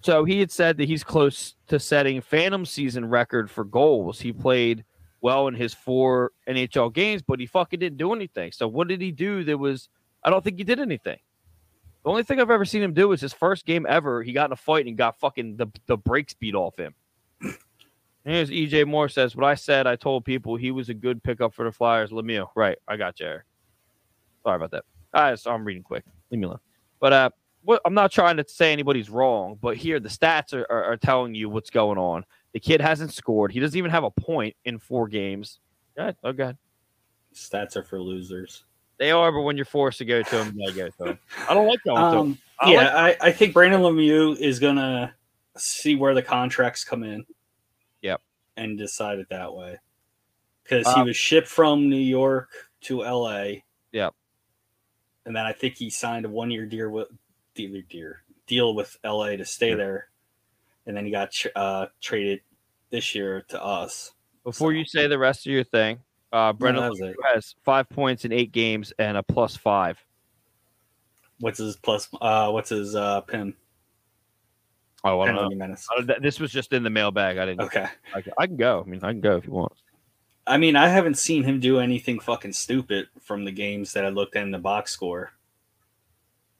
so 0.00 0.24
he 0.24 0.38
had 0.40 0.50
said 0.50 0.76
that 0.78 0.88
he's 0.88 1.04
close 1.04 1.54
to 1.68 1.78
setting 1.78 2.20
Phantom 2.20 2.64
season 2.64 3.04
record 3.08 3.50
for 3.50 3.64
goals. 3.64 4.20
He 4.20 4.32
played 4.32 4.84
well 5.20 5.48
in 5.48 5.54
his 5.54 5.74
four 5.74 6.32
NHL 6.48 6.92
games, 6.92 7.22
but 7.22 7.40
he 7.40 7.46
fucking 7.46 7.80
didn't 7.80 7.98
do 7.98 8.12
anything. 8.14 8.52
So 8.52 8.68
what 8.68 8.88
did 8.88 9.00
he 9.00 9.10
do? 9.12 9.44
That 9.44 9.58
was 9.58 9.88
I 10.22 10.30
don't 10.30 10.42
think 10.42 10.56
he 10.58 10.64
did 10.64 10.80
anything. 10.80 11.18
The 12.04 12.10
only 12.10 12.22
thing 12.22 12.40
I've 12.40 12.50
ever 12.50 12.64
seen 12.64 12.82
him 12.82 12.94
do 12.94 13.12
is 13.12 13.20
his 13.20 13.32
first 13.32 13.66
game 13.66 13.84
ever. 13.88 14.22
He 14.22 14.32
got 14.32 14.46
in 14.46 14.52
a 14.52 14.56
fight 14.56 14.86
and 14.86 14.96
got 14.96 15.18
fucking 15.18 15.56
the 15.56 15.66
the 15.86 15.96
brakes 15.98 16.32
beat 16.34 16.54
off 16.54 16.76
him. 16.78 16.94
Here's 18.24 18.50
EJ 18.50 18.86
Moore 18.86 19.08
says, 19.08 19.34
What 19.34 19.46
I 19.46 19.54
said, 19.54 19.86
I 19.86 19.96
told 19.96 20.24
people 20.24 20.56
he 20.56 20.70
was 20.70 20.88
a 20.88 20.94
good 20.94 21.22
pickup 21.22 21.54
for 21.54 21.64
the 21.64 21.72
Flyers. 21.72 22.10
Lemieux. 22.10 22.48
Right. 22.54 22.78
I 22.86 22.96
got 22.96 23.20
you, 23.20 23.26
Eric. 23.26 23.44
Sorry 24.44 24.56
about 24.56 24.70
that. 24.72 24.84
Right, 25.14 25.38
so 25.38 25.50
I'm 25.50 25.64
reading 25.64 25.82
quick. 25.82 26.04
Leave 26.30 26.40
me 26.40 26.46
alone. 26.46 26.60
But 27.00 27.12
uh 27.12 27.30
what 27.62 27.80
I'm 27.84 27.94
not 27.94 28.12
trying 28.12 28.36
to 28.38 28.44
say 28.46 28.72
anybody's 28.72 29.10
wrong, 29.10 29.58
but 29.60 29.76
here 29.76 30.00
the 30.00 30.08
stats 30.08 30.54
are, 30.54 30.66
are, 30.70 30.84
are 30.84 30.96
telling 30.96 31.34
you 31.34 31.48
what's 31.48 31.70
going 31.70 31.98
on. 31.98 32.24
The 32.52 32.60
kid 32.60 32.80
hasn't 32.80 33.12
scored. 33.12 33.52
He 33.52 33.60
doesn't 33.60 33.76
even 33.76 33.90
have 33.90 34.04
a 34.04 34.10
point 34.10 34.56
in 34.64 34.78
four 34.78 35.08
games. 35.08 35.60
Good. 35.96 36.16
Oh, 36.24 36.32
God. 36.32 36.56
Stats 37.34 37.76
are 37.76 37.84
for 37.84 38.00
losers. 38.00 38.64
They 38.98 39.10
are, 39.10 39.30
but 39.30 39.42
when 39.42 39.56
you're 39.56 39.66
forced 39.66 39.98
to 39.98 40.04
go 40.04 40.22
to 40.22 40.30
them, 40.30 40.54
you 40.56 40.72
go 40.72 40.88
to 40.88 40.98
them. 40.98 41.18
I 41.48 41.54
don't 41.54 41.68
like 41.68 41.80
going 41.86 42.02
to 42.02 42.16
them. 42.16 42.18
Um, 42.18 42.38
I 42.60 42.72
yeah, 42.72 42.96
I, 42.96 43.16
I 43.28 43.32
think 43.32 43.54
Brandon 43.54 43.80
Lemieux 43.80 44.36
is 44.38 44.58
gonna 44.58 45.14
see 45.56 45.94
where 45.94 46.14
the 46.14 46.22
contracts 46.22 46.82
come 46.82 47.04
in. 47.04 47.24
And 48.58 48.76
decide 48.76 49.18
it 49.20 49.28
that 49.30 49.54
way. 49.54 49.78
Because 50.64 50.86
he 50.86 51.00
Um, 51.00 51.06
was 51.06 51.16
shipped 51.16 51.48
from 51.48 51.88
New 51.88 51.96
York 51.96 52.50
to 52.82 53.02
LA. 53.02 53.62
Yeah, 53.92 54.10
And 55.24 55.34
then 55.34 55.46
I 55.46 55.52
think 55.52 55.76
he 55.76 55.88
signed 55.88 56.26
a 56.26 56.28
one 56.28 56.50
year 56.50 56.66
deal 56.66 56.90
with 56.90 57.08
deal, 57.54 57.80
deal, 57.88 58.12
deal 58.46 58.74
with 58.74 58.96
LA 59.04 59.36
to 59.36 59.44
stay 59.44 59.74
there. 59.74 60.10
And 60.86 60.96
then 60.96 61.04
he 61.04 61.10
got 61.10 61.32
uh, 61.54 61.86
traded 62.00 62.40
this 62.90 63.14
year 63.14 63.44
to 63.48 63.62
us. 63.62 64.12
Before 64.44 64.72
you 64.72 64.84
say 64.84 65.06
the 65.06 65.18
rest 65.18 65.46
of 65.46 65.52
your 65.52 65.64
thing, 65.64 66.00
uh, 66.32 66.52
Brendan 66.52 66.82
that 66.82 66.90
was 66.90 67.00
it. 67.00 67.16
Lemieux 67.16 67.34
has 67.34 67.54
five 67.64 67.88
points 67.88 68.24
in 68.24 68.32
eight 68.32 68.52
games 68.52 68.92
and 68.98 69.16
a 69.16 69.22
plus 69.22 69.56
five. 69.56 70.04
What's 71.40 71.58
his 71.58 71.76
plus? 71.76 72.08
Uh, 72.20 72.50
what's 72.50 72.70
his 72.70 72.94
uh, 72.94 73.20
pin? 73.22 73.54
Oh, 75.08 75.20
I 75.20 75.32
don't 75.32 75.58
know. 75.58 75.74
Uh, 75.98 76.14
This 76.20 76.40
was 76.40 76.50
just 76.50 76.72
in 76.72 76.82
the 76.82 76.90
mailbag. 76.90 77.38
I 77.38 77.46
didn't. 77.46 77.62
Okay. 77.62 77.86
I, 78.14 78.20
can, 78.20 78.32
I 78.38 78.46
can 78.46 78.56
go. 78.56 78.82
I 78.84 78.88
mean, 78.88 79.00
I 79.02 79.12
can 79.12 79.20
go 79.20 79.36
if 79.36 79.46
you 79.46 79.52
want. 79.52 79.72
I 80.46 80.56
mean, 80.56 80.76
I 80.76 80.88
haven't 80.88 81.18
seen 81.18 81.42
him 81.44 81.60
do 81.60 81.78
anything 81.78 82.20
fucking 82.20 82.52
stupid 82.54 83.08
from 83.20 83.44
the 83.44 83.52
games 83.52 83.92
that 83.92 84.04
I 84.04 84.08
looked 84.08 84.34
in 84.34 84.50
the 84.50 84.58
box 84.58 84.92
score. 84.92 85.32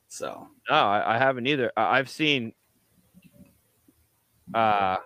So 0.08 0.48
No, 0.68 0.76
I, 0.76 1.16
I 1.16 1.18
haven't 1.18 1.46
either. 1.46 1.72
I, 1.76 1.98
I've 1.98 2.08
seen. 2.08 2.52
Uh, 4.54 4.96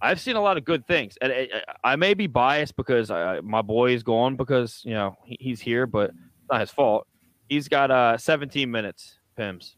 I've 0.00 0.20
seen 0.20 0.36
a 0.36 0.40
lot 0.40 0.58
of 0.58 0.64
good 0.66 0.86
things, 0.86 1.16
and 1.22 1.32
I, 1.32 1.48
I 1.82 1.92
I 1.92 1.96
may 1.96 2.12
be 2.12 2.26
biased 2.26 2.76
because 2.76 3.10
I, 3.10 3.40
my 3.40 3.62
boy 3.62 3.92
is 3.94 4.02
gone 4.02 4.36
because 4.36 4.82
you 4.84 4.92
know 4.92 5.16
he, 5.24 5.38
he's 5.40 5.60
here, 5.60 5.86
but 5.86 6.10
it's 6.10 6.50
not 6.50 6.60
his 6.60 6.70
fault. 6.70 7.06
He's 7.48 7.68
got 7.68 7.90
uh 7.90 8.18
17 8.18 8.70
minutes, 8.70 9.18
Pims. 9.38 9.76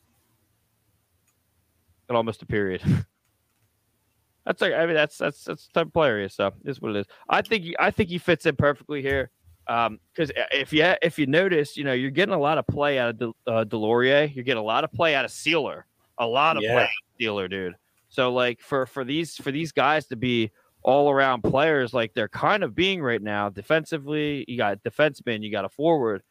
Got 2.08 2.16
almost 2.16 2.42
a 2.42 2.46
period. 2.46 2.82
That's 4.46 4.60
like 4.60 4.74
I 4.74 4.86
mean 4.86 4.94
that's 4.94 5.18
that's 5.18 5.42
that's 5.42 5.66
the 5.66 5.72
type 5.72 5.88
of 5.88 5.92
player 5.92 6.20
he 6.20 6.26
is. 6.26 6.34
So 6.34 6.52
is 6.64 6.80
what 6.80 6.94
it 6.94 7.00
is. 7.00 7.06
I 7.28 7.42
think 7.42 7.64
he, 7.64 7.76
I 7.80 7.90
think 7.90 8.08
he 8.10 8.18
fits 8.18 8.46
in 8.46 8.54
perfectly 8.54 9.02
here. 9.02 9.30
Um, 9.66 9.98
because 10.12 10.30
if 10.52 10.72
you 10.72 10.84
if 11.02 11.18
you 11.18 11.26
notice, 11.26 11.76
you 11.76 11.82
know 11.82 11.92
you're 11.92 12.12
getting 12.12 12.32
a 12.34 12.38
lot 12.38 12.56
of 12.56 12.64
play 12.68 13.00
out 13.00 13.08
of 13.10 13.18
De, 13.18 13.32
uh, 13.50 13.64
Deslauriers. 13.64 14.32
You're 14.36 14.44
getting 14.44 14.62
a 14.62 14.64
lot 14.64 14.84
of 14.84 14.92
play 14.92 15.16
out 15.16 15.24
of 15.24 15.32
Seeler. 15.32 15.82
A 16.18 16.26
lot 16.26 16.56
of 16.56 16.62
Yeah. 16.62 16.74
play 16.74 16.88
Seeler, 17.20 17.50
dude. 17.50 17.74
So 18.08 18.32
like 18.32 18.60
for 18.60 18.86
for 18.86 19.04
these 19.04 19.34
for 19.34 19.50
these 19.50 19.72
guys 19.72 20.06
to 20.06 20.16
be 20.16 20.52
all 20.82 21.10
around 21.10 21.42
players 21.42 21.92
like 21.92 22.14
they're 22.14 22.28
kind 22.28 22.62
of 22.62 22.72
being 22.72 23.02
right 23.02 23.20
now 23.20 23.48
defensively. 23.48 24.44
You 24.46 24.56
got 24.56 24.80
defenseman, 24.84 25.42
you 25.42 25.50
got 25.50 25.64
a 25.64 25.68
forward, 25.68 26.22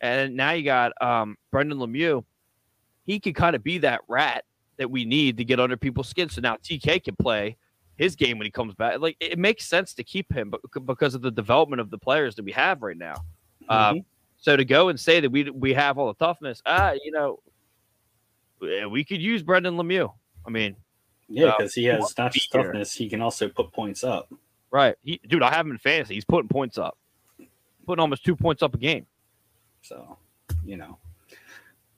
and 0.00 0.34
now 0.34 0.52
you 0.52 0.62
got 0.62 0.92
um 1.02 1.36
Brendan 1.52 1.76
Lemieux. 1.78 2.24
He 3.04 3.20
could 3.20 3.34
kind 3.34 3.54
of 3.54 3.62
be 3.62 3.76
that 3.78 4.00
rat 4.08 4.44
that 4.78 4.90
we 4.90 5.04
need 5.04 5.36
to 5.36 5.44
get 5.44 5.60
under 5.60 5.76
people's 5.76 6.08
skin. 6.08 6.28
So 6.28 6.40
now 6.40 6.56
TK 6.56 7.04
can 7.04 7.16
play 7.16 7.56
his 7.96 8.16
game 8.16 8.38
when 8.38 8.46
he 8.46 8.50
comes 8.50 8.74
back. 8.74 9.00
Like 9.00 9.16
it 9.20 9.38
makes 9.38 9.66
sense 9.66 9.92
to 9.94 10.04
keep 10.04 10.32
him 10.32 10.50
bec- 10.50 10.86
because 10.86 11.14
of 11.14 11.20
the 11.20 11.30
development 11.30 11.80
of 11.80 11.90
the 11.90 11.98
players 11.98 12.36
that 12.36 12.44
we 12.44 12.52
have 12.52 12.82
right 12.82 12.96
now. 12.96 13.16
Um, 13.68 14.02
so 14.38 14.56
to 14.56 14.64
go 14.64 14.88
and 14.88 14.98
say 14.98 15.20
that 15.20 15.30
we 15.30 15.50
we 15.50 15.74
have 15.74 15.98
all 15.98 16.06
the 16.06 16.24
toughness, 16.24 16.62
ah, 16.64 16.92
you 17.04 17.10
know, 17.10 17.40
we 18.88 19.04
could 19.04 19.20
use 19.20 19.42
Brendan 19.42 19.76
Lemieux. 19.76 20.12
I 20.46 20.50
mean, 20.50 20.76
yeah, 21.28 21.48
uh, 21.48 21.56
because 21.58 21.74
he 21.74 21.84
has 21.84 22.14
not 22.16 22.32
just 22.32 22.50
toughness, 22.52 22.94
he 22.94 23.08
can 23.08 23.20
also 23.20 23.48
put 23.48 23.72
points 23.72 24.04
up. 24.04 24.32
right, 24.70 24.94
he, 25.02 25.20
dude, 25.28 25.42
I 25.42 25.50
have 25.50 25.66
him 25.66 25.72
in 25.72 25.78
fantasy. 25.78 26.14
He's 26.14 26.24
putting 26.24 26.48
points 26.48 26.78
up, 26.78 26.96
putting 27.84 28.00
almost 28.00 28.24
two 28.24 28.36
points 28.36 28.62
up 28.62 28.74
a 28.74 28.78
game. 28.78 29.06
So, 29.82 30.16
you 30.64 30.76
know, 30.76 30.98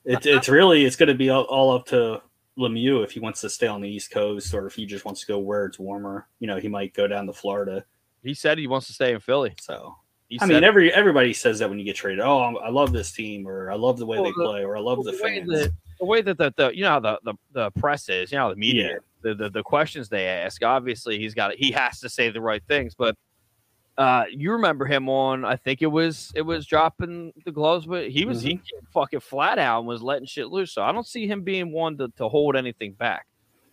it's 0.03 0.25
it's 0.25 0.49
really 0.49 0.83
it's 0.83 0.95
going 0.95 1.09
to 1.09 1.15
be 1.15 1.29
all, 1.29 1.43
all 1.43 1.71
up 1.75 1.85
to 1.87 2.21
Lemieux 2.57 3.03
if 3.03 3.11
he 3.11 3.19
wants 3.19 3.41
to 3.41 3.49
stay 3.49 3.67
on 3.67 3.81
the 3.81 3.89
East 3.89 4.11
Coast 4.11 4.53
or 4.53 4.67
if 4.67 4.73
he 4.75 4.85
just 4.85 5.05
wants 5.05 5.21
to 5.21 5.27
go 5.27 5.39
where 5.39 5.65
it's 5.65 5.79
warmer. 5.79 6.27
You 6.39 6.47
know, 6.47 6.57
he 6.57 6.67
might 6.67 6.93
go 6.93 7.07
down 7.07 7.25
to 7.27 7.33
Florida. 7.33 7.83
He 8.23 8.33
said 8.33 8.57
he 8.57 8.67
wants 8.67 8.87
to 8.87 8.93
stay 8.93 9.13
in 9.13 9.19
Philly. 9.19 9.53
So 9.59 9.95
He 10.27 10.37
I 10.39 10.45
said 10.47 10.53
mean, 10.55 10.63
every 10.63 10.93
everybody 10.93 11.33
says 11.33 11.59
that 11.59 11.69
when 11.69 11.79
you 11.79 11.85
get 11.85 11.95
traded. 11.95 12.19
Oh, 12.19 12.39
I'm- 12.39 12.57
I 12.63 12.69
love 12.69 12.91
this 12.93 13.11
team, 13.11 13.47
or 13.47 13.71
I 13.71 13.75
love 13.75 13.97
the 13.97 14.05
way 14.05 14.17
Well, 14.17 14.25
they 14.25 14.31
the- 14.37 14.43
play, 14.49 14.63
or 14.63 14.77
I 14.77 14.79
love 14.79 15.03
the, 15.03 15.11
way 15.11 15.39
fans. 15.39 15.49
that 15.49 15.71
the 15.99 16.05
way 16.05 16.21
that 16.21 16.37
the, 16.37 16.53
the 16.57 16.75
you 16.75 16.83
know 16.83 16.89
how 16.91 16.99
the, 16.99 17.19
the 17.23 17.33
the 17.53 17.71
press 17.71 18.09
is, 18.09 18.31
you 18.31 18.37
know 18.37 18.49
the 18.49 18.55
media, 18.55 18.87
Yeah. 18.93 18.97
the, 19.21 19.35
the 19.35 19.49
the 19.49 19.63
questions 19.63 20.09
they 20.09 20.27
ask. 20.27 20.63
Obviously, 20.63 21.17
he's 21.19 21.33
got 21.33 21.53
he 21.55 21.71
has 21.71 21.99
to 22.01 22.09
say 22.09 22.29
the 22.29 22.41
right 22.41 22.63
things, 22.67 22.95
but. 22.95 23.15
Uh, 23.97 24.23
you 24.31 24.53
remember 24.53 24.85
him 24.85 25.09
on? 25.09 25.43
I 25.45 25.55
think 25.57 25.81
it 25.81 25.87
was 25.87 26.31
it 26.35 26.41
was 26.41 26.65
dropping 26.65 27.33
the 27.45 27.51
gloves, 27.51 27.85
but 27.85 28.09
he 28.09 28.25
was 28.25 28.41
he 28.41 28.59
fucking 28.93 29.19
flat 29.19 29.59
out 29.59 29.79
and 29.79 29.87
was 29.87 30.01
letting 30.01 30.25
shit 30.25 30.47
loose. 30.47 30.71
So 30.71 30.81
I 30.81 30.91
don't 30.91 31.05
see 31.05 31.27
him 31.27 31.43
being 31.43 31.71
one 31.71 31.97
to, 31.97 32.07
to 32.17 32.29
hold 32.29 32.55
anything 32.55 32.93
back. 32.93 33.27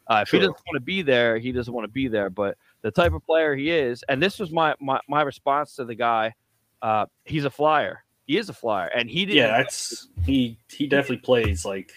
Uh, 0.09 0.23
if 0.23 0.31
he 0.31 0.39
doesn't 0.39 0.53
want 0.67 0.75
to 0.75 0.81
be 0.81 1.03
there, 1.03 1.39
he 1.39 1.53
doesn't 1.53 1.73
want 1.73 1.85
to 1.85 1.93
be 1.93 2.09
there. 2.09 2.31
But 2.31 2.57
the 2.83 2.91
type 2.91 3.13
of 3.13 3.25
player 3.25 3.55
he 3.55 3.71
is, 3.71 4.03
and 4.09 4.23
this 4.23 4.39
was 4.39 4.51
my 4.51 4.75
my, 4.81 5.01
my 5.09 5.23
response 5.23 5.77
to 5.77 5.85
the 5.85 5.95
guy. 5.95 6.35
Uh, 6.83 7.07
he's 7.25 7.45
a 7.45 7.51
flyer. 7.51 8.05
He 8.27 8.37
is 8.37 8.49
a 8.49 8.55
flyer, 8.55 8.89
and 8.89 9.09
he 9.09 9.25
didn't. 9.25 9.39
yeah, 9.39 9.59
that's 9.59 10.09
he. 10.25 10.59
He 10.69 10.87
definitely 10.87 11.19
plays 11.19 11.65
like 11.65 11.93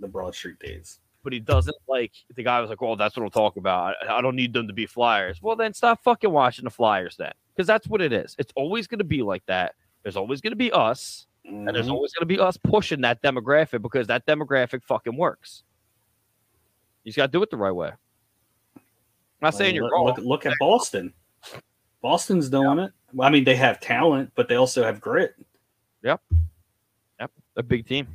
the 0.00 0.08
Broad 0.08 0.34
Street 0.34 0.58
days. 0.58 1.00
But 1.24 1.32
he 1.32 1.40
doesn't 1.40 1.76
like 1.88 2.12
the 2.36 2.42
guy 2.42 2.60
was 2.60 2.70
like, 2.70 2.80
"Well, 2.80 2.94
that's 2.94 3.16
what 3.16 3.24
I'm 3.24 3.30
talking 3.30 3.60
about. 3.60 3.96
I, 4.08 4.18
I 4.18 4.20
don't 4.20 4.36
need 4.36 4.52
them 4.52 4.68
to 4.68 4.74
be 4.74 4.86
flyers." 4.86 5.42
Well, 5.42 5.56
then 5.56 5.72
stop 5.72 6.04
fucking 6.04 6.30
watching 6.30 6.64
the 6.64 6.70
flyers 6.70 7.16
then, 7.16 7.32
because 7.54 7.66
that's 7.66 7.88
what 7.88 8.00
it 8.00 8.12
is. 8.12 8.36
It's 8.38 8.52
always 8.54 8.86
going 8.86 8.98
to 8.98 9.04
be 9.04 9.22
like 9.22 9.44
that. 9.46 9.74
There's 10.02 10.16
always 10.16 10.40
going 10.40 10.52
to 10.52 10.56
be 10.56 10.70
us, 10.70 11.26
and 11.44 11.66
there's 11.68 11.88
Mhm. 11.88 11.92
always 11.94 12.12
going 12.12 12.28
to 12.28 12.32
be 12.34 12.38
us 12.38 12.56
pushing 12.58 13.00
that 13.00 13.22
demographic 13.22 13.82
because 13.82 14.06
that 14.06 14.26
demographic 14.26 14.84
fucking 14.84 15.16
works. 15.16 15.64
You 17.02 17.10
just 17.10 17.16
got 17.16 17.26
to 17.26 17.32
do 17.32 17.42
it 17.42 17.50
the 17.50 17.56
right 17.56 17.72
way. 17.72 17.90
I'm 18.76 18.82
not 19.40 19.54
saying 19.54 19.74
you're 19.74 19.84
look, 19.84 19.92
wrong. 19.92 20.06
Look, 20.06 20.18
look 20.18 20.46
at 20.46 20.54
Boston. 20.60 21.12
Boston's 22.02 22.48
doing 22.50 22.78
it. 22.78 22.92
Well, 23.14 23.26
I 23.26 23.30
mean, 23.30 23.44
they 23.44 23.56
have 23.56 23.80
talent, 23.80 24.30
but 24.34 24.48
they 24.48 24.56
also 24.56 24.82
have 24.82 25.00
grit. 25.00 25.34
Yep. 26.02 26.20
Yep. 27.20 27.30
A 27.56 27.62
big 27.62 27.86
team. 27.86 28.08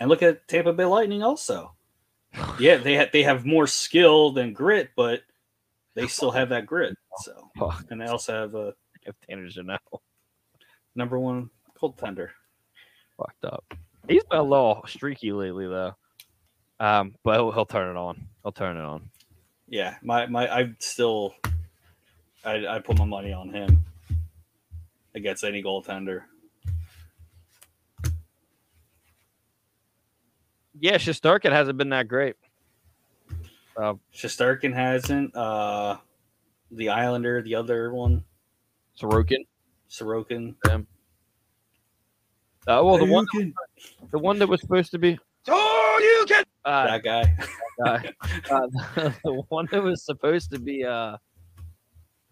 And 0.00 0.08
look 0.08 0.22
at 0.22 0.48
Tampa 0.48 0.72
Bay 0.72 0.86
Lightning 0.86 1.22
also. 1.22 1.74
Yeah, 2.58 2.76
they 2.76 2.94
have 2.94 3.12
they 3.12 3.22
have 3.22 3.44
more 3.44 3.66
skill 3.66 4.32
than 4.32 4.52
grit, 4.52 4.90
but 4.96 5.20
they 5.94 6.06
still 6.06 6.30
have 6.30 6.48
that 6.48 6.66
grit. 6.66 6.96
So, 7.18 7.50
and 7.90 8.00
they 8.00 8.06
also 8.06 8.32
have 8.32 8.54
a 8.54 8.74
If 9.04 9.14
Tanner 9.28 9.46
Janelle 9.48 9.78
number 10.94 11.18
one 11.18 11.50
cold 11.78 11.96
goaltender. 11.96 12.30
fucked 13.16 13.44
up. 13.44 13.64
He's 14.08 14.24
been 14.24 14.38
a 14.38 14.42
little 14.42 14.82
streaky 14.86 15.32
lately 15.32 15.66
though. 15.66 15.94
Um, 16.78 17.14
but 17.22 17.34
he'll, 17.34 17.52
he'll 17.52 17.66
turn 17.66 17.94
it 17.94 17.98
on. 17.98 18.26
He'll 18.42 18.52
turn 18.52 18.76
it 18.76 18.82
on. 18.82 19.10
Yeah, 19.68 19.96
my 20.02 20.26
my 20.26 20.48
I 20.48 20.72
still 20.78 21.34
I 22.44 22.66
I 22.66 22.78
put 22.78 22.98
my 22.98 23.04
money 23.04 23.32
on 23.32 23.50
him 23.50 23.84
against 25.14 25.44
any 25.44 25.62
goaltender. 25.62 26.22
Yeah, 30.80 30.96
Shesterkin 30.96 31.52
hasn't 31.52 31.78
been 31.78 31.90
that 31.90 32.08
great. 32.08 32.36
Shesterkin 34.14 34.74
hasn't. 34.74 35.34
Uh, 35.36 35.98
the 36.70 36.88
Islander, 36.88 37.42
the 37.42 37.54
other 37.54 37.92
one, 37.92 38.24
Sorokin. 38.98 39.46
Sorokin. 39.88 40.54
Uh, 40.66 40.82
well, 42.66 42.98
the 42.98 43.04
one, 43.04 43.26
the 44.10 44.18
one 44.18 44.38
that 44.38 44.48
was 44.48 44.60
supposed 44.60 44.90
to 44.92 44.98
be. 44.98 45.18
Oh, 45.48 45.98
you 46.00 46.26
can. 46.26 46.44
Uh, 46.64 46.86
that 46.86 47.02
guy. 47.02 47.36
uh, 47.86 47.98
uh, 48.50 48.68
the 49.24 49.42
one 49.48 49.68
that 49.70 49.82
was 49.82 50.04
supposed 50.04 50.50
to 50.52 50.58
be. 50.58 50.84
Uh, 50.84 51.16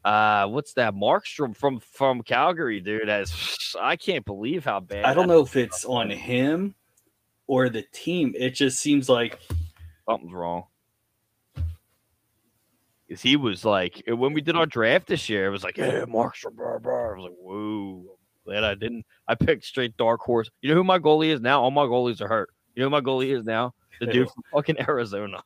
uh, 0.05 0.47
what's 0.47 0.75
that? 0.75 0.95
Markstrom 0.95 1.57
from 1.57 1.81
from 1.81 2.23
Calgary, 2.23 2.81
dude. 2.81 3.09
That's 3.09 3.75
I 3.81 3.97
can't 3.97 4.25
believe 4.25 4.65
how 4.65 4.81
bad. 4.81 5.05
I 5.05 5.15
don't 5.15 5.29
know 5.29 5.43
if 5.43 5.57
it's 5.57 5.85
on 5.85 6.11
him 6.11 6.75
or 7.49 7.69
the 7.69 7.83
team. 7.93 8.35
It 8.39 8.51
just 8.51 8.79
seems 8.79 9.09
like 9.09 9.41
something's 10.09 10.33
wrong. 10.33 10.65
Because 13.09 13.23
he 13.23 13.37
was 13.37 13.65
like, 13.65 14.03
when 14.07 14.35
we 14.35 14.41
did 14.41 14.55
our 14.55 14.67
draft 14.67 15.09
this 15.09 15.29
year, 15.29 15.47
it 15.47 15.51
was 15.51 15.65
like, 15.65 15.79
yeah, 15.79 16.05
Markstrom, 16.05 16.55
blah, 16.55 16.79
blah. 16.79 16.93
I 16.93 17.15
was 17.15 17.25
like, 17.25 17.37
whoa. 17.41 18.05
Glad 18.45 18.65
I 18.65 18.75
didn't. 18.75 19.05
I 19.27 19.35
picked 19.35 19.65
straight 19.65 19.97
dark 19.97 20.21
horse. 20.21 20.49
You 20.63 20.71
know 20.71 20.75
who 20.77 20.85
my 20.85 20.99
goalie 20.99 21.29
is 21.29 21.41
now? 21.41 21.63
All 21.63 21.71
my 21.71 21.83
goalies 21.83 22.21
are 22.21 22.29
hurt. 22.29 22.51
You 22.75 22.83
know 22.83 22.87
who 22.87 22.91
my 22.91 23.01
goalie 23.01 23.37
is 23.37 23.45
now? 23.45 23.75
The 24.01 24.07
dude 24.07 24.31
from 24.31 24.43
fucking 24.53 24.81
Arizona. 24.89 25.43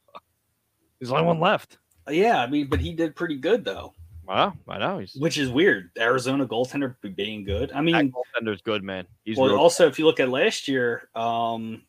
He's 1.01 1.09
the 1.09 1.15
only 1.15 1.27
one 1.27 1.41
left. 1.41 1.79
yeah, 2.11 2.41
I 2.41 2.47
mean, 2.47 2.69
but 2.69 2.79
he 2.79 2.93
did 2.93 3.17
pretty 3.17 3.37
good 3.37 3.65
though, 3.65 3.93
Wow, 4.25 4.55
I 4.69 4.79
know. 4.79 4.99
He's 4.99 5.15
which 5.17 5.37
is 5.37 5.51
weird. 5.51 5.91
Arizona 5.99 6.47
goaltender 6.47 6.95
being 7.17 7.45
good. 7.45 7.73
I 7.73 7.77
that 7.77 7.83
mean, 7.83 8.13
goaltender's 8.13 8.63
good, 8.63 8.85
man. 8.85 9.07
He's 9.25 9.37
well, 9.37 9.57
also 9.57 9.89
if 9.89 9.99
you 9.99 10.05
look 10.05 10.21
at 10.21 10.29
last 10.29 10.69
year, 10.69 11.09
um, 11.15 11.83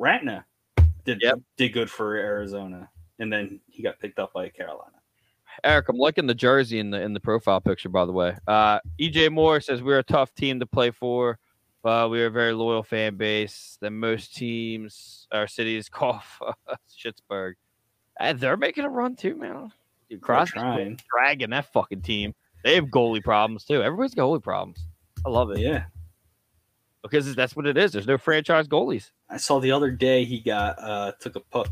Raanta 0.00 0.44
did 1.04 1.20
Yep. 1.22 1.38
did 1.56 1.72
good 1.72 1.90
for 1.90 2.16
Arizona, 2.16 2.90
and 3.18 3.32
then 3.32 3.60
he 3.68 3.82
got 3.82 3.98
picked 3.98 4.18
up 4.18 4.32
by 4.32 4.48
Carolina. 4.48 4.92
Eric, 5.64 5.88
I'm 5.88 5.96
liking 5.96 6.26
the 6.26 6.34
jersey 6.34 6.78
in 6.78 6.90
the 6.90 7.00
in 7.00 7.14
the 7.14 7.20
profile 7.20 7.60
picture, 7.60 7.88
by 7.88 8.04
the 8.04 8.12
way. 8.12 8.36
Uh, 8.46 8.78
EJ 9.00 9.30
Moore 9.32 9.60
says 9.60 9.82
we're 9.82 9.98
a 9.98 10.02
tough 10.04 10.34
team 10.34 10.60
to 10.60 10.66
play 10.66 10.90
for, 10.90 11.38
but 11.82 12.10
we 12.10 12.20
are 12.22 12.26
a 12.26 12.30
very 12.30 12.52
loyal 12.52 12.82
fan 12.82 13.16
base. 13.16 13.78
Than 13.80 13.98
most 13.98 14.36
teams, 14.36 15.26
our 15.32 15.46
cities 15.46 15.88
call 15.90 16.22
Schittsburg, 16.90 17.54
and 18.20 18.38
they're 18.38 18.56
making 18.56 18.84
a 18.84 18.90
run 18.90 19.16
too, 19.16 19.34
man. 19.34 19.72
Dude, 20.10 20.20
Crosby's 20.20 20.98
dragging 21.10 21.50
that 21.50 21.72
fucking 21.72 22.02
team. 22.02 22.34
They 22.62 22.74
have 22.74 22.86
goalie 22.86 23.24
problems 23.24 23.64
too. 23.64 23.82
Everybody's 23.82 24.14
got 24.14 24.24
goalie 24.24 24.42
problems. 24.42 24.86
I 25.24 25.30
love 25.30 25.50
it 25.50 25.58
Yeah, 25.58 25.84
because 27.06 27.34
that's 27.34 27.56
what 27.56 27.66
it 27.66 27.76
is. 27.76 27.92
There's 27.92 28.06
no 28.06 28.18
franchise 28.18 28.68
goalies. 28.68 29.10
I 29.30 29.36
saw 29.38 29.60
the 29.60 29.72
other 29.72 29.90
day 29.90 30.24
he 30.24 30.40
got 30.40 30.78
uh 30.78 31.12
took 31.20 31.36
a 31.36 31.40
puck 31.40 31.68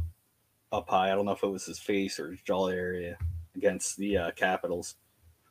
up 0.73 0.89
high. 0.89 1.13
I 1.13 1.15
don't 1.15 1.25
know 1.27 1.33
if 1.33 1.43
it 1.43 1.49
was 1.49 1.67
his 1.67 1.79
face 1.79 2.19
or 2.19 2.31
his 2.31 2.41
jaw 2.43 2.69
area 2.69 3.17
against 3.57 3.97
the 3.97 4.17
uh, 4.17 4.31
Capitals. 4.33 4.97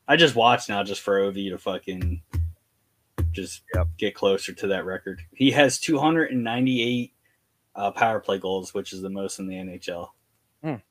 I 0.08 0.18
just 0.18 0.36
watched 0.36 0.68
now 0.70 0.84
just 0.84 1.02
for 1.02 1.20
Ov 1.24 1.36
to 1.36 1.58
fucking 1.58 2.22
just 3.32 3.64
Yep. 3.74 3.88
get 3.98 4.16
closer 4.16 4.54
to 4.54 4.68
that 4.68 4.86
record. 4.86 5.22
He 5.34 5.52
has 5.52 5.80
298 5.80 7.14
uh, 7.76 7.92
power 7.92 8.20
play 8.20 8.38
goals, 8.38 8.74
which 8.74 8.92
is 8.94 9.02
the 9.02 9.10
most 9.10 9.40
in 9.40 9.48
the 9.48 9.56
NHL. 9.56 10.10
Mm. 10.64 10.82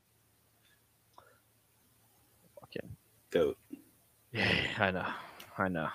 Fucking 2.59 2.89
Goat. 3.29 3.57
Yeah, 4.31 4.51
I 4.79 4.91
know. 4.91 5.07
I 5.57 5.67
know. 5.69 5.87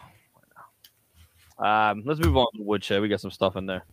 Um, 1.59 2.03
let's 2.05 2.21
move 2.21 2.37
on 2.37 2.47
to 2.57 2.63
Woodshed. 2.63 3.03
We 3.03 3.09
got 3.09 3.21
some 3.21 3.31
stuff 3.31 3.57
in 3.57 3.67
there. 3.67 3.85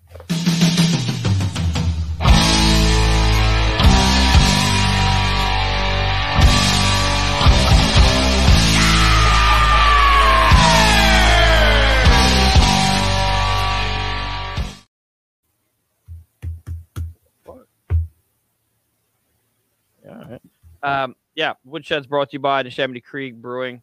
Um, 20.86 21.16
yeah, 21.34 21.53
Woodshed's 21.66 22.05
brought 22.05 22.30
to 22.30 22.34
you 22.34 22.39
by 22.39 22.61
Neshaminy 22.61 23.03
Creek 23.03 23.34
Brewing. 23.36 23.82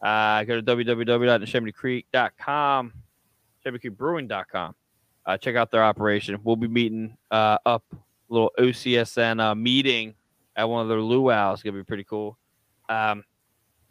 Uh, 0.00 0.44
go 0.44 0.60
to 0.60 0.62
www.neshaminycreek.com, 0.62 2.92
neshaminycreekbrewing.com. 3.64 4.74
Uh, 5.26 5.36
check 5.38 5.56
out 5.56 5.70
their 5.70 5.84
operation. 5.84 6.38
We'll 6.42 6.56
be 6.56 6.68
meeting 6.68 7.16
uh, 7.30 7.58
up 7.64 7.84
a 7.92 7.96
little 8.28 8.52
OCSN 8.58 9.40
uh, 9.40 9.54
meeting 9.54 10.14
at 10.56 10.68
one 10.68 10.82
of 10.82 10.88
their 10.88 10.98
luau's. 10.98 11.62
Gonna 11.62 11.78
be 11.78 11.84
pretty 11.84 12.04
cool. 12.04 12.38
Um, 12.88 13.24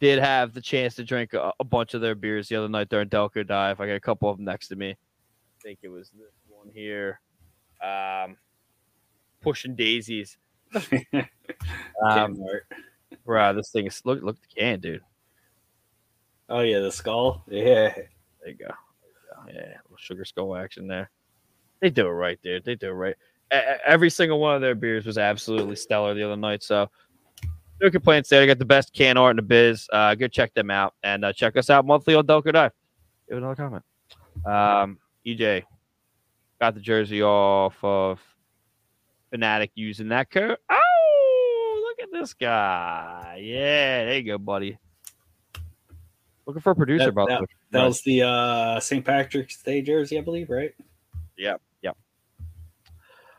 did 0.00 0.18
have 0.18 0.52
the 0.52 0.60
chance 0.60 0.94
to 0.96 1.04
drink 1.04 1.34
a, 1.34 1.52
a 1.58 1.64
bunch 1.64 1.94
of 1.94 2.00
their 2.00 2.14
beers 2.14 2.48
the 2.48 2.56
other 2.56 2.68
night 2.68 2.88
during 2.88 3.08
Delco 3.08 3.46
Dive. 3.46 3.80
I 3.80 3.86
got 3.86 3.94
a 3.94 4.00
couple 4.00 4.30
of 4.30 4.36
them 4.36 4.44
next 4.44 4.68
to 4.68 4.76
me. 4.76 4.90
I 4.90 4.96
think 5.62 5.80
it 5.82 5.88
was 5.88 6.10
this 6.10 6.32
one 6.48 6.70
here. 6.72 7.20
Um, 7.82 8.36
pushing 9.40 9.74
daisies. 9.74 10.38
Um, 12.02 12.36
bro, 13.24 13.54
this 13.54 13.70
thing 13.70 13.86
is 13.86 14.00
look 14.04 14.22
look 14.22 14.36
at 14.36 14.42
the 14.42 14.60
can, 14.60 14.80
dude. 14.80 15.02
oh 16.48 16.60
yeah, 16.60 16.80
the 16.80 16.90
skull. 16.90 17.44
Yeah. 17.48 17.94
There 17.94 18.08
you 18.46 18.54
go. 18.54 18.74
Yeah, 19.48 19.76
little 19.84 19.96
sugar 19.98 20.24
skull 20.24 20.56
action 20.56 20.86
there. 20.86 21.10
They 21.80 21.90
do 21.90 22.06
it 22.06 22.10
right, 22.10 22.38
dude. 22.42 22.64
They 22.64 22.74
do 22.76 22.88
it 22.88 22.92
right. 22.92 23.16
E- 23.52 23.56
Every 23.84 24.10
single 24.10 24.38
one 24.40 24.54
of 24.54 24.60
their 24.60 24.74
beers 24.74 25.04
was 25.06 25.18
absolutely 25.18 25.76
stellar 25.76 26.14
the 26.14 26.22
other 26.22 26.36
night. 26.36 26.62
So 26.62 26.88
no 27.80 27.90
complaints 27.90 28.28
there. 28.30 28.40
They 28.40 28.46
got 28.46 28.58
the 28.58 28.64
best 28.64 28.92
can 28.94 29.16
art 29.16 29.30
in 29.32 29.36
the 29.36 29.42
biz. 29.42 29.86
Uh, 29.92 30.14
go 30.14 30.28
check 30.28 30.54
them 30.54 30.70
out 30.70 30.94
and 31.02 31.24
uh, 31.24 31.32
check 31.32 31.56
us 31.56 31.68
out 31.70 31.84
monthly 31.84 32.14
on 32.14 32.26
Delco 32.26 32.52
Dive. 32.52 32.72
Give 33.28 33.38
another 33.38 33.54
comment. 33.56 33.82
Um, 34.46 34.98
EJ 35.26 35.64
got 36.60 36.74
the 36.74 36.80
jersey 36.80 37.22
off 37.22 37.76
of 37.82 38.20
Fanatic 39.30 39.72
using 39.74 40.08
that 40.08 40.30
code. 40.30 40.56
Oh, 40.70 41.84
look 41.88 42.06
at 42.08 42.12
this 42.18 42.32
guy. 42.34 43.40
Yeah, 43.42 44.04
there 44.04 44.16
you 44.18 44.22
go, 44.22 44.38
buddy. 44.38 44.78
Looking 46.46 46.62
for 46.62 46.70
a 46.70 46.74
producer, 46.76 47.06
That- 47.06 47.14
by 47.14 47.24
the 47.26 47.40
way. 47.40 47.46
That 47.74 47.86
was 47.86 48.02
the 48.02 48.22
uh, 48.22 48.80
St. 48.80 49.04
Patrick's 49.04 49.60
Day 49.62 49.82
jersey, 49.82 50.16
I 50.16 50.20
believe, 50.20 50.48
right? 50.48 50.72
Yeah, 51.36 51.56
yeah. 51.82 51.90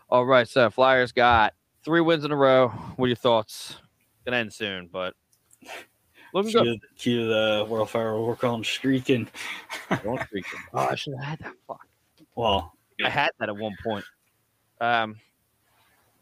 All 0.10 0.26
right, 0.26 0.48
so 0.48 0.70
Flyers 0.70 1.14
got 1.14 1.54
three 1.86 2.02
wins 2.02 2.26
in 2.26 2.32
a 2.32 2.36
row. 2.36 2.68
What 2.68 3.06
are 3.06 3.08
your 3.08 3.16
thoughts? 3.16 3.78
Gonna 4.26 4.38
end 4.38 4.52
soon, 4.54 4.90
but 4.92 5.14
looking 6.34 6.52
good. 6.52 6.66
Cue, 6.66 6.80
cue 6.98 7.28
the 7.28 7.66
World 7.70 7.90
Fire. 7.90 8.20
We're 8.20 8.36
calling 8.36 8.64
streaking. 8.64 9.30
Don't 10.04 10.22
freak 10.28 10.46
him. 10.48 10.60
Oh, 10.74 10.88
I 10.90 10.96
should 10.96 11.14
have 11.18 11.24
had 11.24 11.40
that. 11.40 11.54
Fuck. 11.66 11.88
Well, 12.36 12.74
I 13.04 13.10
had 13.10 13.32
that 13.40 13.48
at 13.48 13.56
one 13.56 13.76
point. 13.84 14.04
Um, 14.82 15.16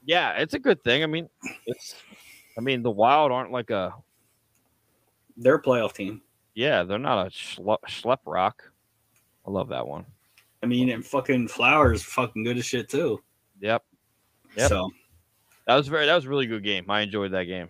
yeah, 0.05 0.33
it's 0.33 0.53
a 0.53 0.59
good 0.59 0.83
thing. 0.83 1.01
I 1.01 1.07
mean, 1.07 1.29
it's. 1.65 1.95
I 2.57 2.61
mean, 2.61 2.83
the 2.83 2.91
Wild 2.91 3.31
aren't 3.31 3.51
like 3.51 3.71
a. 3.71 3.95
they're 5.35 5.55
a 5.55 5.61
playoff 5.61 5.93
team. 5.93 6.21
Yeah, 6.55 6.83
they're 6.83 6.99
not 6.99 7.27
a 7.27 7.29
schlep, 7.29 7.79
schlep 7.87 8.19
rock. 8.25 8.63
I 9.45 9.51
love 9.51 9.69
that 9.69 9.87
one. 9.87 10.05
I 10.61 10.65
mean, 10.65 10.89
and 10.89 11.05
fucking 11.05 11.49
Flowers 11.49 12.03
fucking 12.03 12.43
good 12.43 12.57
as 12.57 12.65
shit 12.65 12.89
too. 12.89 13.21
Yep, 13.59 13.83
Yep. 14.55 14.69
So 14.69 14.91
that 15.67 15.75
was 15.75 15.87
very. 15.87 16.05
That 16.05 16.15
was 16.15 16.25
a 16.25 16.29
really 16.29 16.45
good 16.45 16.63
game. 16.63 16.89
I 16.89 17.01
enjoyed 17.01 17.31
that 17.31 17.45
game. 17.45 17.69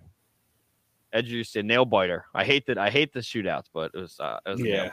Edge 1.11 1.29
used 1.29 1.53
to 1.53 1.63
nail 1.63 1.85
biter. 1.85 2.25
I 2.33 2.43
hate 2.43 2.65
that. 2.67 2.77
I 2.77 2.89
hate 2.89 3.13
the 3.13 3.19
shootouts, 3.19 3.65
but 3.73 3.91
it 3.93 3.99
was. 3.99 4.19
Uh, 4.19 4.39
it 4.45 4.49
was 4.49 4.61
a 4.61 4.67
Yeah. 4.67 4.89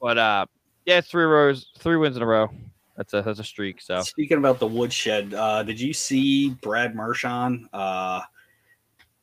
But 0.00 0.18
uh, 0.18 0.46
yeah, 0.84 1.00
three 1.00 1.24
rows, 1.24 1.70
three 1.78 1.96
wins 1.96 2.16
in 2.16 2.22
a 2.22 2.26
row. 2.26 2.50
That's 2.96 3.12
a 3.12 3.22
that's 3.22 3.40
a 3.40 3.44
streak. 3.44 3.80
So 3.80 4.02
speaking 4.02 4.38
about 4.38 4.60
the 4.60 4.66
woodshed, 4.66 5.34
uh, 5.34 5.62
did 5.62 5.80
you 5.80 5.92
see 5.92 6.50
Brad 6.50 6.94
Marchand? 6.94 7.68
Uh, 7.72 8.20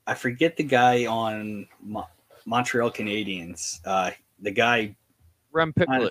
I 0.05 0.13
forget 0.15 0.57
the 0.57 0.63
guy 0.63 1.05
on 1.05 1.67
Montreal 2.45 2.91
Canadiens. 2.91 3.79
Uh, 3.85 4.11
the 4.39 4.51
guy, 4.51 4.95
Rem 5.51 5.73
Pitlick. 5.73 6.09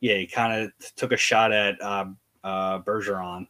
yeah, 0.00 0.16
he 0.16 0.26
kind 0.26 0.64
of 0.64 0.94
took 0.96 1.12
a 1.12 1.16
shot 1.16 1.52
at 1.52 1.80
uh, 1.80 2.06
uh, 2.44 2.78
Bergeron. 2.80 3.46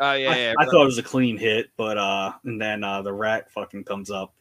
Oh 0.00 0.12
yeah, 0.12 0.30
I, 0.30 0.36
yeah. 0.36 0.54
I 0.58 0.64
thought 0.64 0.82
it 0.82 0.86
was 0.86 0.98
a 0.98 1.02
clean 1.02 1.36
hit, 1.36 1.70
but 1.76 1.98
uh, 1.98 2.32
and 2.44 2.60
then 2.60 2.82
uh, 2.82 3.02
the 3.02 3.12
rat 3.12 3.50
fucking 3.50 3.84
comes 3.84 4.10
up 4.10 4.34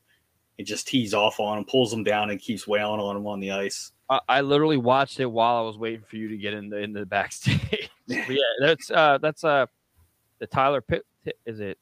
and 0.58 0.68
just 0.68 0.88
tees 0.88 1.14
off 1.14 1.40
on 1.40 1.60
him, 1.60 1.66
pulls 1.66 1.94
him 1.94 2.04
down, 2.04 2.30
and 2.30 2.40
keeps 2.40 2.68
wailing 2.68 3.00
on 3.00 3.16
him 3.16 3.28
on 3.28 3.40
the 3.40 3.52
ice. 3.52 3.92
I, 4.10 4.20
I 4.28 4.42
literally 4.42 4.78
watched 4.78 5.20
it 5.20 5.26
while 5.26 5.58
I 5.58 5.62
was 5.62 5.78
waiting 5.78 6.04
for 6.08 6.18
you 6.18 6.28
to 6.30 6.38
get 6.38 6.54
in 6.54 6.70
the 6.70 6.78
in 6.78 6.94
the 6.94 7.06
backstage. 7.06 7.90
Yeah, 8.06 8.36
that's 8.60 8.92
uh 8.92 9.18
that's 9.20 9.46
uh 9.46 9.66
the 10.40 10.46
Tyler 10.46 10.82
Pit 10.82 11.06
is 11.46 11.62
it 11.62 11.78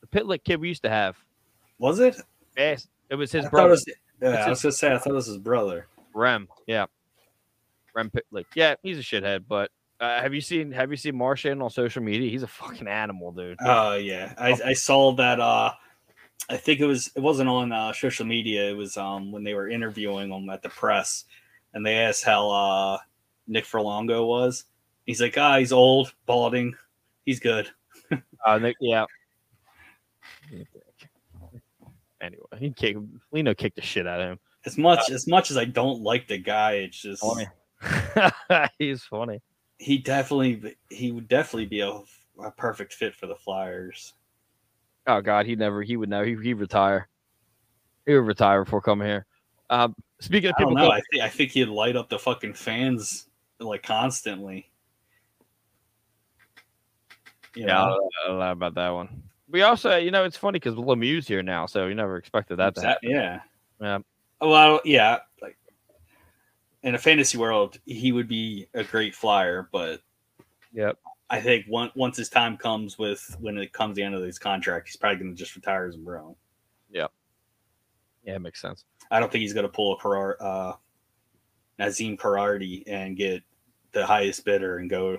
the 0.00 0.08
Pitlick 0.08 0.42
kid 0.42 0.60
we 0.60 0.66
used 0.66 0.82
to 0.82 0.90
have. 0.90 1.16
Was 1.78 2.00
it? 2.00 2.16
Yes, 2.56 2.88
it 3.08 3.14
was 3.14 3.30
his 3.30 3.44
I 3.44 3.48
thought 3.48 3.48
it 3.48 3.50
brother 3.52 3.70
was, 3.70 3.84
yeah, 4.20 4.46
I 4.46 4.48
was 4.48 4.62
gonna 4.62 4.72
say 4.72 4.92
I 4.92 4.98
thought 4.98 5.10
it 5.10 5.14
was 5.14 5.26
his 5.26 5.38
brother. 5.38 5.86
Rem. 6.14 6.48
Yeah, 6.66 6.86
Rem 7.94 8.10
Pitlick. 8.10 8.46
Yeah, 8.54 8.74
he's 8.82 8.98
a 8.98 9.02
shithead. 9.02 9.44
But 9.48 9.70
uh, 10.00 10.20
have 10.20 10.34
you 10.34 10.40
seen 10.40 10.72
have 10.72 10.90
you 10.90 10.96
seen 10.96 11.16
Marchand 11.16 11.62
on 11.62 11.70
social 11.70 12.02
media? 12.02 12.30
He's 12.30 12.42
a 12.42 12.48
fucking 12.48 12.88
animal, 12.88 13.32
dude. 13.32 13.58
Oh 13.60 13.94
yeah, 13.94 14.34
I, 14.38 14.58
I 14.64 14.72
saw 14.72 15.12
that. 15.12 15.40
Uh, 15.40 15.72
I 16.48 16.56
think 16.56 16.80
it 16.80 16.86
was 16.86 17.10
it 17.14 17.20
wasn't 17.20 17.48
on 17.48 17.72
uh, 17.72 17.92
social 17.92 18.26
media. 18.26 18.70
It 18.70 18.76
was 18.76 18.96
um 18.96 19.32
when 19.32 19.44
they 19.44 19.54
were 19.54 19.68
interviewing 19.68 20.30
him 20.30 20.50
at 20.50 20.62
the 20.62 20.68
press, 20.68 21.24
and 21.72 21.84
they 21.84 21.96
asked 21.96 22.24
how 22.24 22.50
uh, 22.50 22.98
Nick 23.46 23.64
Foligno 23.64 24.26
was. 24.26 24.64
He's 25.06 25.20
like, 25.20 25.36
ah, 25.36 25.58
he's 25.58 25.72
old, 25.72 26.14
balding, 26.26 26.74
he's 27.24 27.40
good. 27.40 27.70
Uh, 28.46 28.58
Nick, 28.58 28.76
yeah. 28.78 29.06
Anyway, 32.24 32.44
he 32.58 32.70
kicked 32.70 32.98
Lino 33.32 33.54
kicked 33.54 33.76
the 33.76 33.82
shit 33.82 34.06
out 34.06 34.20
of 34.20 34.30
him. 34.30 34.38
As 34.64 34.78
much 34.78 35.10
as 35.10 35.26
much 35.26 35.50
as 35.50 35.58
I 35.58 35.66
don't 35.66 36.00
like 36.00 36.26
the 36.26 36.38
guy, 36.38 36.72
it's 36.74 37.00
just 37.00 37.22
Funny. 37.22 37.46
he's 38.78 39.02
funny. 39.02 39.42
he 39.78 39.98
definitely 39.98 40.74
he 40.88 41.12
would 41.12 41.28
definitely 41.28 41.66
be 41.66 41.80
a, 41.80 42.00
a 42.42 42.50
perfect 42.56 42.94
fit 42.94 43.14
for 43.14 43.26
the 43.26 43.34
Flyers. 43.36 44.14
Oh 45.06 45.20
God, 45.20 45.44
he 45.44 45.54
never. 45.54 45.82
He 45.82 45.98
would 45.98 46.08
never. 46.08 46.24
He 46.24 46.34
he'd 46.42 46.54
retire. 46.54 47.08
He 48.06 48.14
would 48.14 48.26
retire 48.26 48.64
before 48.64 48.80
coming 48.80 49.06
here. 49.06 49.26
Um, 49.68 49.94
speaking 50.20 50.48
of 50.48 50.54
I 50.56 50.62
don't 50.62 50.70
people, 50.70 50.82
know. 50.82 50.88
go- 50.88 50.96
I 50.96 51.02
think 51.10 51.22
I 51.24 51.28
think 51.28 51.50
he'd 51.50 51.66
light 51.68 51.94
up 51.96 52.08
the 52.08 52.18
fucking 52.18 52.54
fans 52.54 53.26
like 53.60 53.82
constantly. 53.82 54.70
You 57.54 57.66
yeah, 57.66 57.82
I 57.82 57.86
know? 57.86 57.94
don't, 57.96 58.10
I 58.24 58.28
don't 58.28 58.38
know 58.38 58.50
about 58.52 58.74
that 58.76 58.88
one. 58.90 59.22
We 59.54 59.62
also, 59.62 59.96
you 59.96 60.10
know, 60.10 60.24
it's 60.24 60.36
funny 60.36 60.58
because 60.58 60.74
Lemieux's 60.74 61.28
here 61.28 61.40
now, 61.40 61.66
so 61.66 61.86
you 61.86 61.94
never 61.94 62.16
expected 62.16 62.56
that 62.56 62.74
to 62.74 62.80
happen. 62.80 63.08
yeah. 63.08 63.40
Yeah. 63.80 63.98
Well, 64.40 64.80
yeah. 64.84 65.18
Like 65.40 65.56
in 66.82 66.96
a 66.96 66.98
fantasy 66.98 67.38
world, 67.38 67.78
he 67.86 68.10
would 68.10 68.26
be 68.26 68.66
a 68.74 68.82
great 68.82 69.14
flyer, 69.14 69.68
but 69.70 70.00
Yep. 70.72 70.98
I 71.30 71.40
think 71.40 71.66
once 71.68 71.92
once 71.94 72.16
his 72.16 72.28
time 72.28 72.56
comes 72.56 72.98
with 72.98 73.36
when 73.38 73.56
it 73.56 73.72
comes 73.72 73.94
the 73.94 74.02
end 74.02 74.16
of 74.16 74.24
his 74.24 74.40
contract, 74.40 74.88
he's 74.88 74.96
probably 74.96 75.20
going 75.20 75.30
to 75.30 75.38
just 75.38 75.54
retire 75.54 75.86
as 75.86 75.94
a 75.94 75.98
Bruin. 75.98 76.34
Yeah, 76.90 77.06
Yeah, 78.24 78.34
it 78.34 78.40
makes 78.40 78.60
sense. 78.60 78.84
I 79.12 79.20
don't 79.20 79.30
think 79.30 79.42
he's 79.42 79.54
going 79.54 79.66
to 79.66 79.72
pull 79.72 79.92
a 79.92 80.00
Karar, 80.00 80.36
uh, 80.40 80.72
Nazem 81.78 82.18
Karardi 82.18 82.82
and 82.88 83.16
get 83.16 83.44
the 83.92 84.04
highest 84.04 84.44
bidder 84.44 84.78
and 84.78 84.90
go 84.90 85.18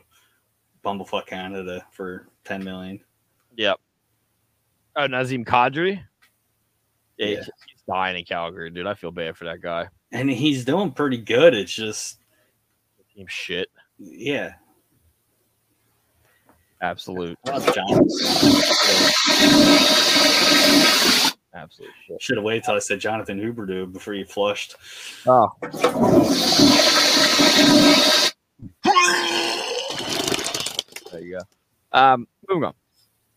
bumblefuck 0.84 1.26
Canada 1.26 1.88
for 1.94 2.28
ten 2.44 2.66
million. 2.66 3.00
Yep. 3.56 3.80
Oh, 4.96 5.08
Nazem 5.08 5.46
Kadri. 5.46 6.02
Yeah, 7.18 7.28
Yeah. 7.28 7.36
He's, 7.38 7.46
he's 7.46 7.82
dying 7.88 8.18
in 8.18 8.26
Calgary, 8.26 8.70
dude. 8.70 8.88
I 8.88 8.93
feel 8.93 9.12
bad 9.12 9.38
for 9.38 9.46
that 9.46 9.62
guy. 9.62 9.88
And 10.12 10.30
he's 10.30 10.66
doing 10.66 10.91
pretty 10.91 11.18
good. 11.18 11.54
It's 11.54 11.74
just, 11.74 12.20
Team 13.16 13.28
shit. 13.28 13.70
yeah. 14.00 14.54
Absolute, 16.82 17.38
absolute 17.48 18.12
shit. 22.06 22.22
should 22.22 22.36
have 22.38 22.43
waited 22.43 22.64
till 22.66 22.76
I 22.76 22.80
said 22.80 23.00
Jonathan 23.00 23.39
Huberdeau 23.39 23.91
before 23.91 24.14
you 24.14 24.26
flushed. 24.26 24.76
Oh. 25.26 25.50
There 31.12 31.22
you 31.24 31.39
go. 31.39 31.98
Um, 31.98 32.28
moving 32.50 32.66
on. 32.66 32.74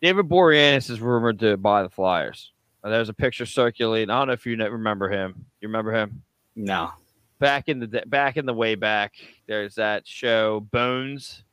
David 0.01 0.27
Boreanaz 0.29 0.89
is 0.89 1.01
rumored 1.01 1.39
to 1.39 1.57
buy 1.57 1.83
the 1.83 1.89
Flyers. 1.89 2.51
Uh, 2.83 2.89
There's 2.89 3.09
a 3.09 3.13
picture 3.13 3.45
circulating. 3.45 4.09
I 4.09 4.19
don't 4.19 4.27
know 4.27 4.33
if 4.33 4.45
you 4.45 4.55
remember 4.55 5.09
him. 5.09 5.45
You 5.61 5.67
remember 5.67 5.91
him? 5.93 6.23
No. 6.55 6.91
Back 7.39 7.69
in 7.69 7.79
the 7.79 8.03
back 8.05 8.35
in 8.37 8.45
the 8.45 8.53
way 8.53 8.75
back, 8.75 9.13
there's 9.47 9.75
that 9.75 10.05
show 10.05 10.59
Bones. 10.71 11.43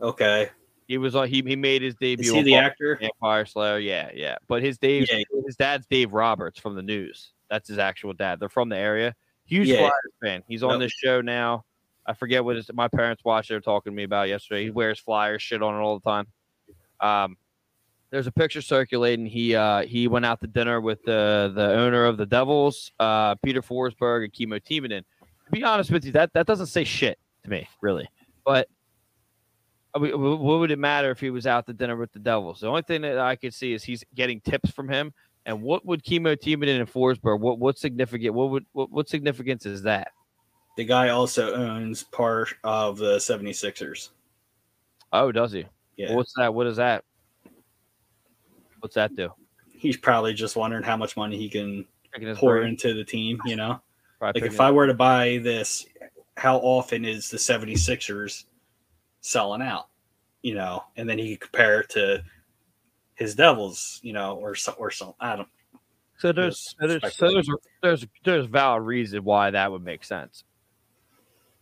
Okay. 0.00 0.50
He 0.88 0.98
was 0.98 1.14
on. 1.14 1.28
He, 1.28 1.40
he 1.46 1.56
made 1.56 1.80
his 1.80 1.94
debut. 1.94 2.26
Is 2.26 2.32
he 2.32 2.42
the 2.42 2.56
actor? 2.56 2.98
Vampire 3.00 3.46
Slayer. 3.46 3.78
Yeah, 3.78 4.10
yeah. 4.14 4.36
But 4.48 4.62
his 4.62 4.76
Dave, 4.76 5.08
Yeah. 5.10 5.22
his 5.46 5.56
dad's 5.56 5.86
Dave 5.86 6.12
Roberts 6.12 6.58
from 6.60 6.74
the 6.74 6.82
news. 6.82 7.32
That's 7.48 7.68
his 7.68 7.78
actual 7.78 8.12
dad. 8.12 8.40
They're 8.40 8.50
from 8.50 8.68
the 8.68 8.76
area. 8.76 9.14
Huge 9.46 9.68
Yeah. 9.68 9.78
Flyers 9.78 9.92
fan. 10.22 10.42
He's 10.48 10.62
on 10.62 10.72
Yep. 10.72 10.80
this 10.80 10.92
show 10.92 11.20
now. 11.22 11.64
I 12.04 12.12
forget 12.12 12.44
what 12.44 12.56
his, 12.56 12.70
my 12.74 12.88
parents 12.88 13.24
watched. 13.24 13.48
They 13.48 13.54
were 13.54 13.60
talking 13.60 13.92
to 13.92 13.96
me 13.96 14.02
about 14.02 14.28
yesterday. 14.28 14.64
He 14.64 14.70
wears 14.70 14.98
Flyers 14.98 15.40
shit 15.40 15.62
on 15.62 15.74
it 15.74 15.78
all 15.78 15.98
the 15.98 16.04
time. 16.10 16.26
Um, 17.02 17.36
there's 18.10 18.26
a 18.26 18.32
picture 18.32 18.62
circulating. 18.62 19.26
He 19.26 19.56
uh 19.56 19.82
he 19.82 20.06
went 20.06 20.24
out 20.24 20.40
to 20.42 20.46
dinner 20.46 20.80
with 20.80 21.02
the 21.04 21.50
the 21.54 21.72
owner 21.72 22.04
of 22.04 22.18
the 22.18 22.26
Devils, 22.26 22.92
uh 23.00 23.34
Peter 23.36 23.62
Forsberg 23.62 24.24
and 24.24 24.32
Kimmo 24.32 24.58
Timonen. 24.58 25.02
To 25.46 25.50
be 25.50 25.64
honest 25.64 25.90
with 25.90 26.04
you, 26.04 26.12
that 26.12 26.32
that 26.34 26.46
doesn't 26.46 26.66
say 26.66 26.84
shit 26.84 27.18
to 27.44 27.50
me, 27.50 27.66
really. 27.80 28.08
But 28.44 28.68
I 29.94 29.98
mean, 29.98 30.12
what 30.20 30.60
would 30.60 30.70
it 30.70 30.78
matter 30.78 31.10
if 31.10 31.20
he 31.20 31.30
was 31.30 31.46
out 31.46 31.66
to 31.66 31.72
dinner 31.72 31.96
with 31.96 32.12
the 32.12 32.18
Devils? 32.18 32.60
The 32.60 32.68
only 32.68 32.82
thing 32.82 33.02
that 33.02 33.18
I 33.18 33.36
could 33.36 33.52
see 33.52 33.72
is 33.72 33.82
he's 33.82 34.04
getting 34.14 34.40
tips 34.40 34.70
from 34.70 34.88
him. 34.88 35.12
And 35.44 35.60
what 35.60 35.84
would 35.84 36.04
Kimmo 36.04 36.34
Timonen 36.34 36.80
and 36.80 36.90
Forsberg? 36.90 37.40
What 37.40 37.58
what 37.58 37.78
significant? 37.78 38.34
What 38.34 38.50
would 38.50 38.66
what, 38.72 38.90
what 38.90 39.08
significance 39.08 39.66
is 39.66 39.82
that? 39.82 40.12
The 40.76 40.84
guy 40.84 41.08
also 41.10 41.54
owns 41.54 42.02
part 42.02 42.54
of 42.64 42.96
the 42.96 43.16
76ers. 43.16 44.10
Oh, 45.12 45.30
does 45.30 45.52
he? 45.52 45.66
Yeah. 46.02 46.14
What's 46.14 46.32
that? 46.36 46.52
What 46.52 46.66
is 46.66 46.78
that? 46.78 47.04
What's 48.80 48.96
that 48.96 49.14
do? 49.14 49.30
He's 49.72 49.96
probably 49.96 50.34
just 50.34 50.56
wondering 50.56 50.82
how 50.82 50.96
much 50.96 51.16
money 51.16 51.38
he 51.38 51.48
can 51.48 51.86
pour 52.34 52.58
brain? 52.58 52.70
into 52.70 52.92
the 52.92 53.04
team, 53.04 53.40
you 53.44 53.54
know? 53.54 53.80
Probably 54.18 54.40
Like 54.40 54.50
if 54.50 54.60
I 54.60 54.72
were 54.72 54.88
to 54.88 54.94
buy 54.94 55.38
this, 55.42 55.86
how 56.36 56.56
often 56.58 57.04
is 57.04 57.30
the 57.30 57.36
76ers 57.36 58.44
selling 59.20 59.62
out? 59.62 59.88
You 60.42 60.56
know, 60.56 60.82
and 60.96 61.08
then 61.08 61.18
he 61.18 61.36
could 61.36 61.52
compare 61.52 61.82
it 61.82 61.90
to 61.90 62.24
his 63.14 63.36
Devils, 63.36 64.00
you 64.02 64.12
know, 64.12 64.34
or 64.34 64.56
some 64.56 64.74
or 64.78 64.90
some 64.90 65.14
I 65.20 65.36
don't 65.36 65.48
So 66.18 66.32
there's 66.32 66.74
so 66.80 66.88
there's 66.88 67.16
so 67.16 67.30
there's 67.30 67.48
there's 67.80 68.06
there's 68.24 68.46
valid 68.46 68.82
reason 68.82 69.22
why 69.22 69.52
that 69.52 69.70
would 69.70 69.84
make 69.84 70.02
sense. 70.02 70.42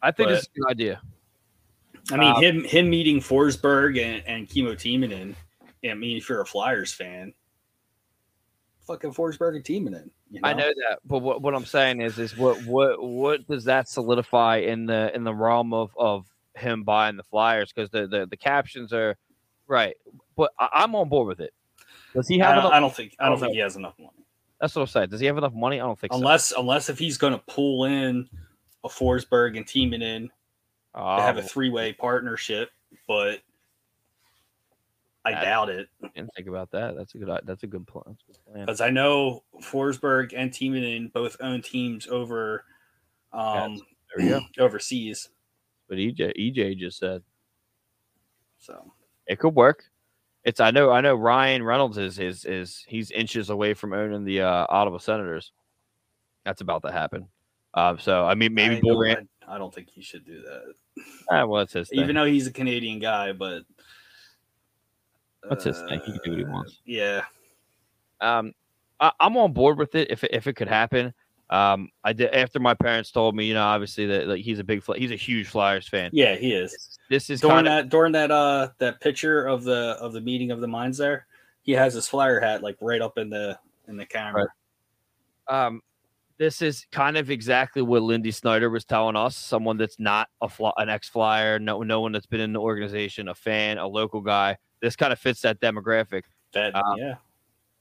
I 0.00 0.12
think 0.12 0.30
it's 0.30 0.46
a 0.46 0.58
good 0.58 0.70
idea. 0.70 1.02
I 2.12 2.16
mean, 2.16 2.34
Um, 2.34 2.42
him 2.42 2.64
him 2.64 2.90
meeting 2.90 3.20
Forsberg 3.20 4.00
and, 4.02 4.22
and 4.26 4.48
Kimmo 4.48 4.74
Timonen. 4.74 5.34
I 5.88 5.94
mean, 5.94 6.16
if 6.16 6.28
you're 6.28 6.40
a 6.40 6.46
Flyers 6.46 6.92
fan, 6.92 7.32
fucking 8.86 9.12
Forsberg 9.12 9.56
and 9.56 9.64
Timonen. 9.64 10.10
You 10.30 10.40
know? 10.40 10.48
I 10.48 10.52
know 10.52 10.68
that, 10.68 10.98
but 11.04 11.18
what, 11.18 11.42
what 11.42 11.54
I'm 11.54 11.64
saying 11.64 12.02
is, 12.02 12.18
is 12.18 12.36
what 12.36 12.62
what 12.64 13.02
what 13.02 13.46
does 13.48 13.64
that 13.64 13.88
solidify 13.88 14.58
in 14.58 14.86
the 14.86 15.14
in 15.14 15.24
the 15.24 15.34
realm 15.34 15.72
of 15.72 15.90
of 15.96 16.26
him 16.54 16.84
buying 16.84 17.16
the 17.16 17.22
Flyers? 17.22 17.72
Because 17.72 17.90
the, 17.90 18.06
the 18.06 18.26
the 18.26 18.36
captions 18.36 18.92
are 18.92 19.16
right, 19.66 19.96
but 20.36 20.52
I, 20.58 20.68
I'm 20.72 20.94
on 20.94 21.08
board 21.08 21.28
with 21.28 21.40
it. 21.40 21.52
Does 22.14 22.28
he 22.28 22.40
I 22.40 22.46
have 22.46 22.56
don't, 22.56 22.64
enough? 22.64 22.72
I 22.72 22.80
don't 22.80 22.94
think 22.94 23.16
I 23.18 23.24
don't 23.24 23.32
don't 23.32 23.40
think 23.40 23.50
know. 23.50 23.54
he 23.54 23.60
has 23.60 23.76
enough 23.76 23.94
money. 23.98 24.24
That's 24.60 24.74
what 24.74 24.82
I'm 24.82 24.88
saying. 24.88 25.08
Does 25.08 25.20
he 25.20 25.26
have 25.26 25.38
enough 25.38 25.54
money? 25.54 25.80
I 25.80 25.84
don't 25.84 25.98
think 25.98 26.12
so. 26.12 26.18
Unless 26.18 26.52
unless 26.52 26.88
if 26.88 26.98
he's 26.98 27.16
going 27.16 27.32
to 27.32 27.42
pull 27.48 27.84
in 27.86 28.28
a 28.84 28.88
Forsberg 28.88 29.56
and 29.56 29.66
Timonen 30.94 31.16
to 31.18 31.22
have 31.22 31.36
a 31.38 31.42
three 31.42 31.70
way 31.70 31.92
partnership, 31.92 32.70
but 33.06 33.40
I 35.24 35.32
That- 35.32 35.44
doubt 35.44 35.68
it 35.68 35.88
I 36.02 36.08
didn't 36.08 36.30
think 36.34 36.48
about 36.48 36.70
that. 36.70 36.96
That's 36.96 37.14
a 37.14 37.18
good. 37.18 37.28
That's 37.44 37.62
a 37.62 37.66
good 37.66 37.86
plan. 37.86 38.04
That's 38.06 38.22
a 38.22 38.26
good 38.26 38.44
plan. 38.52 38.66
because 38.66 38.80
I 38.80 38.90
know 38.90 39.44
Forsberg 39.60 40.32
and 40.34 40.50
Timonen 40.50 41.12
both 41.12 41.36
own 41.40 41.60
teams 41.62 42.06
over 42.08 42.64
um 43.32 43.76
There 44.16 44.24
we 44.24 44.28
go. 44.28 44.40
overseas. 44.58 45.28
But 45.88 45.98
EJ 45.98 46.32
EJ 46.38 46.78
just 46.78 46.98
said 46.98 47.22
So 48.58 48.92
it 49.26 49.38
could 49.38 49.54
work. 49.54 49.84
It's 50.42 50.58
I 50.58 50.70
know 50.70 50.90
I 50.90 51.00
know 51.02 51.14
Ryan 51.16 51.62
Reynolds 51.62 51.98
is 51.98 52.18
is 52.18 52.44
is 52.46 52.84
he's 52.88 53.10
inches 53.10 53.50
away 53.50 53.74
from 53.74 53.92
owning 53.92 54.24
the 54.24 54.40
uh, 54.40 54.66
Ottawa 54.70 54.96
Senators. 54.98 55.52
That's 56.46 56.62
about 56.62 56.82
to 56.84 56.90
happen. 56.90 57.28
Um, 57.74 57.98
so 57.98 58.24
I 58.24 58.34
mean 58.34 58.54
maybe 58.54 58.76
I, 58.76 58.80
Boran. 58.80 59.28
I, 59.46 59.54
I 59.54 59.58
don't 59.58 59.74
think 59.74 59.88
he 59.90 60.02
should 60.02 60.24
do 60.24 60.42
that. 60.42 61.04
Ah, 61.30 61.44
well, 61.46 61.60
that's 61.60 61.72
his 61.72 61.88
thing. 61.88 62.00
Even 62.00 62.16
though 62.16 62.24
he's 62.24 62.46
a 62.46 62.52
Canadian 62.52 62.98
guy, 62.98 63.32
but 63.32 63.62
That's 65.48 65.64
his 65.64 65.78
thing. 65.82 66.00
He 66.04 66.12
can 66.12 66.20
do 66.24 66.30
what 66.30 66.38
he 66.38 66.44
uh, 66.44 66.50
wants. 66.50 66.78
Yeah, 66.84 67.22
um, 68.20 68.52
I, 68.98 69.12
I'm 69.20 69.36
on 69.36 69.52
board 69.52 69.78
with 69.78 69.94
it 69.94 70.10
if 70.10 70.24
it, 70.24 70.30
if 70.32 70.46
it 70.46 70.54
could 70.54 70.68
happen. 70.68 71.12
Um, 71.48 71.88
I 72.04 72.12
did 72.12 72.32
after 72.32 72.60
my 72.60 72.74
parents 72.74 73.10
told 73.10 73.34
me, 73.34 73.44
you 73.46 73.54
know, 73.54 73.64
obviously 73.64 74.06
that 74.06 74.28
like 74.28 74.42
he's 74.42 74.60
a 74.60 74.64
big, 74.64 74.84
he's 74.96 75.10
a 75.10 75.16
huge 75.16 75.48
Flyers 75.48 75.88
fan. 75.88 76.10
yeah, 76.12 76.36
he 76.36 76.52
is. 76.52 76.98
This 77.08 77.28
is 77.28 77.40
during 77.40 77.56
kind 77.56 77.66
of 77.66 77.72
that 77.72 77.88
during 77.88 78.12
that 78.12 78.30
uh 78.30 78.68
that 78.78 79.00
picture 79.00 79.46
of 79.46 79.64
the 79.64 79.96
of 80.00 80.12
the 80.12 80.20
meeting 80.20 80.52
of 80.52 80.60
the 80.60 80.68
minds 80.68 80.98
there, 80.98 81.26
he 81.62 81.72
has 81.72 81.94
his 81.94 82.06
flyer 82.06 82.38
hat 82.38 82.62
like 82.62 82.76
right 82.80 83.00
up 83.00 83.18
in 83.18 83.30
the 83.30 83.58
in 83.88 83.96
the 83.96 84.06
camera. 84.06 84.46
um, 85.48 85.82
this 86.40 86.62
is 86.62 86.86
kind 86.90 87.18
of 87.18 87.30
exactly 87.30 87.82
what 87.82 88.02
Lindy 88.02 88.30
Snider 88.30 88.70
was 88.70 88.86
telling 88.86 89.14
us. 89.14 89.36
Someone 89.36 89.76
that's 89.76 90.00
not 90.00 90.28
a 90.40 90.48
fly, 90.48 90.72
an 90.78 90.88
ex 90.88 91.06
Flyer, 91.06 91.58
no 91.58 91.82
no 91.82 92.00
one 92.00 92.12
that's 92.12 92.24
been 92.24 92.40
in 92.40 92.54
the 92.54 92.60
organization, 92.60 93.28
a 93.28 93.34
fan, 93.34 93.76
a 93.76 93.86
local 93.86 94.22
guy. 94.22 94.56
This 94.80 94.96
kind 94.96 95.12
of 95.12 95.18
fits 95.18 95.42
that 95.42 95.60
demographic. 95.60 96.22
That 96.54 96.74
Um, 96.74 96.96
yeah, 96.96 97.16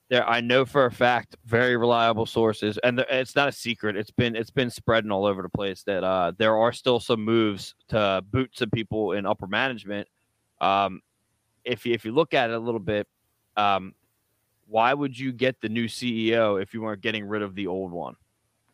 there 0.09 0.27
i 0.27 0.41
know 0.41 0.65
for 0.65 0.85
a 0.85 0.91
fact 0.91 1.35
very 1.45 1.77
reliable 1.77 2.25
sources 2.25 2.77
and 2.83 2.97
the, 2.99 3.19
it's 3.19 3.35
not 3.35 3.47
a 3.47 3.51
secret 3.51 3.95
it's 3.95 4.11
been 4.11 4.35
it's 4.35 4.49
been 4.49 4.69
spreading 4.69 5.11
all 5.11 5.25
over 5.25 5.41
the 5.41 5.49
place 5.49 5.83
that 5.83 6.03
uh 6.03 6.31
there 6.37 6.57
are 6.57 6.73
still 6.73 6.99
some 6.99 7.23
moves 7.23 7.75
to 7.87 8.23
boot 8.31 8.49
some 8.53 8.69
people 8.71 9.13
in 9.13 9.25
upper 9.25 9.47
management 9.47 10.07
um 10.61 11.01
if 11.63 11.85
you 11.85 11.93
if 11.93 12.05
you 12.05 12.11
look 12.11 12.33
at 12.33 12.49
it 12.49 12.55
a 12.55 12.59
little 12.59 12.79
bit 12.79 13.07
um 13.55 13.93
why 14.67 14.93
would 14.93 15.17
you 15.17 15.31
get 15.31 15.59
the 15.61 15.69
new 15.69 15.85
ceo 15.85 16.61
if 16.61 16.73
you 16.73 16.81
weren't 16.81 17.01
getting 17.01 17.25
rid 17.25 17.41
of 17.41 17.55
the 17.55 17.67
old 17.67 17.91
one 17.91 18.15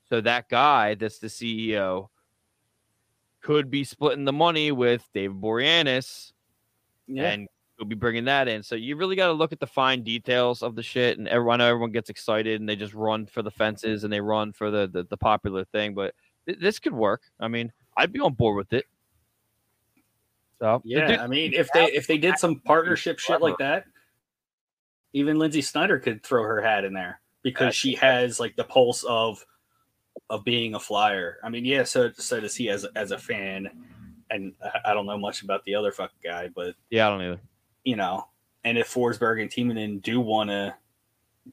so 0.10 0.22
that 0.22 0.50
guy 0.50 0.96
that's 0.96 1.20
the 1.20 1.28
ceo 1.28 2.10
could 3.42 3.70
be 3.70 3.84
splitting 3.84 4.26
the 4.26 4.34
money 4.34 4.72
with 4.72 5.08
david 5.14 5.40
boreanaz 5.40 6.32
yeah. 7.08 7.32
and 7.32 7.48
we'll 7.78 7.88
be 7.88 7.96
bringing 7.96 8.26
that 8.26 8.48
in. 8.48 8.64
So 8.64 8.76
you 8.76 8.96
really 8.96 9.16
got 9.16 9.28
to 9.28 9.34
look 9.34 9.52
at 9.52 9.60
the 9.60 9.68
fine 9.68 10.04
details 10.04 10.64
of 10.64 10.76
the 10.76 10.84
shit. 10.84 11.18
And 11.18 11.28
everyone, 11.28 11.62
I 11.62 11.66
know 11.66 11.70
everyone 11.70 11.92
gets 11.92 12.10
excited 12.10 12.60
and 12.60 12.70
they 12.70 12.76
just 12.76 12.94
run 12.94 13.26
for 13.26 13.42
the 13.42 13.52
fences 13.52 14.04
and 14.04 14.12
they 14.12 14.22
run 14.22 14.54
for 14.54 14.72
the 14.72 14.88
the, 14.88 15.04
the 15.04 15.18
popular 15.18 15.66
thing. 15.66 15.94
But 15.94 16.14
th- 16.48 16.60
this 16.60 16.80
could 16.80 16.94
work. 16.94 17.22
I 17.40 17.48
mean, 17.48 17.72
I'd 17.98 18.14
be 18.14 18.20
on 18.20 18.34
board 18.34 18.58
with 18.58 18.74
it. 18.74 18.86
So 20.60 20.82
yeah. 20.84 21.08
dude- 21.08 21.20
I 21.20 21.28
mean, 21.28 21.54
if 21.54 21.70
they 21.74 21.86
if 21.86 22.08
they 22.08 22.18
did 22.18 22.38
some 22.38 22.60
partnership 22.66 23.20
shit 23.20 23.42
like 23.42 23.58
that, 23.60 23.86
even 25.14 25.38
Lindsay 25.38 25.62
Snider 25.62 26.00
could 26.00 26.24
throw 26.24 26.44
her 26.44 26.62
hat 26.62 26.86
in 26.86 26.94
there 26.94 27.22
because 27.42 27.76
she 27.76 27.96
has 27.96 28.40
like 28.40 28.56
the 28.56 28.64
pulse 28.64 29.04
of 29.04 29.46
of 30.30 30.44
being 30.44 30.76
a 30.76 30.80
flyer. 30.80 31.38
I 31.44 31.50
mean, 31.50 31.66
yeah. 31.66 31.84
So 31.84 32.12
so 32.14 32.40
does 32.40 32.56
he 32.56 32.70
as 32.70 32.84
a, 32.84 32.90
as 32.96 33.12
a 33.12 33.18
fan, 33.18 33.70
and 34.30 34.54
I- 34.86 34.94
don't 34.94 35.06
know 35.06 35.18
much 35.18 35.42
about 35.44 35.64
the 35.66 35.76
other 35.76 35.92
fucking 35.92 36.18
guy, 36.24 36.50
but 36.54 36.76
yeah, 36.90 37.08
I 37.08 37.10
don't 37.12 37.22
either. 37.22 37.40
you 37.84 37.96
know, 37.96 38.28
and 38.64 38.78
if 38.78 38.92
Forsberg 38.94 39.42
and 39.42 39.52
Timonen 39.52 40.02
do 40.02 40.20
want 40.20 40.50
to 40.50 40.76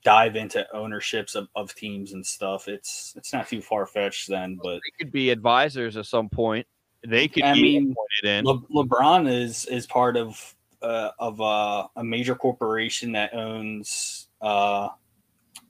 dive 0.05 0.37
into 0.37 0.67
ownerships 0.75 1.35
of, 1.35 1.49
of 1.55 1.75
teams 1.75 2.13
and 2.15 2.25
stuff, 2.25 2.67
it's 2.69 3.13
it's 3.17 3.33
not 3.33 3.47
too 3.49 3.61
far 3.61 3.85
fetched 3.87 4.29
then. 4.29 4.59
But 4.63 4.77
They 4.77 5.05
could 5.05 5.13
be 5.13 5.29
advisors 5.31 5.97
at 5.99 6.07
some 6.07 6.29
point. 6.31 6.67
They 7.07 7.29
could 7.29 7.43
I 7.43 7.53
be 7.55 7.63
mean, 7.63 7.93
appointed 8.23 8.39
in. 8.39 8.45
Le- 8.47 8.85
LeBron 8.87 9.31
is 9.31 9.67
is 9.67 9.87
part 9.87 10.17
of 10.17 10.55
uh, 10.81 11.11
of 11.19 11.41
uh, 11.41 11.89
a 11.97 12.03
major 12.03 12.35
corporation 12.35 13.13
that 13.13 13.35
owns 13.35 14.29
uh, 14.41 14.89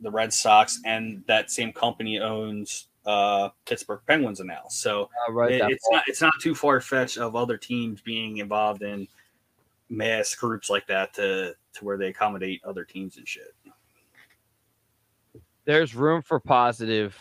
the 0.00 0.10
Red 0.10 0.32
Sox, 0.32 0.80
and 0.84 1.24
that 1.26 1.50
same 1.50 1.72
company 1.72 2.18
owns 2.20 2.86
uh, 3.06 3.48
Pittsburgh 3.66 4.00
Penguins 4.06 4.40
now. 4.40 4.62
So 4.68 5.10
right, 5.30 5.52
it- 5.52 5.70
it's 5.70 5.88
not 5.90 6.04
it's 6.06 6.20
not 6.20 6.34
too 6.40 6.54
far 6.54 6.80
fetched 6.80 7.18
of 7.18 7.34
other 7.36 7.56
teams 7.56 8.00
being 8.00 8.38
involved 8.38 8.82
in 8.82 9.08
mass 9.88 10.34
groups 10.34 10.70
like 10.70 10.86
that 10.86 11.12
to 11.14 11.54
to 11.74 11.84
where 11.84 11.96
they 11.96 12.08
accommodate 12.08 12.62
other 12.64 12.84
teams 12.84 13.16
and 13.16 13.26
shit. 13.26 13.54
there's 15.64 15.94
room 15.94 16.22
for 16.22 16.40
positive 16.40 17.16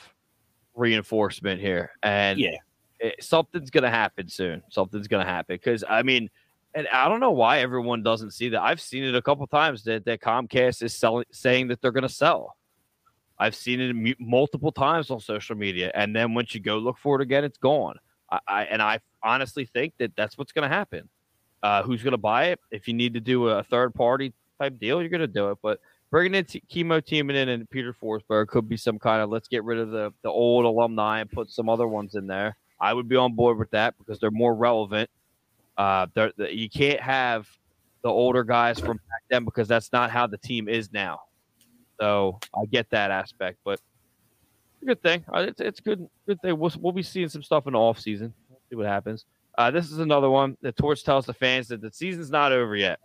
reinforcement 0.74 1.62
here, 1.62 1.92
and 2.02 2.40
Yeah. 2.40 2.58
it- 3.00 3.24
something's 3.24 3.70
gonna 3.70 3.90
happen 3.90 4.28
soon. 4.28 4.64
Something's 4.70 5.08
gonna 5.08 5.26
happen 5.26 5.56
because 5.56 5.84
I 5.88 6.02
mean, 6.02 6.30
and 6.74 6.88
I 6.88 7.08
don't 7.08 7.20
know 7.20 7.32
why 7.32 7.60
everyone 7.60 8.02
doesn't 8.02 8.32
see 8.32 8.50
that. 8.50 8.62
I've 8.62 8.82
seen 8.82 9.04
it 9.04 9.14
a 9.14 9.22
couple 9.22 9.46
times 9.48 9.84
that 9.84 10.06
that 10.06 10.22
Comcast 10.22 10.82
is 10.82 10.96
selling, 10.96 11.26
saying 11.32 11.68
that 11.68 11.82
they're 11.82 11.92
gonna 11.92 12.10
sell. 12.10 12.56
I've 13.42 13.56
seen 13.56 13.82
it 13.82 14.18
multiple 14.20 14.72
times 14.72 15.10
on 15.10 15.20
social 15.20 15.56
media, 15.56 15.92
and 15.96 16.16
then 16.16 16.36
once 16.36 16.54
you 16.54 16.62
go 16.62 16.78
look 16.78 16.98
for 17.00 17.16
it 17.20 17.24
again, 17.24 17.44
it's 17.44 17.58
gone. 17.58 17.98
I, 18.32 18.40
I 18.48 18.64
and 18.66 18.82
I 18.82 19.00
honestly 19.24 19.66
think 19.66 19.94
that 19.98 20.16
that's 20.16 20.38
what's 20.38 20.52
gonna 20.52 20.70
happen. 20.70 21.10
Uh, 21.64 21.82
who's 21.84 22.04
gonna 22.04 22.18
buy 22.18 22.46
it? 22.50 22.60
If 22.70 22.88
you 22.88 22.94
need 22.94 23.16
to 23.16 23.20
do 23.20 23.48
a 23.50 23.64
third 23.64 23.96
party 23.96 24.34
type 24.60 24.80
deal, 24.80 25.02
you're 25.02 25.10
gonna 25.10 25.26
do 25.28 25.50
it, 25.50 25.58
but 25.64 25.80
bringing 26.12 26.36
in 26.36 26.46
t- 26.46 26.62
Kimmo 26.70 27.00
Timonen 27.02 27.42
in 27.44 27.50
and 27.50 27.70
Peter 27.70 27.94
Forsberg 28.00 28.48
could 28.48 28.70
be 28.70 28.78
some 28.78 29.00
kind 29.00 29.22
of 29.24 29.30
let's 29.32 29.48
get 29.48 29.64
rid 29.64 29.80
of 29.80 29.90
the 29.90 30.14
the 30.22 30.30
old 30.30 30.66
alumni 30.66 31.20
and 31.22 31.32
put 31.32 31.50
some 31.50 31.68
other 31.68 31.88
ones 31.88 32.14
in 32.16 32.28
there. 32.28 32.56
I 32.80 32.94
would 32.94 33.08
be 33.10 33.16
on 33.16 33.34
board 33.34 33.58
with 33.58 33.72
that 33.72 33.96
because 33.98 34.20
they're 34.20 34.32
more 34.32 34.54
relevant. 34.56 35.10
Uh, 35.78 36.08
they're, 36.14 36.32
they- 36.38 36.52
you 36.52 36.70
can't 36.70 37.00
have 37.02 37.48
the 38.04 38.10
older 38.10 38.44
guys 38.44 38.80
from 38.80 38.98
back 38.98 39.24
then 39.32 39.46
because 39.46 39.68
that's 39.68 39.92
not 39.92 40.10
how 40.12 40.28
the 40.28 40.38
team 40.38 40.68
is 40.70 40.92
now. 40.94 41.22
So 42.02 42.40
I 42.60 42.66
get 42.66 42.90
that 42.90 43.12
aspect, 43.12 43.60
but 43.64 43.80
good 44.84 45.04
thing. 45.04 45.24
Uh, 45.32 45.46
It's 45.50 45.62
it's 45.62 45.80
good 45.80 46.10
good 46.26 46.42
thing. 46.42 46.58
We'll, 46.58 46.72
we'll 46.80 46.94
be 46.94 47.04
seeing 47.04 47.30
some 47.30 47.44
stuff 47.44 47.68
in 47.68 47.74
the 47.74 47.80
off 47.80 48.00
season. 48.00 48.34
See 48.72 48.76
what 48.76 48.88
happens. 48.88 49.26
Uh, 49.56 49.70
this 49.70 49.92
is 49.92 50.00
another 50.00 50.28
one. 50.28 50.58
The 50.62 50.72
Torts 50.72 51.04
tells 51.04 51.28
the 51.28 51.34
fans 51.36 51.68
that 51.68 51.80
the 51.80 51.92
season's 51.92 52.32
not 52.32 52.54
over 52.54 52.76
yet. 52.76 53.00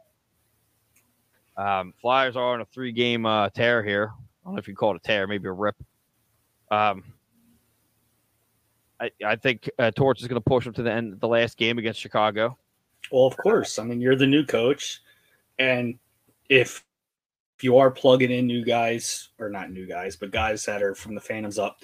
Um, 1.58 1.92
Flyers 2.00 2.36
are 2.36 2.54
on 2.54 2.62
a 2.62 2.64
three 2.64 2.90
game 2.90 3.26
uh, 3.26 3.50
tear 3.50 3.84
here. 3.84 4.12
I 4.14 4.46
don't 4.46 4.54
know 4.54 4.58
if 4.60 4.66
you 4.66 4.74
call 4.74 4.94
it 4.94 5.02
a 5.04 5.06
tear, 5.06 5.26
maybe 5.26 5.46
a 5.46 5.52
rip. 5.52 5.76
Um, 6.70 7.04
I, 8.98 9.10
I 9.22 9.36
think 9.36 9.68
uh, 9.78 9.90
Torts 9.90 10.22
is 10.22 10.28
going 10.28 10.40
to 10.40 10.48
push 10.48 10.64
them 10.64 10.72
to 10.72 10.82
the 10.82 10.90
end, 10.90 11.20
the 11.20 11.28
last 11.28 11.58
game 11.58 11.76
against 11.76 12.00
Chicago. 12.00 12.56
Well, 13.12 13.26
of 13.26 13.36
course. 13.36 13.78
I 13.78 13.84
mean, 13.84 14.00
you're 14.00 14.16
the 14.16 14.26
new 14.26 14.46
coach, 14.46 15.02
and 15.58 15.98
if 16.48 16.82
if 17.56 17.64
you 17.64 17.78
are 17.78 17.90
plugging 17.90 18.30
in 18.30 18.46
new 18.46 18.64
guys, 18.64 19.30
or 19.38 19.48
not 19.48 19.70
new 19.70 19.86
guys, 19.86 20.16
but 20.16 20.30
guys 20.30 20.64
that 20.66 20.82
are 20.82 20.94
from 20.94 21.14
the 21.14 21.20
Phantoms 21.20 21.58
up, 21.58 21.78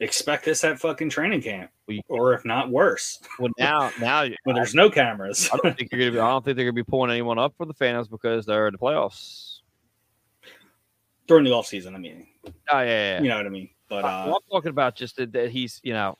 expect 0.00 0.44
this 0.44 0.64
at 0.64 0.80
fucking 0.80 1.10
training 1.10 1.42
camp, 1.42 1.70
We- 1.86 2.02
or 2.08 2.34
if 2.34 2.44
not 2.44 2.70
worse, 2.70 3.20
Well, 3.38 3.52
now, 3.58 3.90
now 4.00 4.26
when 4.44 4.56
there's 4.56 4.74
no 4.74 4.90
cameras. 4.90 5.48
I 5.52 5.58
don't 5.62 5.76
think 5.78 5.92
you're 5.92 6.06
to 6.06 6.10
be. 6.12 6.18
I 6.18 6.28
don't 6.28 6.44
think 6.44 6.56
they're 6.56 6.64
going 6.64 6.74
to 6.74 6.84
be 6.84 6.90
pulling 6.90 7.10
anyone 7.10 7.38
up 7.38 7.54
for 7.56 7.66
the 7.66 7.74
Phantoms 7.74 8.08
because 8.08 8.44
they're 8.46 8.66
in 8.66 8.72
the 8.72 8.78
playoffs. 8.78 9.58
During 11.28 11.44
the 11.44 11.52
off 11.52 11.66
season, 11.66 11.94
I 11.94 11.98
mean, 11.98 12.26
Oh 12.44 12.80
yeah, 12.80 12.82
yeah. 12.82 13.14
yeah. 13.16 13.22
you 13.22 13.28
know 13.28 13.36
what 13.36 13.46
I 13.46 13.50
mean. 13.50 13.70
But 13.88 14.04
Uh, 14.04 14.08
uh, 14.08 14.24
well, 14.26 14.36
I'm 14.36 14.50
talking 14.50 14.70
about 14.70 14.96
just 14.96 15.16
that, 15.16 15.32
that 15.32 15.50
he's, 15.50 15.80
you 15.84 15.92
know, 15.92 16.18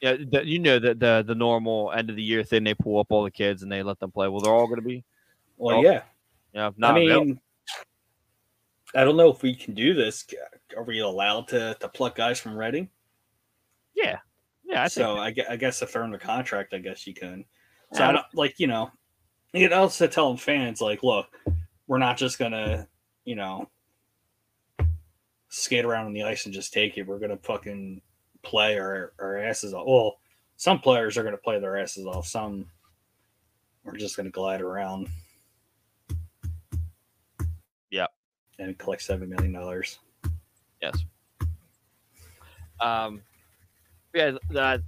yeah, 0.00 0.16
the, 0.16 0.44
you 0.44 0.58
know 0.58 0.80
the, 0.80 0.94
the 0.94 1.22
the 1.24 1.34
normal 1.36 1.92
end 1.92 2.10
of 2.10 2.16
the 2.16 2.22
year 2.22 2.42
thing. 2.42 2.64
They 2.64 2.74
pull 2.74 2.98
up 2.98 3.06
all 3.10 3.22
the 3.22 3.30
kids 3.30 3.62
and 3.62 3.70
they 3.70 3.84
let 3.84 4.00
them 4.00 4.10
play. 4.10 4.26
Well, 4.26 4.40
they're 4.40 4.52
all 4.52 4.66
going 4.66 4.80
to 4.80 4.86
be, 4.86 5.04
well, 5.56 5.84
yeah. 5.84 6.02
you 6.52 6.58
know, 6.60 6.74
not 6.76 6.90
I 6.90 6.94
mean, 6.94 7.40
I 8.94 9.04
don't 9.04 9.16
know 9.16 9.30
if 9.30 9.42
we 9.42 9.54
can 9.54 9.74
do 9.74 9.94
this. 9.94 10.26
Are 10.76 10.84
we 10.84 11.00
allowed 11.00 11.48
to 11.48 11.76
to 11.80 11.88
pluck 11.88 12.16
guys 12.16 12.38
from 12.38 12.56
Reading? 12.56 12.88
yeah, 13.94 14.18
yeah. 14.64 14.80
I 14.82 14.88
think 14.88 14.92
so 14.92 15.16
I, 15.16 15.34
I 15.50 15.56
guess 15.56 15.82
if 15.82 15.92
they're 15.92 16.04
in 16.04 16.10
the 16.10 16.18
contract, 16.18 16.74
I 16.74 16.78
guess 16.78 17.06
you 17.06 17.14
can. 17.14 17.44
So 17.92 18.04
I 18.04 18.12
don't, 18.12 18.24
like 18.34 18.58
you 18.58 18.66
know, 18.66 18.90
it 19.52 19.72
also 19.72 20.06
tell 20.06 20.36
fans 20.36 20.80
like, 20.80 21.02
look, 21.02 21.26
we're 21.86 21.98
not 21.98 22.16
just 22.16 22.38
gonna 22.38 22.88
you 23.24 23.36
know 23.36 23.68
skate 25.48 25.84
around 25.84 26.06
on 26.06 26.14
the 26.14 26.22
ice 26.22 26.46
and 26.46 26.54
just 26.54 26.72
take 26.72 26.96
it. 26.96 27.06
We're 27.06 27.18
gonna 27.18 27.36
fucking 27.36 28.00
play 28.42 28.78
our, 28.78 29.12
our 29.18 29.38
asses 29.38 29.74
off. 29.74 29.86
Well, 29.86 30.16
some 30.56 30.78
players 30.78 31.18
are 31.18 31.22
gonna 31.22 31.36
play 31.36 31.60
their 31.60 31.76
asses 31.76 32.06
off. 32.06 32.26
Some 32.26 32.66
are 33.84 33.92
just 33.92 34.16
gonna 34.16 34.30
glide 34.30 34.62
around. 34.62 35.08
And 38.62 38.78
collect 38.78 39.02
seven 39.02 39.28
million 39.28 39.52
dollars. 39.52 39.98
Yes. 40.80 41.04
Um. 42.80 43.22
Yeah, 44.14 44.32
that 44.50 44.82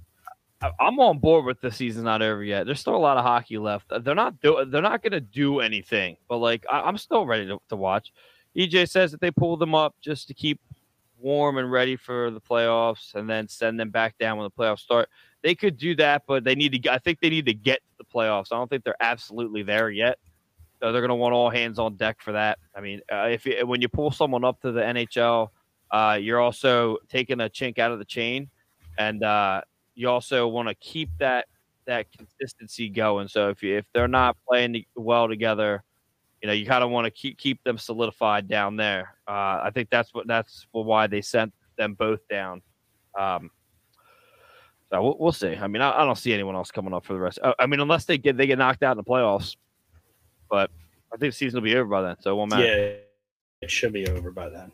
I'm 0.79 0.99
on 0.99 1.19
board 1.19 1.45
with 1.45 1.59
the 1.61 1.71
season's 1.71 2.05
not 2.05 2.21
over 2.21 2.43
yet. 2.43 2.65
There's 2.65 2.79
still 2.79 2.95
a 2.95 2.97
lot 2.97 3.17
of 3.17 3.25
hockey 3.25 3.57
left. 3.57 3.91
They're 4.01 4.15
not 4.15 4.39
do, 4.41 4.65
they're 4.67 4.81
not 4.81 5.01
going 5.01 5.11
to 5.11 5.21
do 5.21 5.59
anything, 5.59 6.17
but 6.27 6.37
like 6.37 6.65
I, 6.71 6.81
I'm 6.81 6.97
still 6.97 7.25
ready 7.25 7.45
to, 7.47 7.59
to 7.69 7.75
watch. 7.75 8.13
EJ 8.55 8.89
says 8.89 9.11
that 9.11 9.19
they 9.19 9.31
pull 9.31 9.57
them 9.57 9.75
up 9.75 9.95
just 10.01 10.27
to 10.29 10.33
keep 10.33 10.59
warm 11.19 11.57
and 11.57 11.71
ready 11.71 11.95
for 11.95 12.31
the 12.31 12.41
playoffs, 12.41 13.15
and 13.15 13.29
then 13.29 13.47
send 13.47 13.79
them 13.79 13.89
back 13.89 14.17
down 14.17 14.37
when 14.37 14.45
the 14.45 14.63
playoffs 14.63 14.79
start. 14.79 15.09
They 15.43 15.55
could 15.55 15.77
do 15.77 15.95
that, 15.97 16.23
but 16.27 16.43
they 16.43 16.55
need 16.55 16.81
to. 16.83 16.93
I 16.93 16.99
think 16.99 17.19
they 17.19 17.29
need 17.29 17.45
to 17.47 17.53
get 17.53 17.79
to 17.79 17.97
the 17.97 18.05
playoffs. 18.05 18.47
I 18.51 18.57
don't 18.57 18.69
think 18.69 18.83
they're 18.83 18.95
absolutely 18.99 19.63
there 19.63 19.89
yet. 19.89 20.17
They're 20.91 21.01
going 21.01 21.09
to 21.09 21.15
want 21.15 21.33
all 21.33 21.49
hands 21.49 21.79
on 21.79 21.95
deck 21.95 22.21
for 22.21 22.33
that. 22.33 22.59
I 22.75 22.81
mean, 22.81 23.01
uh, 23.11 23.27
if 23.29 23.45
you, 23.45 23.65
when 23.65 23.81
you 23.81 23.89
pull 23.89 24.11
someone 24.11 24.43
up 24.43 24.61
to 24.61 24.71
the 24.71 24.81
NHL, 24.81 25.49
uh, 25.91 26.17
you're 26.21 26.39
also 26.39 26.97
taking 27.09 27.41
a 27.41 27.49
chink 27.49 27.79
out 27.79 27.91
of 27.91 27.99
the 27.99 28.05
chain, 28.05 28.49
and 28.97 29.23
uh, 29.23 29.61
you 29.93 30.09
also 30.09 30.47
want 30.47 30.67
to 30.67 30.75
keep 30.75 31.09
that 31.19 31.45
that 31.85 32.07
consistency 32.11 32.89
going. 32.89 33.27
So 33.27 33.49
if 33.49 33.61
you, 33.61 33.77
if 33.77 33.85
they're 33.93 34.07
not 34.07 34.37
playing 34.47 34.83
well 34.95 35.27
together, 35.27 35.83
you 36.41 36.47
know 36.47 36.53
you 36.53 36.65
kind 36.65 36.83
of 36.83 36.89
want 36.89 37.05
to 37.05 37.11
keep 37.11 37.37
keep 37.37 37.63
them 37.63 37.77
solidified 37.77 38.47
down 38.47 38.75
there. 38.75 39.15
Uh, 39.27 39.61
I 39.63 39.71
think 39.73 39.89
that's 39.89 40.13
what 40.13 40.27
that's 40.27 40.67
why 40.71 41.07
they 41.07 41.21
sent 41.21 41.53
them 41.77 41.93
both 41.93 42.27
down. 42.27 42.61
Um, 43.17 43.51
so 44.91 45.01
we'll, 45.01 45.17
we'll 45.19 45.31
see. 45.31 45.55
I 45.55 45.67
mean, 45.67 45.81
I, 45.81 46.01
I 46.01 46.05
don't 46.05 46.17
see 46.17 46.33
anyone 46.33 46.55
else 46.55 46.71
coming 46.71 46.93
up 46.93 47.05
for 47.05 47.13
the 47.13 47.19
rest. 47.19 47.39
I, 47.43 47.53
I 47.59 47.65
mean, 47.65 47.79
unless 47.79 48.05
they 48.05 48.17
get 48.17 48.37
they 48.37 48.47
get 48.47 48.57
knocked 48.57 48.83
out 48.83 48.91
in 48.91 48.97
the 48.97 49.03
playoffs, 49.03 49.55
but 50.49 50.69
I 51.13 51.17
think 51.17 51.33
the 51.33 51.37
season 51.37 51.59
will 51.59 51.65
be 51.65 51.75
over 51.75 51.89
by 51.89 52.01
then, 52.01 52.15
so 52.19 52.31
it 52.31 52.35
won't 52.35 52.51
matter. 52.51 52.65
Yeah, 52.65 52.95
it 53.61 53.71
should 53.71 53.93
be 53.93 54.07
over 54.07 54.31
by 54.31 54.49
then 54.49 54.71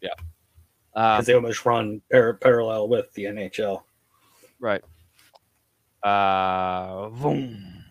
Yeah. 0.00 0.10
Uh, 0.94 1.16
because 1.16 1.26
they 1.26 1.34
almost 1.34 1.64
run 1.66 2.00
par- 2.10 2.34
parallel 2.34 2.88
with 2.88 3.12
the 3.14 3.24
NHL. 3.24 3.82
Right. 4.60 4.82
Uh, 6.02 7.08
boom. 7.08 7.84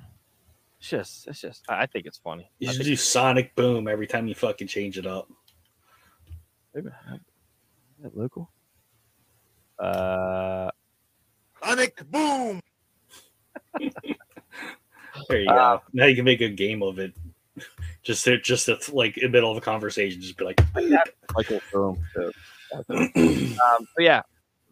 It's 0.79 0.89
just, 0.89 1.27
it's 1.27 1.41
just. 1.41 1.63
I 1.69 1.83
I 1.83 1.85
think 1.85 2.05
it's 2.05 2.17
funny. 2.17 2.49
You 2.59 2.71
should 2.71 2.85
do 2.85 2.95
Sonic 2.95 3.55
Boom 3.55 3.87
every 3.87 4.07
time 4.07 4.27
you 4.27 4.35
fucking 4.35 4.67
change 4.67 4.97
it 4.97 5.05
up. 5.05 5.29
maybe, 6.73 6.87
is 6.87 8.03
that 8.03 8.17
local. 8.17 8.49
Uh, 9.79 10.69
Sonic 11.63 12.03
boom. 12.09 12.59
There 15.29 15.39
you 15.39 15.47
go. 15.47 15.81
Now 15.93 16.05
you 16.05 16.15
can 16.15 16.25
make 16.25 16.41
a 16.41 16.49
game 16.49 16.83
of 16.83 16.99
it. 16.99 17.13
Just 18.01 18.25
to, 18.25 18.39
just 18.39 18.65
to, 18.65 18.77
like 18.91 19.17
in 19.17 19.23
the 19.23 19.29
middle 19.29 19.51
of 19.51 19.57
a 19.57 19.61
conversation, 19.61 20.21
just 20.21 20.37
be 20.37 20.43
like, 20.43 20.61
Michael 21.35 21.61
Boom. 21.71 22.03
So. 22.13 22.31
Um, 22.89 23.87
but 23.95 24.03
yeah, 24.03 24.21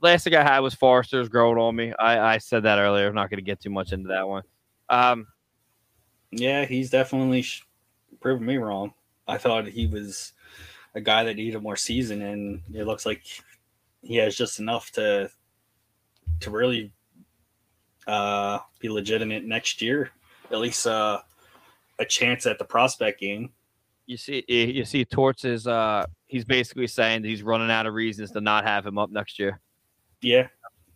last 0.01 0.23
thing 0.23 0.35
I 0.35 0.43
had 0.43 0.59
was 0.59 0.73
Foerster's 0.73 1.29
growing 1.29 1.57
on 1.57 1.75
me. 1.75 1.93
I, 1.97 2.33
I 2.33 2.37
said 2.39 2.63
that 2.63 2.79
earlier. 2.79 3.07
I'm 3.07 3.15
not 3.15 3.29
going 3.29 3.37
to 3.37 3.43
get 3.45 3.61
too 3.61 3.69
much 3.69 3.93
into 3.93 4.09
that 4.09 4.27
one. 4.27 4.43
Um, 4.89 5.27
yeah, 6.31 6.65
he's 6.65 6.89
definitely 6.89 7.43
sh- 7.43 7.65
proven 8.19 8.45
me 8.45 8.57
wrong. 8.57 8.93
I 9.27 9.37
thought 9.37 9.67
he 9.67 9.85
was 9.87 10.33
a 10.95 11.01
guy 11.01 11.23
that 11.23 11.35
needed 11.35 11.61
more 11.61 11.75
season, 11.75 12.21
and 12.21 12.61
it 12.73 12.85
looks 12.85 13.05
like 13.05 13.21
he 14.01 14.15
has 14.17 14.35
just 14.35 14.59
enough 14.59 14.91
to 14.93 15.29
to 16.39 16.49
really 16.49 16.91
uh, 18.07 18.59
be 18.79 18.89
legitimate 18.89 19.45
next 19.45 19.81
year. 19.81 20.09
At 20.51 20.59
least 20.59 20.85
uh, 20.87 21.19
a 21.99 22.05
chance 22.05 22.45
at 22.45 22.59
the 22.59 22.65
prospect 22.65 23.19
game. 23.19 23.51
you 24.05 24.17
see, 24.17 24.43
you 24.47 24.83
see, 24.85 25.05
Torts 25.05 25.45
is 25.45 25.67
uh, 25.67 26.05
he's 26.27 26.45
basically 26.45 26.87
saying 26.87 27.21
that 27.21 27.27
he's 27.27 27.43
running 27.43 27.71
out 27.71 27.85
of 27.85 27.93
reasons 27.93 28.31
to 28.31 28.41
not 28.41 28.63
have 28.65 28.85
him 28.85 28.97
up 28.97 29.11
next 29.11 29.39
year. 29.39 29.59
Yeah, 30.21 30.47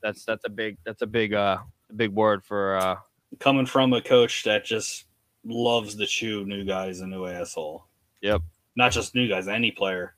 That's 0.02 0.26
that's 0.26 0.46
a 0.46 0.50
big 0.50 0.78
that's 0.86 1.02
a 1.02 1.08
big 1.08 1.34
uh 1.34 1.58
big 1.96 2.12
word 2.12 2.44
for 2.44 2.76
uh 2.78 2.96
coming 3.40 3.66
from 3.66 3.94
a 3.94 4.02
coach 4.02 4.44
that 4.44 4.66
just 4.66 5.06
loves 5.44 5.96
to 5.96 6.06
chew 6.06 6.46
new 6.46 6.64
guys 6.64 7.00
a 7.02 7.08
new 7.08 7.26
asshole. 7.26 7.86
Yep. 8.22 8.42
Not 8.76 8.92
just 8.92 9.16
new 9.16 9.28
guys, 9.28 9.48
any 9.48 9.72
player. 9.72 10.16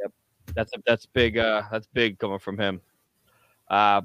Yep, 0.00 0.12
that's 0.54 0.72
that's 0.86 1.06
big 1.06 1.36
uh 1.36 1.62
that's 1.70 1.86
big 1.92 2.18
coming 2.18 2.38
from 2.38 2.58
him. 2.58 2.80
Uh 3.68 4.02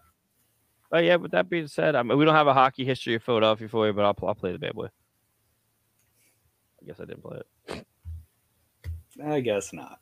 but 0.89 1.03
yeah, 1.03 1.15
with 1.15 1.31
that 1.31 1.49
being 1.49 1.67
said, 1.67 1.95
I 1.95 2.03
mean 2.03 2.17
we 2.17 2.25
don't 2.25 2.35
have 2.35 2.47
a 2.47 2.53
hockey 2.53 2.85
history 2.85 3.15
of 3.15 3.23
Philadelphia 3.23 3.67
for 3.67 3.87
you, 3.87 3.93
but 3.93 4.05
I'll, 4.05 4.27
I'll 4.27 4.35
play 4.35 4.51
the 4.51 4.59
bad 4.59 4.73
boy. 4.73 4.87
I 6.81 6.85
guess 6.85 6.99
I 6.99 7.05
didn't 7.05 7.23
play 7.23 7.39
it. 7.39 7.85
I 9.23 9.39
guess 9.39 9.73
not. 9.73 9.99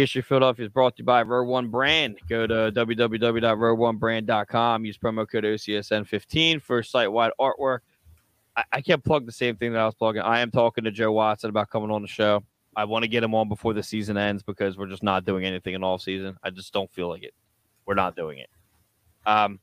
History 0.00 0.22
Philadelphia 0.22 0.66
is 0.66 0.72
brought 0.72 0.96
to 0.96 1.02
you 1.02 1.04
by 1.04 1.22
Row 1.22 1.44
One 1.44 1.68
Brand. 1.68 2.18
Go 2.28 2.44
to 2.46 2.72
www.rowonebrand.com. 2.72 4.84
Use 4.84 4.98
promo 4.98 5.30
code 5.30 5.44
OCSN15 5.44 6.60
for 6.60 6.82
site 6.82 7.12
wide 7.12 7.30
artwork. 7.40 7.78
I, 8.56 8.64
I 8.72 8.80
can't 8.80 9.04
plug 9.04 9.26
the 9.26 9.32
same 9.32 9.56
thing 9.56 9.72
that 9.72 9.80
I 9.80 9.84
was 9.84 9.94
plugging. 9.94 10.22
I 10.22 10.40
am 10.40 10.50
talking 10.50 10.84
to 10.84 10.90
Joe 10.90 11.12
Watson 11.12 11.50
about 11.50 11.68
coming 11.70 11.90
on 11.90 12.00
the 12.02 12.08
show. 12.08 12.42
I 12.76 12.84
want 12.86 13.04
to 13.04 13.08
get 13.08 13.22
him 13.22 13.34
on 13.34 13.48
before 13.48 13.72
the 13.72 13.84
season 13.84 14.16
ends 14.16 14.42
because 14.42 14.76
we're 14.76 14.88
just 14.88 15.04
not 15.04 15.24
doing 15.24 15.44
anything 15.44 15.74
in 15.74 15.84
all 15.84 15.98
season. 15.98 16.36
I 16.42 16.50
just 16.50 16.72
don't 16.72 16.92
feel 16.92 17.08
like 17.08 17.22
it. 17.22 17.34
We're 17.86 17.94
not 17.94 18.16
doing 18.16 18.38
it. 18.38 18.50
Um, 19.26 19.60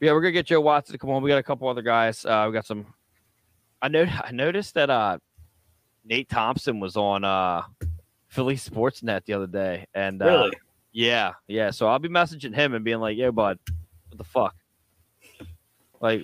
yeah, 0.00 0.12
we're 0.12 0.20
gonna 0.20 0.32
get 0.32 0.44
Joe 0.46 0.60
Watson 0.60 0.92
to 0.92 0.98
come 0.98 1.08
on. 1.10 1.22
We 1.22 1.30
got 1.30 1.38
a 1.38 1.42
couple 1.42 1.66
other 1.68 1.80
guys. 1.80 2.26
Uh, 2.26 2.44
we 2.46 2.52
got 2.52 2.66
some. 2.66 2.84
I 3.80 3.88
know. 3.88 4.04
I 4.22 4.32
noticed 4.32 4.74
that 4.74 4.90
uh, 4.90 5.16
Nate 6.04 6.28
Thompson 6.28 6.78
was 6.78 6.94
on 6.96 7.24
uh, 7.24 7.62
Philly 8.36 8.56
Sportsnet 8.56 9.24
the 9.24 9.32
other 9.32 9.46
day, 9.46 9.86
and 9.94 10.22
uh, 10.22 10.26
Really? 10.26 10.52
yeah, 10.92 11.32
yeah. 11.48 11.70
So 11.70 11.88
I'll 11.88 11.98
be 11.98 12.10
messaging 12.10 12.54
him 12.54 12.74
and 12.74 12.84
being 12.84 12.98
like, 13.00 13.16
"Yo, 13.16 13.32
bud, 13.32 13.58
what 14.10 14.18
the 14.18 14.24
fuck?" 14.24 14.54
Like, 16.02 16.20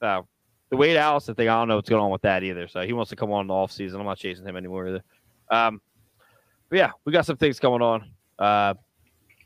so 0.00 0.28
the 0.68 0.76
Wade 0.76 0.98
Allison 0.98 1.34
thing, 1.34 1.48
I 1.48 1.54
don't 1.54 1.68
know 1.68 1.76
what's 1.76 1.88
going 1.88 2.02
on 2.02 2.10
with 2.10 2.20
that 2.22 2.42
either. 2.42 2.68
So 2.68 2.82
he 2.82 2.92
wants 2.92 3.08
to 3.08 3.16
come 3.16 3.32
on 3.32 3.42
in 3.42 3.46
the 3.46 3.54
off 3.54 3.72
season. 3.72 3.98
I'm 3.98 4.06
not 4.06 4.18
chasing 4.18 4.44
him 4.46 4.56
anymore 4.56 4.86
either. 4.88 5.02
Um, 5.50 5.80
but 6.68 6.76
yeah, 6.76 6.90
we 7.06 7.12
got 7.12 7.24
some 7.24 7.38
things 7.38 7.58
coming 7.58 7.80
on. 7.80 8.10
Uh, 8.38 8.74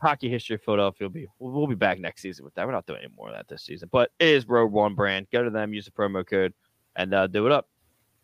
hockey 0.03 0.29
history 0.29 0.57
of 0.57 0.63
Philadelphia 0.63 1.07
will 1.07 1.13
be 1.15 1.27
we'll, 1.39 1.53
we'll 1.53 1.67
be 1.69 1.77
back 1.77 2.01
next 2.01 2.23
season 2.23 2.45
with 2.45 2.53
that. 2.55 2.67
We're 2.67 2.73
not 2.73 2.87
doing 2.87 2.99
any 3.05 3.13
more 3.17 3.29
of 3.29 3.37
that 3.37 3.47
this 3.47 3.63
season, 3.63 3.89
but 3.93 4.11
it 4.19 4.27
is 4.27 4.49
Row 4.49 4.67
One 4.67 4.97
brand. 4.97 5.29
Go 5.33 5.45
to 5.45 5.51
them, 5.51 5.73
use 5.73 5.85
the 5.85 5.93
promo 5.93 6.27
code, 6.27 6.53
and 6.97 7.15
uh, 7.15 7.29
do 7.29 7.47
it 7.47 7.53
up. 7.53 7.69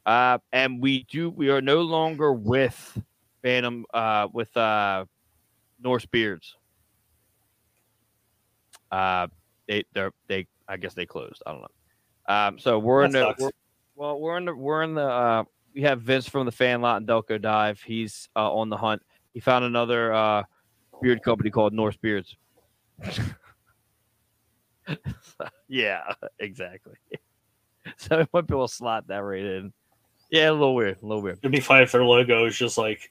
Uh, 0.08 0.38
and 0.54 0.80
we 0.80 1.02
do 1.10 1.28
we 1.28 1.50
are 1.50 1.60
no 1.60 1.82
longer 1.82 2.32
with 2.32 2.98
Phantom 3.42 3.84
uh, 3.92 4.26
with 4.32 4.56
uh, 4.56 5.04
Norse 5.82 6.06
Beards. 6.06 6.56
Uh, 8.90 9.26
they 9.66 9.84
they 9.92 10.08
they 10.26 10.46
I 10.66 10.78
guess 10.78 10.94
they 10.94 11.04
closed. 11.04 11.42
I 11.46 11.52
don't 11.52 11.60
know. 11.60 12.34
Um, 12.34 12.58
so 12.58 12.78
we're 12.78 13.04
in 13.04 13.12
That 13.12 13.36
the 13.36 13.44
we're, 13.44 13.50
well 13.96 14.18
we're 14.18 14.38
in 14.38 14.46
the 14.46 14.54
we're 14.54 14.82
in 14.82 14.94
the 14.94 15.02
uh, 15.02 15.44
we 15.74 15.82
have 15.82 16.00
Vince 16.00 16.26
from 16.26 16.46
the 16.46 16.52
Fan 16.52 16.80
Lot 16.80 16.96
and 16.96 17.06
Delco 17.06 17.38
Dive. 17.38 17.82
He's 17.82 18.30
uh, 18.34 18.50
on 18.50 18.70
the 18.70 18.78
hunt. 18.78 19.02
He 19.34 19.40
found 19.40 19.66
another 19.66 20.14
uh, 20.14 20.44
beard 21.02 21.22
company 21.22 21.50
called 21.50 21.74
Norse 21.74 21.98
Beards. 21.98 22.34
yeah, 25.68 26.00
exactly. 26.38 26.94
so 27.98 28.20
we 28.20 28.26
might 28.32 28.46
be 28.46 28.54
able 28.54 28.68
to 28.68 28.74
slot 28.74 29.06
that 29.08 29.18
right 29.18 29.44
in. 29.44 29.70
Yeah, 30.30 30.50
a 30.50 30.52
little 30.52 30.74
weird, 30.74 30.98
a 31.02 31.06
little 31.06 31.22
weird. 31.22 31.38
It'd 31.38 31.52
be 31.52 31.60
fine 31.60 31.82
if 31.82 31.92
their 31.92 32.04
logo 32.04 32.44
is 32.46 32.56
just 32.56 32.76
like 32.78 33.10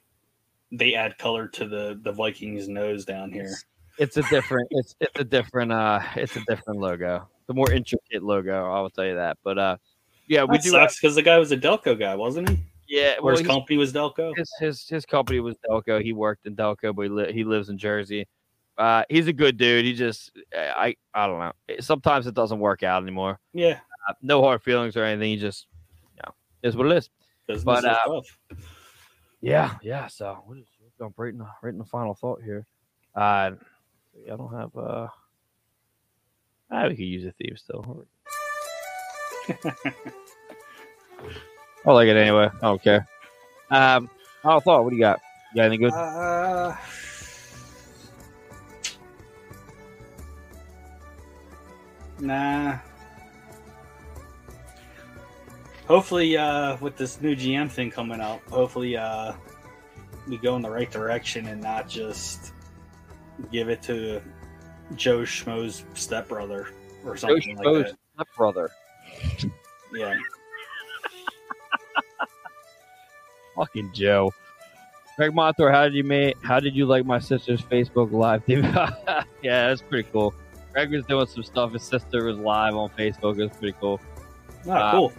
they 0.72 0.94
add 0.96 1.18
color 1.18 1.48
to 1.48 1.68
the 1.68 2.00
the 2.04 2.12
Vikings 2.12 2.68
nose 2.68 3.06
down 3.06 3.32
here. 3.32 3.56
It's 3.98 4.18
a 4.18 4.22
different. 4.24 4.68
It's 4.72 4.96
it's 5.00 5.20
a 5.20 5.24
different. 5.24 5.72
Uh, 5.72 6.00
it's 6.16 6.36
a 6.36 6.42
different 6.48 6.80
logo. 6.80 7.28
The 7.48 7.54
more 7.54 7.72
intricate 7.72 8.22
logo, 8.24 8.70
I 8.72 8.82
will 8.82 8.90
tell 8.90 9.06
you 9.06 9.16
that. 9.16 9.38
But 9.44 9.58
uh, 9.58 9.78
yeah, 10.28 10.44
we 10.44 10.58
That 10.58 10.64
do. 10.64 10.70
Sucks 10.72 11.00
because 11.00 11.16
the 11.16 11.22
guy 11.24 11.38
was 11.38 11.52
a 11.52 11.58
Delco 11.58 11.98
guy, 11.98 12.14
wasn't 12.16 12.50
he? 12.50 12.60
yeah, 12.90 13.16
Or 13.20 13.26
well, 13.28 13.38
his 13.38 13.48
company 13.48 13.78
was 13.78 13.92
Delco. 13.94 14.34
his 14.38 14.52
his 14.60 14.88
his 14.88 15.06
company 15.06 15.40
was 15.40 15.56
Delco. 15.68 16.02
He 16.04 16.14
worked 16.14 16.46
in 16.46 16.56
Delco, 16.56 16.94
but 16.96 17.02
he, 17.04 17.10
li- 17.10 17.34
he 17.34 17.44
lives 17.44 17.70
in 17.70 17.78
Jersey. 17.78 18.28
Uh, 18.78 19.04
he's 19.10 19.26
a 19.28 19.34
good 19.34 19.58
dude. 19.58 19.86
He 19.86 19.94
just, 19.94 20.32
I, 20.56 20.96
I 21.12 21.26
don't 21.26 21.40
know. 21.40 21.52
Sometimes 21.80 22.28
it 22.28 22.36
doesn't 22.36 22.60
work 22.60 22.84
out 22.84 23.02
anymore. 23.02 23.40
Yeah, 23.52 23.80
Uh, 24.08 24.14
no 24.22 24.40
hard 24.44 24.62
feelings 24.62 24.96
or 24.96 25.04
anything. 25.04 25.32
He 25.32 25.38
just, 25.38 25.66
you 25.72 25.74
know, 25.74 25.77
is 26.68 26.76
what 26.76 26.88
it 26.88 26.98
is. 26.98 27.10
business 27.48 27.64
But, 27.64 27.86
uh. 27.86 28.22
Yeah, 29.42 29.76
yeah. 29.82 30.08
So 30.08 30.44
we're 30.48 30.64
jump 30.98 31.16
right 31.18 31.32
in 31.32 31.38
the 31.40 31.48
right 31.62 31.72
in 31.72 31.78
the 31.78 31.86
final 31.86 32.14
thought 32.16 32.42
here. 32.44 32.66
Uh, 33.16 33.52
I 34.32 34.36
don't 34.36 34.54
have. 34.54 34.76
uh 34.76 35.08
ah, 36.72 36.88
we 36.88 36.96
could 36.96 37.00
use 37.00 37.26
a 37.26 37.32
theme 37.32 37.56
still. 37.56 38.06
I 41.86 41.92
like 41.92 42.08
it 42.08 42.18
anyway. 42.18 42.50
I 42.54 42.60
don't 42.62 42.82
care. 42.82 43.08
Um, 43.70 44.10
final 44.42 44.60
thought. 44.60 44.84
What 44.84 44.90
do 44.90 44.96
you 44.96 45.02
got? 45.02 45.22
You 45.54 45.58
got 45.58 45.66
anything 45.66 45.82
good? 45.88 45.94
Uh, 45.94 46.76
nah. 52.20 52.80
Hopefully, 55.88 56.36
uh, 56.38 56.76
with 56.82 56.98
this 56.98 57.22
new 57.22 57.36
GM 57.36 57.70
thing 57.72 57.90
coming 57.92 58.20
out, 58.20 58.42
hopefully, 58.50 58.98
uh, 58.98 59.34
we 60.28 60.38
go 60.38 60.56
in 60.58 60.62
the 60.62 60.70
right 60.70 60.92
direction 60.92 61.48
and 61.48 61.62
not 61.62 61.88
just 61.88 62.52
give 63.52 63.70
it 63.70 63.82
to 63.84 64.22
Joe 64.96 65.20
Schmo's 65.20 65.86
stepbrother 65.94 66.68
or 67.06 67.16
something 67.16 67.56
like 67.58 67.66
Schmo's 67.66 67.94
that. 68.18 68.28
brother. 68.36 68.70
Yeah. 69.94 70.16
Fucking 73.56 73.92
Joe. 73.94 74.32
Greg 75.16 75.34
Montour, 75.34 75.72
how 75.72 75.86
did 75.86 75.94
you 75.96 76.04
make? 76.04 76.36
How 76.44 76.60
did 76.60 76.76
you 76.76 76.86
like 76.86 77.06
my 77.06 77.18
sister's 77.20 77.62
Facebook 77.62 78.12
live? 78.12 78.44
yeah, 78.48 79.24
that's 79.70 79.82
pretty 79.82 80.08
cool. 80.12 80.34
Greg 80.74 80.92
was 80.92 81.06
doing 81.06 81.26
some 81.26 81.42
stuff. 81.44 81.72
His 81.74 81.82
sister 81.84 82.26
was 82.26 82.38
live 82.38 82.76
on 82.76 82.90
Facebook. 82.90 83.40
It 83.40 83.48
was 83.50 83.58
pretty 83.58 83.76
cool. 83.80 84.00
Oh, 84.68 84.72
Uh, 84.72 84.92
cool. 84.92 85.14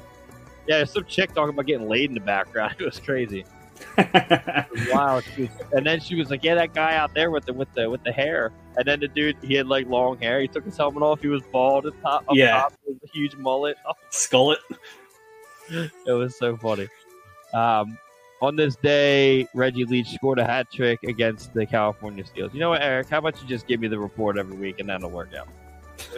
Yeah, 0.69 0.77
there's 0.79 0.93
some 0.93 1.05
chick 1.07 1.35
talking 1.35 1.55
about 1.55 1.67
getting 1.67 1.89
laid 1.89 2.11
in 2.11 2.15
the 2.15 2.21
background. 2.21 2.77
It 2.79 2.85
was 2.85 3.01
crazy. 3.01 3.45
It 3.99 4.67
was 4.73 4.89
wild. 4.93 5.25
Was- 5.39 5.49
and 5.73 5.87
then 5.87 6.01
she 6.01 6.15
was 6.17 6.31
like, 6.31 6.43
"Yeah, 6.45 6.55
that 6.57 6.75
guy 6.75 6.95
out 6.97 7.15
there 7.15 7.31
with 7.31 7.45
the 7.47 7.53
with 7.53 7.73
the 7.75 7.89
with 7.89 8.03
the 8.05 8.13
hair." 8.13 8.53
And 8.77 8.87
then 8.87 9.01
the 9.01 9.09
dude, 9.09 9.37
he 9.43 9.55
had 9.55 9.67
like 9.67 9.87
long 9.89 10.19
hair. 10.21 10.41
He 10.41 10.49
took 10.49 10.65
his 10.65 10.77
helmet 10.77 11.03
off. 11.03 11.21
He 11.21 11.29
was 11.29 11.43
bald 11.53 11.87
at 11.87 11.93
top. 12.03 12.25
Up 12.29 12.37
Yeah. 12.37 12.53
top, 12.63 12.73
with 12.87 12.99
a 13.03 13.09
huge 13.13 13.35
mullet. 13.37 13.77
Oh, 13.87 13.93
Skull 14.11 14.53
it. 14.53 15.91
was 16.07 16.37
so 16.39 16.57
funny. 16.57 16.89
Um, 17.55 17.99
on 18.41 18.57
this 18.57 18.77
day, 18.77 19.47
Reggie 19.55 19.85
Leach 19.85 20.09
scored 20.11 20.39
a 20.39 20.45
hat 20.45 20.71
trick 20.73 21.03
against 21.05 21.53
the 21.55 21.67
California 21.67 22.25
Steelers. 22.25 22.55
You 22.55 22.61
know 22.61 22.71
what, 22.71 22.83
Eric? 22.83 23.09
How 23.09 23.19
about 23.19 23.41
you 23.43 23.49
just 23.49 23.67
give 23.67 23.81
me 23.81 23.89
the 23.89 23.99
report 23.99 24.39
every 24.39 24.57
week 24.57 24.79
and 24.81 24.89
that'll 24.89 25.11
work 25.11 25.35
out? 25.35 25.49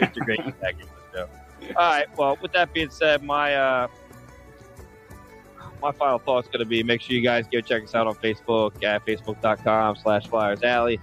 It's 0.01 0.17
a 0.17 0.21
great 0.21 0.41
package 0.61 0.87
the 1.13 1.19
show. 1.19 1.29
All 1.77 1.91
right. 1.91 2.07
Well, 2.19 2.37
with 2.43 2.53
that 2.53 2.73
being 2.75 2.91
said, 2.91 3.23
my 3.23 3.55
uh, 3.55 3.87
my 5.81 5.93
final 5.93 6.19
thought 6.19 6.45
is 6.45 6.49
going 6.49 6.61
to 6.61 6.65
be: 6.65 6.83
make 6.83 7.01
sure 7.01 7.17
you 7.17 7.23
guys 7.23 7.47
go 7.51 7.61
check 7.61 7.85
us 7.85 7.95
out 7.95 8.07
on 8.07 8.15
Facebook 8.17 8.83
at 8.85 9.05
facebook.com/slash 9.05 10.29
Flyers 10.29 10.63
Alley. 10.63 11.01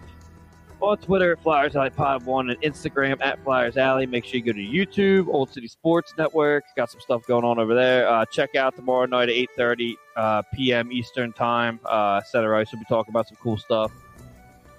On 0.80 0.96
Twitter 0.96 1.36
Flyers 1.38 1.76
Alley 1.76 1.90
Pod 1.90 2.24
One 2.26 2.52
and 2.52 2.62
Instagram 2.62 3.20
at 3.22 3.44
Flyers 3.44 3.78
Alley. 3.78 4.06
Make 4.06 4.26
sure 4.26 4.40
you 4.40 4.44
go 4.44 4.52
to 4.52 4.60
YouTube, 4.60 5.28
Olde 5.28 5.52
City 5.52 5.68
Sports 5.68 6.14
Network. 6.18 6.66
Got 6.76 6.92
some 6.92 7.02
stuff 7.02 7.26
going 7.26 7.44
on 7.44 7.58
over 7.58 7.74
there. 7.74 8.08
Uh, 8.08 8.26
check 8.26 8.56
out 8.56 8.76
tomorrow 8.76 9.08
night 9.08 9.30
at 9.30 9.36
eight 9.36 9.50
thirty 9.58 9.98
uh, 10.16 10.44
p.m. 10.54 10.92
Eastern 10.92 11.34
Time. 11.34 11.80
Uh, 11.84 12.20
etc. 12.22 12.64
So 12.66 12.72
we'll 12.74 12.82
be 12.82 12.86
talking 12.88 13.12
about 13.12 13.28
some 13.28 13.38
cool 13.42 13.58
stuff. 13.58 13.92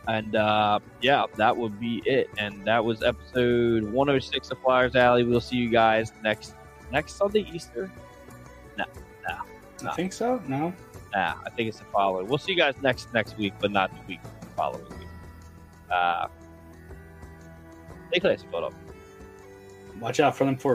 And 0.06 0.36
uh, 0.36 0.78
yeah, 1.02 1.26
that 1.36 1.56
would 1.56 1.78
be 1.78 2.02
it. 2.06 2.30
And 2.38 2.64
that 2.64 2.82
was 2.82 3.02
episode 3.02 3.84
106 3.84 4.50
of 4.50 4.58
Flyers 4.60 4.96
Alley. 4.96 5.22
We'll 5.22 5.40
see 5.40 5.56
you 5.56 5.68
guys 5.68 6.12
next 6.22 6.54
next 6.90 7.16
Sunday 7.16 7.46
Easter. 7.52 7.90
I 9.86 9.94
think 9.94 10.12
so. 10.12 10.42
No. 10.46 10.72
Nah, 11.14 11.34
I 11.44 11.50
think 11.50 11.68
it's 11.68 11.78
the 11.78 11.84
following. 11.86 12.26
We'll 12.26 12.38
see 12.38 12.52
you 12.52 12.58
guys 12.58 12.74
next 12.82 13.12
next 13.14 13.38
week, 13.38 13.54
but 13.60 13.70
not 13.70 13.90
the 13.90 14.00
week 14.06 14.20
following 14.56 14.84
week. 14.98 15.08
Uh, 15.90 16.28
stay 18.10 18.20
classy, 18.20 18.46
photo. 18.50 18.72
Watch 20.00 20.20
out 20.20 20.36
for 20.36 20.44
them 20.44 20.56
four 20.56 20.66